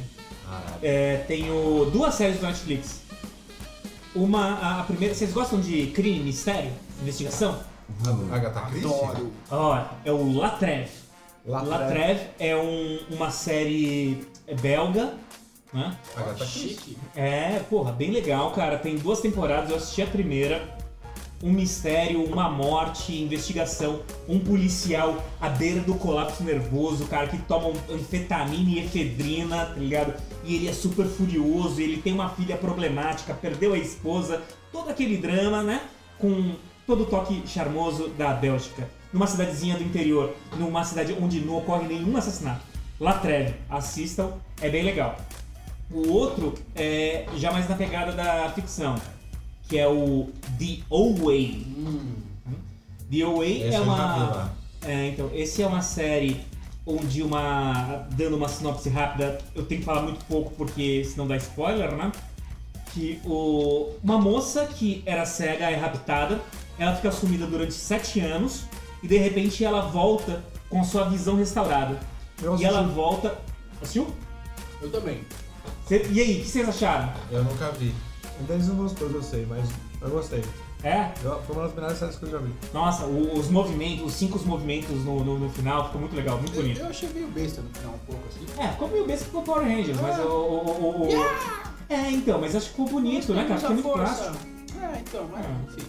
[0.82, 3.03] É, tenho duas séries do Netflix.
[4.14, 5.14] Uma, a, a primeira.
[5.14, 6.70] Vocês gostam de crime, mistério,
[7.02, 7.59] investigação?
[8.30, 8.86] Agatha Christie?
[8.86, 9.32] Adoro.
[9.50, 10.90] Ó, é o La Treve.
[11.46, 14.26] La La Treve é um- uma série
[14.61, 15.14] belga,
[15.72, 15.96] né?
[16.16, 16.96] Agatha Christie.
[17.16, 18.78] É, porra, bem legal, cara.
[18.78, 20.76] Tem duas temporadas, eu assisti a primeira.
[21.43, 27.72] Um mistério, uma morte, investigação, um policial à beira do colapso nervoso, cara, que toma
[27.89, 30.14] anfetamina e efedrina, tá ligado?
[30.43, 35.16] E ele é super furioso, ele tem uma filha problemática, perdeu a esposa, todo aquele
[35.16, 35.82] drama, né?
[36.18, 38.89] Com todo o toque charmoso da Bélgica.
[39.12, 42.62] Numa cidadezinha do interior, numa cidade onde não ocorre nenhum assassinato.
[42.99, 45.16] La Treve, assistam, é bem legal.
[45.91, 48.97] O outro é já mais na pegada da ficção,
[49.69, 51.66] que é o The Away.
[53.11, 54.53] The Away Esse é uma.
[54.87, 56.41] É, então, esse é uma série
[56.87, 58.07] onde uma.
[58.12, 62.11] Dando uma sinopse rápida, eu tenho que falar muito pouco porque senão dá spoiler, né?
[62.93, 66.40] Que o, uma moça que era cega é raptada,
[66.78, 68.65] ela fica sumida durante sete anos
[69.03, 71.99] e de repente ela volta com sua visão restaurada.
[72.43, 73.36] Eu E ela volta.
[73.82, 74.07] Assistiu?
[74.81, 75.20] Eu também.
[75.86, 77.12] Cê- e aí, o que vocês acharam?
[77.31, 77.93] Eu nunca vi.
[78.40, 79.69] O Denis não gostou, eu sei, mas
[80.01, 80.43] eu gostei.
[80.85, 81.10] É?
[81.24, 82.52] Eu- Foi uma das melhores séries que eu já vi.
[82.73, 86.55] Nossa, o- os movimentos, os cinco movimentos no, no, no final, ficou muito legal, muito
[86.55, 86.81] Eu, bonito.
[86.81, 88.62] eu achei meio besta no final, um pouco assim.
[88.62, 90.23] É, ficou meio besta com o Power Rangers, mas o.
[90.23, 91.09] o, o, o-
[91.89, 93.59] É, então, mas acho que ficou bonito, né, cara?
[93.59, 94.36] Ficou muito clássico.
[94.81, 95.60] É, então, é, Ah.
[95.66, 95.89] enfim.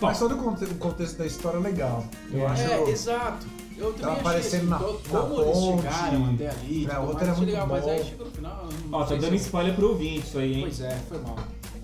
[0.00, 2.04] Bom, Mas todo o conte- o contexto da história é legal.
[2.32, 3.46] Eu É, acho É, exato.
[3.76, 5.82] Eu também achei aparecendo assim, na- to- na como eles ponte.
[5.82, 8.04] chegaram até ali, É, mais, é achei muito legal, mas aí bom.
[8.04, 8.68] chegou no final...
[8.90, 10.60] não ó, sei dando spoiler pro ouvinte isso aí, hein?
[10.62, 11.36] Pois é, foi mal.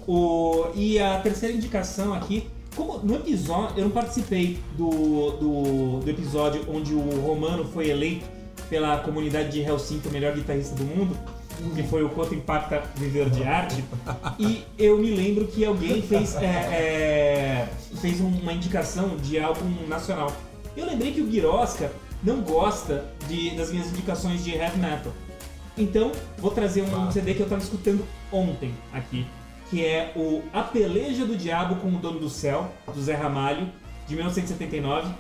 [0.07, 6.11] O, e a terceira indicação aqui, como no episódio, eu não participei do, do, do
[6.11, 8.27] episódio onde o Romano foi eleito
[8.69, 11.17] pela comunidade de Helsinki o melhor guitarrista do mundo,
[11.75, 13.85] que foi o Quanto Impacta Viver de Arte,
[14.39, 17.69] e eu me lembro que alguém fez, é, é,
[18.01, 20.33] fez uma indicação de álbum nacional.
[20.77, 25.13] Eu lembrei que o Girosca não gosta de, das minhas indicações de heavy metal.
[25.77, 27.11] Então, vou trazer um.
[27.11, 29.27] CD que eu tava escutando ontem aqui,
[29.75, 33.69] que é o A Peleja do Diabo com o Dono do Céu, do Zé Ramalho,
[34.07, 35.13] de 1979.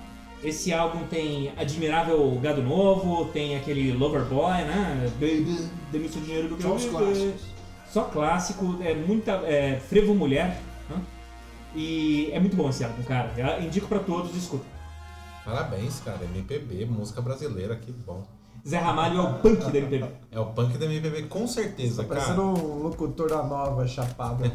[0.44, 5.10] Esse álbum tem Admirável Gado Novo, tem aquele Loverboy, né?
[5.14, 7.40] Baby, dê-me seu dinheiro que eu Só os clássicos.
[7.90, 9.32] Só clássico, é muita.
[9.44, 11.02] É, Frevo Mulher, né?
[11.74, 13.32] E é muito bom esse álbum, cara.
[13.36, 14.64] Eu indico pra todos, escuta.
[15.44, 16.20] Parabéns, cara.
[16.32, 18.24] MPB, música brasileira, que bom.
[18.66, 20.06] Zé Ramalho é o punk da MPB.
[20.32, 22.66] É o punk da MPB, com certeza, Tá parecendo cara.
[22.66, 24.50] um locutor da nova, chapada.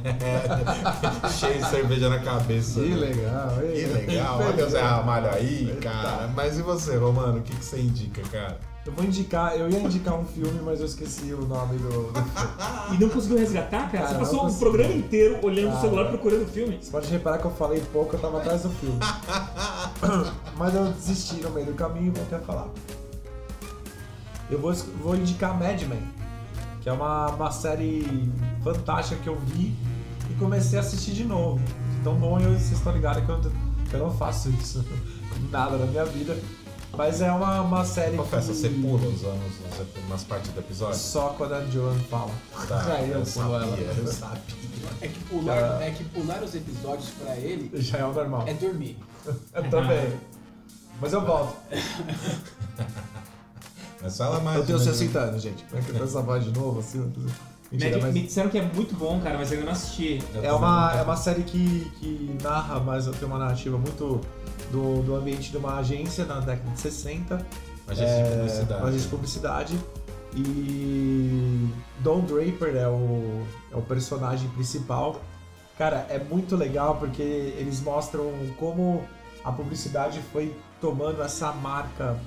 [1.38, 2.80] Cheio de cerveja na cabeça.
[2.82, 2.96] que né?
[2.96, 3.72] legal, hein?
[3.74, 4.40] Que legal.
[4.40, 6.28] Olha o Zé Ramalho aí, cara.
[6.36, 7.38] Mas e você, Romano?
[7.38, 8.58] O que, que você indica, cara?
[8.86, 12.12] Eu vou indicar, eu ia indicar um filme, mas eu esqueci o nome do.
[12.92, 14.08] E não conseguiu resgatar, cara?
[14.08, 15.82] Cara, Você passou o programa inteiro olhando o Cara.
[15.82, 16.80] celular procurando o filme.
[16.82, 18.98] Você pode reparar que eu falei pouco, eu tava atrás do filme.
[20.58, 22.70] Mas eu desisti no meio do caminho e voltei a falar.
[24.50, 26.02] Eu vou, vou indicar Mad Men,
[26.82, 28.32] que é uma, uma série
[28.64, 29.76] fantástica que eu vi
[30.30, 31.62] e comecei a assistir de novo.
[32.04, 33.40] Tão bom, eu, vocês estão ligados que eu,
[33.90, 36.38] que eu não faço isso com nada na minha vida.
[36.98, 38.58] Mas é uma, uma série Confessa, que...
[38.58, 40.98] você pula os anos nos- nas partes do episódio?
[40.98, 42.32] Só quando a Joan fala.
[42.68, 43.78] Tá, Aí eu eu pulo ela.
[43.78, 44.42] eu sabia.
[45.02, 48.44] É que, pular, é que pular os episódios pra ele Já é o normal.
[48.48, 48.98] é dormir.
[49.54, 50.20] Eu também.
[51.00, 51.56] Mas eu volto.
[54.02, 54.58] Mas fala mais.
[54.58, 55.64] Eu tenho né, 60 anos, gente.
[55.66, 57.00] Como é que eu essa voz de novo, assim?
[57.72, 60.24] Mentira, mas Me disseram que é muito bom, cara, mas eu ainda não assisti.
[60.42, 64.22] É uma, é uma série que, que narra, mas tem uma narrativa muito
[64.72, 67.46] do, do ambiente de uma agência na década de 60.
[67.88, 68.82] Agência de é, publicidade.
[68.82, 69.80] Uma agência de publicidade.
[70.36, 71.70] E
[72.00, 75.22] Don Draper é o, é o personagem principal.
[75.78, 79.04] Cara, é muito legal porque eles mostram como
[79.44, 82.20] a publicidade foi tomando essa marca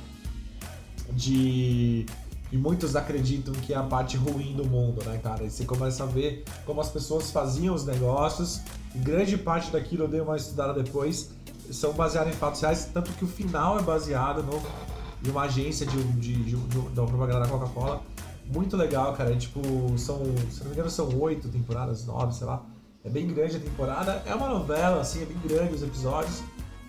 [1.10, 2.06] de.
[2.50, 5.42] E muitos acreditam que é a parte ruim do mundo, né, cara?
[5.44, 8.60] E você começa a ver como as pessoas faziam os negócios.
[8.94, 11.30] E grande parte daquilo eu dei uma estudada depois.
[11.70, 14.60] São baseados em fatos reais, tanto que o final é baseado no,
[15.26, 18.02] em uma agência de, de, de, de- da propaganda da Coca-Cola.
[18.52, 19.32] Muito legal, cara.
[19.32, 19.62] É, tipo,
[19.96, 20.18] são,
[20.50, 22.62] se não me engano, são oito temporadas, nove, sei lá.
[23.02, 24.22] É bem grande a temporada.
[24.26, 26.42] É uma novela, assim, é bem grande os episódios.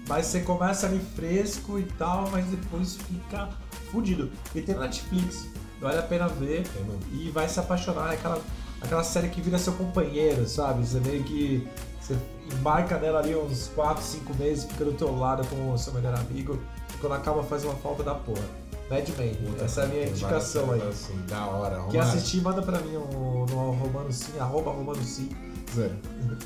[0.09, 3.47] Mas você começa ali fresco e tal, mas depois fica
[3.93, 4.31] fudido.
[4.55, 5.47] E tem na Netflix.
[5.79, 6.63] Vale a pena ver
[7.11, 8.11] e vai se apaixonar.
[8.11, 8.41] É aquela,
[8.81, 10.85] aquela série que vira seu companheiro, sabe?
[10.85, 11.67] Você meio que.
[12.01, 12.17] Você
[12.51, 16.13] embarca nela ali uns 4, 5 meses, fica do teu lado com o seu melhor
[16.15, 16.59] amigo.
[16.93, 18.43] E quando acaba faz uma falta da porra.
[18.89, 20.81] Mad Men, Puta, essa é a minha indicação aí.
[20.81, 21.77] Assim, da hora.
[21.79, 21.99] Romano.
[21.99, 25.29] assistir, manda pra mim no, no Romano Sim, arroba Romano Sim.
[25.73, 25.89] Zé,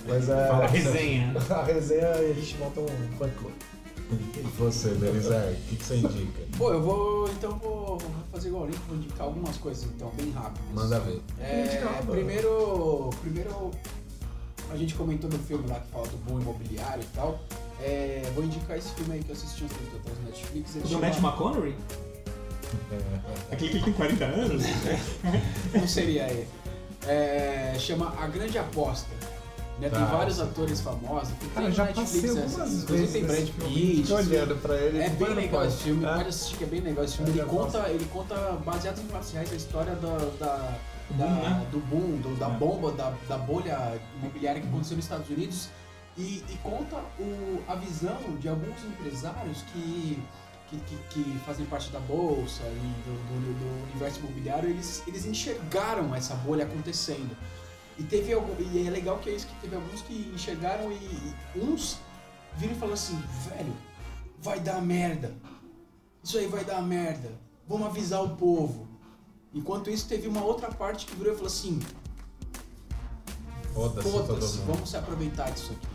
[0.08, 0.50] Mas é.
[0.50, 1.34] A resenha.
[1.50, 3.56] A resenha e a gente monta um fã clube.
[4.10, 6.42] E você, Belizer, o que, que você indica?
[6.58, 7.30] Pô, eu vou.
[7.30, 10.64] Então vou, vou fazer igual o Link, vou indicar algumas coisas então, bem rápido.
[10.74, 11.22] Manda ver.
[11.40, 13.72] É, primeiro, primeiro,
[14.72, 17.40] a gente comentou no filme lá que fala do boom imobiliário e tal.
[17.82, 20.76] É, vou indicar esse filme aí que eu assisti uns tempos atrás no Netflix.
[20.76, 21.76] ele Do chama- Matt McConaughey?
[23.52, 24.64] Aquele que tem 40 anos?
[25.74, 26.48] Não seria ele.
[27.06, 29.10] É, chama A Grande Aposta.
[29.80, 30.42] Né, tem Tá, vários sim.
[30.44, 31.30] atores famosos.
[31.40, 33.50] Tem Cara, já Netflix, passei essa- algumas vezes tem Brad.
[33.50, 34.12] Pitt.
[34.14, 35.00] Olhando pra ele.
[35.00, 36.16] É bem legal esse filme, É.
[36.16, 37.32] pode assistir que é bem legal esse filme.
[37.32, 38.36] Eu Ele conta, ele conta,
[38.66, 40.78] baseado em fatos reais, a história da, da,
[41.12, 41.68] da- né?
[41.72, 42.50] do boom, do- da É.
[42.58, 45.70] bomba, da, da bolha imobiliária que aconteceu nos Estados Unidos
[46.18, 50.18] e, e conta o, a visão de alguns empresários que,
[50.72, 55.24] que, que, que fazem parte da bolsa e do, do- do universo imobiliário, eles, eles
[55.28, 57.38] enxergaram essa bolha acontecendo.
[57.98, 60.96] E teve algum, e é legal que é isso que teve alguns que enxergaram e,
[61.56, 61.98] e uns
[62.56, 63.74] viram e falaram assim, velho,
[64.40, 65.34] vai dar merda.
[66.24, 67.32] Isso aí vai dar merda.
[67.68, 68.88] Vamos avisar o povo.
[69.54, 71.80] Enquanto isso, teve uma outra parte que virou e falou assim:
[73.74, 74.74] Foda-se mundo.
[74.74, 75.88] vamos se aproveitar disso aqui.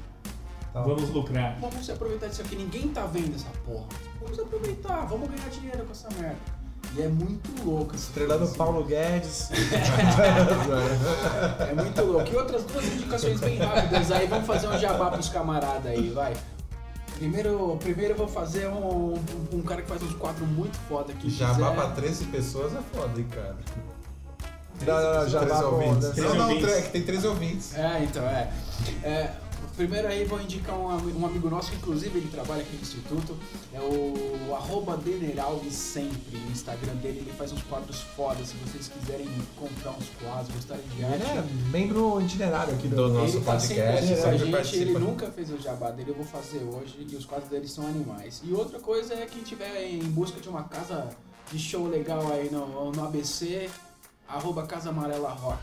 [0.72, 0.82] Tá.
[0.82, 1.58] Vamos lucrar.
[1.60, 2.56] Vamos se aproveitar disso aqui.
[2.56, 3.86] Ninguém tá vendo essa porra.
[4.20, 6.61] Vamos aproveitar, vamos ganhar dinheiro com essa merda.
[6.94, 9.50] E é muito louco esse Estrelando filme, Paulo Guedes.
[9.50, 9.54] assim.
[11.70, 12.28] É muito louco.
[12.30, 14.26] E outras duas indicações bem rápidas aí.
[14.26, 16.34] Vamos fazer um jabá pros camaradas aí, vai.
[17.16, 19.14] Primeiro, primeiro eu vou fazer um,
[19.52, 21.30] um cara que faz uns quadros muito foda aqui.
[21.30, 23.56] Jabá pra 13 pessoas é foda, hein, cara.
[24.84, 26.16] Não, não, não, já Três vai ouvintes.
[26.16, 26.70] Não, não, ouvintes.
[26.72, 27.78] tre- é tem 13 ouvintes.
[27.78, 28.50] É, então, é.
[29.04, 29.30] É,
[29.77, 33.36] Primeiro aí vou indicar um, um amigo nosso, que inclusive ele trabalha aqui no Instituto,
[33.73, 38.89] é o arroba Deneralves sempre, no Instagram dele, ele faz uns quadros fodas, se vocês
[38.89, 39.27] quiserem
[39.57, 41.23] comprar uns quadros, gostarem de arte.
[41.23, 44.51] Ele é membro itinerário aqui do, Do nosso ele tá sempre podcast, a sempre gente,
[44.53, 44.85] participa.
[44.85, 47.86] ele nunca fez o jabá dele, eu vou fazer hoje, e os quadros dele são
[47.86, 48.43] animais.
[48.44, 51.09] E outra coisa é quem tiver em busca de uma casa
[51.51, 53.70] de show legal aí no, no ABC,
[54.28, 55.62] arroba Casa Amarela Rock.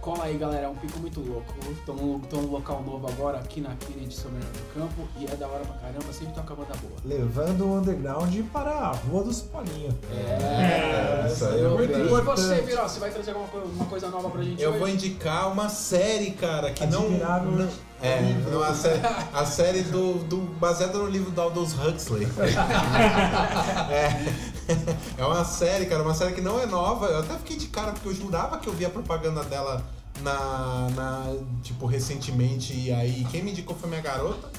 [0.00, 1.52] Cola aí, galera, é um pico muito louco.
[1.84, 5.08] Tô num, tô num local novo agora, aqui na Quina de São Bernardo do Campo,
[5.18, 6.94] e é da hora pra caramba, sempre toca banda boa.
[7.04, 9.94] Levando o underground para a Rua dos Polinhos.
[10.12, 12.62] É, isso aí é muito E você, importante.
[12.62, 14.78] Viró, você vai trazer alguma coisa, uma coisa nova pra gente Eu hoje?
[14.78, 17.02] vou indicar uma série, cara, que não.
[17.04, 17.50] Admirável.
[17.50, 17.68] não
[18.00, 19.00] é, não, a série,
[19.34, 22.28] a série do, do baseada no livro do Aldous Huxley.
[23.90, 24.32] é,
[25.16, 27.06] é uma série, cara, uma série que não é nova.
[27.06, 29.84] Eu até fiquei de cara porque eu jurava que eu via propaganda dela
[30.20, 34.50] na, na tipo recentemente e aí quem me indicou foi minha garota,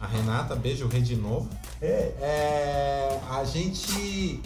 [0.00, 0.54] a Renata.
[0.54, 1.48] Beijo, rei de novo.
[1.80, 2.12] É.
[2.20, 4.40] É, a gente.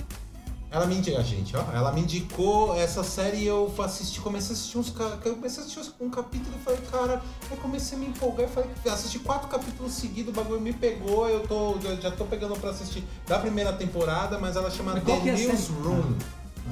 [0.73, 1.61] Ela me indicou, gente, ó.
[1.71, 4.89] Ela me indicou essa série e eu assisti, comecei a assistir uns
[5.23, 8.51] eu comecei a assistir um capítulo e falei, cara, eu comecei a me empolgar e
[8.51, 12.59] falei, assisti quatro capítulos seguidos, o bagulho me pegou, eu tô, já, já tô pegando
[12.59, 15.33] pra assistir da primeira temporada, mas ela chama Mas The é?
[15.33, 16.15] Newsroom.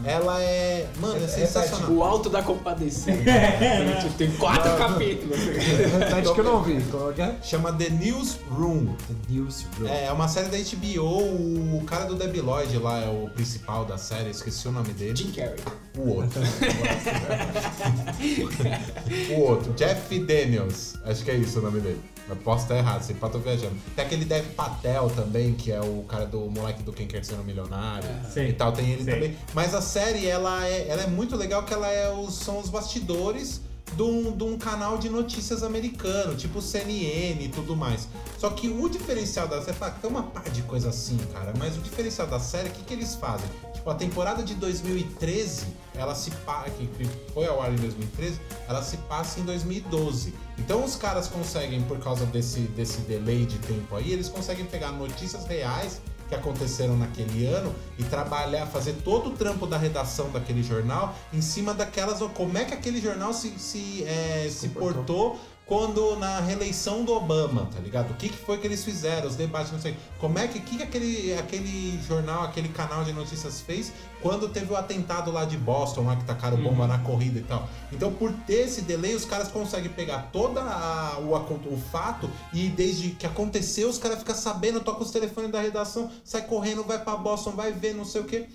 [0.05, 0.87] Ela é.
[1.01, 1.41] Mano, é Repete.
[1.41, 1.91] sensacional.
[1.91, 3.19] O Alto da Compadecida.
[4.17, 5.39] Tem quatro capítulos.
[5.39, 6.81] Repete que eu não ouvi.
[6.91, 7.37] Qual que é?
[7.43, 8.95] Chama The Newsroom.
[8.95, 9.89] The News Room.
[9.89, 13.85] É, é uma série da HBO, o cara do Debi Lloyd lá é o principal
[13.85, 15.17] da série, esqueci o nome dele.
[15.17, 15.59] Jim Carrey.
[15.99, 16.41] O outro.
[19.31, 20.95] o outro, Jeff Daniels.
[21.05, 22.01] Acho que é isso o nome dele.
[22.31, 23.74] Mas posso estar errado, sempre tô viajando.
[23.97, 27.35] Tem aquele Dev Patel também, que é o cara do moleque do Quem Quer Ser
[27.35, 28.51] um Milionário Sei.
[28.51, 29.15] e tal, tem ele Sei.
[29.15, 29.36] também.
[29.52, 32.69] Mas a série, ela é, ela é muito legal, que ela é os, são os
[32.69, 33.61] bastidores
[33.97, 38.07] de um, de um canal de notícias americano, tipo CNN e tudo mais.
[38.39, 41.77] Só que o diferencial da série, fala, tem uma par de coisa assim, cara, mas
[41.77, 43.48] o diferencial da série, o que, que eles fazem?
[43.81, 46.86] Tipo, a temporada de 2013, ela se passa, que
[47.32, 48.39] foi ao ar em 2013,
[48.69, 50.35] ela se passa em 2012.
[50.59, 54.93] Então os caras conseguem, por causa desse, desse delay de tempo aí, eles conseguem pegar
[54.93, 60.62] notícias reais que aconteceram naquele ano e trabalhar, fazer todo o trampo da redação daquele
[60.62, 62.20] jornal em cima daquelas.
[62.35, 65.40] Como é que aquele jornal se, se, é, se portou
[65.71, 68.11] quando na reeleição do Obama, tá ligado?
[68.11, 69.97] O que, que foi que eles fizeram, os debates, não sei.
[70.19, 74.73] Como é que, que, que aquele, aquele jornal, aquele canal de notícias fez quando teve
[74.73, 77.69] o atentado lá de Boston, lá que tacaram bomba na corrida e tal.
[77.93, 82.69] Então, por ter esse delay, os caras conseguem pegar toda a- o, o fato e
[82.69, 86.99] desde que aconteceu, os caras ficam sabendo, toca os telefones da redação, sai correndo, vai
[86.99, 88.49] pra Boston, vai ver, não sei o quê.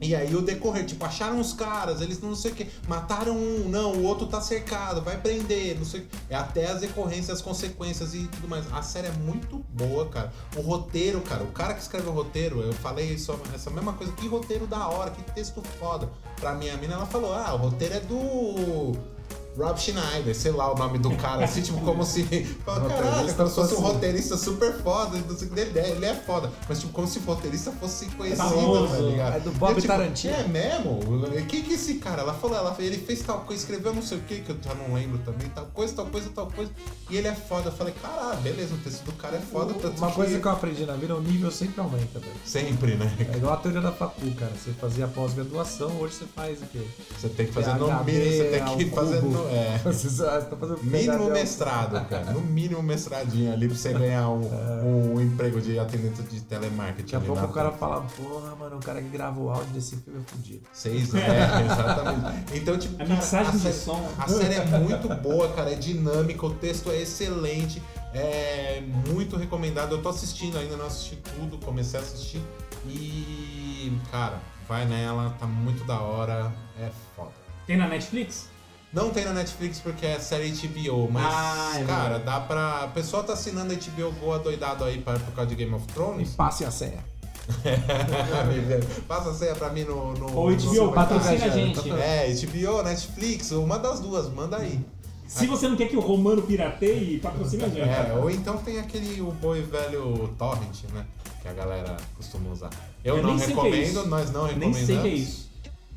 [0.00, 3.68] E aí o decorrer, tipo, acharam os caras, eles não sei o que, mataram um,
[3.68, 6.06] não, o outro tá cercado, vai prender, não sei o.
[6.28, 8.70] É até as decorrências, as consequências e tudo mais.
[8.72, 10.32] A série é muito boa, cara.
[10.56, 14.12] O roteiro, cara, o cara que escreveu o roteiro, eu falei isso, essa mesma coisa,
[14.12, 16.10] que roteiro da hora, que texto foda.
[16.40, 19.13] Pra minha mina, ela falou, ah, o roteiro é do.
[19.56, 22.24] Rob Schneider, sei lá o nome do cara, assim, tipo, como se.
[22.64, 25.90] Fala, Caralho, como se fosse um roteirista super foda, não sei o que, ele é,
[25.90, 26.50] ele é foda.
[26.68, 28.88] Mas, tipo, como se o roteirista fosse conhecido, Famoso.
[28.88, 29.36] tá ligado?
[29.36, 30.34] É do Bob Eu, tipo, Tarantino.
[30.34, 31.00] É mesmo?
[31.48, 32.22] Quem que é esse cara?
[32.22, 34.74] Ela falou, ela, ele fez tal coisa, escreveu não sei o que, que eu já
[34.74, 36.70] não lembro também, tal coisa, tal coisa, tal coisa.
[37.08, 37.68] E ele é foda.
[37.68, 39.74] Eu falei, caralho, beleza, o texto do cara é foda.
[39.74, 42.34] tanto Uma coisa que eu aprendi na vida, o nível sempre aumenta, velho.
[42.44, 43.12] Sempre, né?
[43.32, 44.52] É igual a teoria da facu, cara.
[44.52, 46.80] Você fazia pós-graduação, hoje você faz o quê?
[47.18, 49.43] Você tem que fazer no mínimo, você tem que fazer cubo.
[49.48, 49.78] É.
[49.84, 52.32] Você tá fazendo Mínimo mestrado, cara.
[52.32, 57.02] No mínimo mestradinho ali pra você ganhar um, um emprego de atendente de telemarketing.
[57.12, 59.96] Daqui a pouco o cara fala, porra, mano, o cara que grava o áudio desse
[59.96, 60.62] filme é fudido.
[60.72, 61.20] Seis, é,
[61.64, 62.58] exatamente.
[62.58, 64.08] Então, tipo, A cara, mixagem de série, som.
[64.18, 69.92] a série é muito boa, cara, é dinâmica, o texto é excelente, é muito recomendado.
[69.94, 72.42] Eu tô assistindo ainda, não assisti tudo, comecei a assistir
[72.86, 77.32] e, cara, vai nela, tá muito da hora, é foda.
[77.66, 78.48] Tem na Netflix?
[78.94, 82.24] Não tem na Netflix porque é série HBO, mas, Ah, é cara, verdade.
[82.24, 82.84] dá pra.
[82.84, 85.84] A pessoa tá assinando a HBO Go adoidado aí pra, por causa de Game of
[85.88, 86.30] E Thrones.
[86.34, 87.04] passe a senha.
[89.06, 90.14] Passa a senha pra mim no.
[90.14, 91.90] no Ou HBO, patrocina a gente.
[91.90, 94.80] É, HBO, Netflix, uma das duas, manda aí.
[95.26, 97.80] Se você não quer que o Romano pirateie, patrocina a gente.
[97.80, 101.04] É, ou então tem aquele o boi velho torrent, né?
[101.42, 102.70] Que a galera costuma usar.
[103.02, 104.86] Eu, Eu não nem sei o é recomendo, nós não Nem recomendamos.
[104.86, 105.50] sei o que é isso.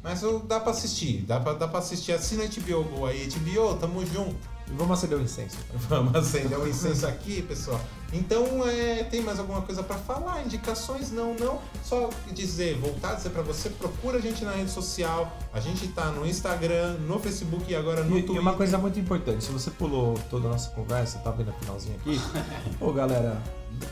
[0.07, 2.13] Mas dá pra assistir, dá pra, dá pra assistir.
[2.13, 4.37] Assina HBO Go aí, HBO, tamo junto.
[4.65, 5.57] E vamos acender o incenso.
[5.89, 7.79] Vamos acender o incenso aqui, pessoal.
[8.11, 10.43] Então, é, tem mais alguma coisa pra falar?
[10.45, 11.09] Indicações?
[11.11, 11.59] Não, não.
[11.83, 15.31] Só dizer, voltar a dizer pra você, procura a gente na rede social.
[15.53, 18.35] A gente tá no Instagram, no Facebook e agora no E, Twitter.
[18.35, 21.53] e uma coisa muito importante, se você pulou toda a nossa conversa, tá vendo a
[21.53, 22.19] finalzinho aqui?
[22.79, 23.41] Ô galera,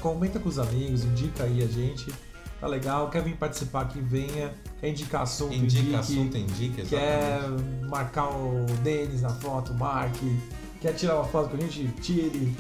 [0.01, 2.13] comenta com os amigos, indica aí a gente.
[2.59, 4.53] Tá legal, quer vir participar aqui, venha.
[4.79, 5.95] Quer indicar assunto, Indica indique.
[5.95, 7.85] assunto, indica, Quer exatamente.
[7.87, 10.37] marcar o Denis na foto, marque.
[10.81, 12.55] Quer tirar uma foto com a gente, tire.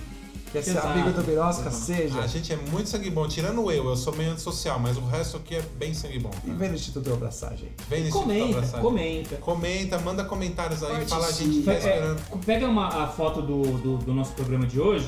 [0.51, 0.87] Quer ser Exato.
[0.87, 2.19] amigo do Birosca, seja.
[2.21, 5.35] A gente é muito sangue bom, tirando eu, eu sou meio antissocial, mas o resto
[5.37, 6.31] aqui é bem sangue bom.
[6.45, 7.69] E vem no Instituto Abraçagem.
[7.89, 8.81] Vem nesse Comenta, abraçar.
[8.81, 9.35] comenta.
[9.37, 11.09] Comenta, manda comentários aí, Participe.
[11.09, 12.39] fala a gente tá É, esperando.
[12.45, 15.07] pega uma, a foto do, do, do nosso programa de hoje,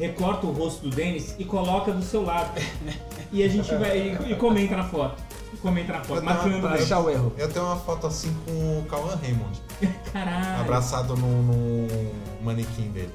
[0.00, 2.50] recorta o rosto do Denis e coloca do seu lado.
[3.30, 3.98] E a gente vai.
[3.98, 5.22] E, e comenta na foto.
[5.52, 7.32] E comenta na foto, marcando Pra achar o erro.
[7.36, 9.60] Eu tenho uma foto assim com o Cauã Raymond,
[10.12, 10.60] Caralho.
[10.62, 11.88] abraçado no, no
[12.42, 13.12] manequim dele.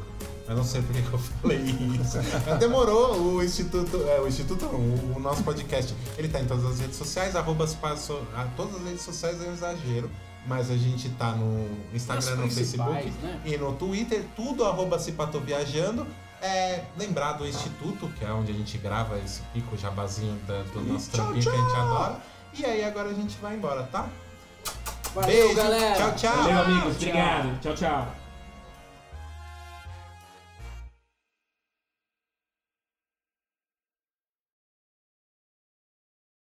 [0.47, 2.17] Eu não sei por que eu falei isso.
[2.45, 4.05] Mas Demorou o Instituto.
[4.07, 5.95] É, o Instituto não, o, nosso podcast.
[6.17, 9.49] Ele tá em todas as redes sociais, arroba Espaço- ah, todas as redes sociais é
[9.49, 10.09] um exagero.
[10.47, 13.41] Mas a gente tá no Instagram, As no Facebook né?
[13.43, 16.05] e no Twitter, tudo arroba Cipatoviajando.
[16.41, 20.81] É, lembrar do Instituto, que é onde a gente grava esse pico jabazinho da- do
[20.81, 22.17] nosso tchau, trampinho que a gente adora.
[22.53, 24.07] E aí agora a gente vai embora, tá?
[25.13, 25.95] Valeu, Beijo, galera.
[25.95, 26.37] tchau, tchau.
[26.43, 26.97] Valeu, amigos.
[26.97, 27.09] Tchau.
[27.09, 27.59] Obrigado.
[27.61, 28.24] Tchau, tchau.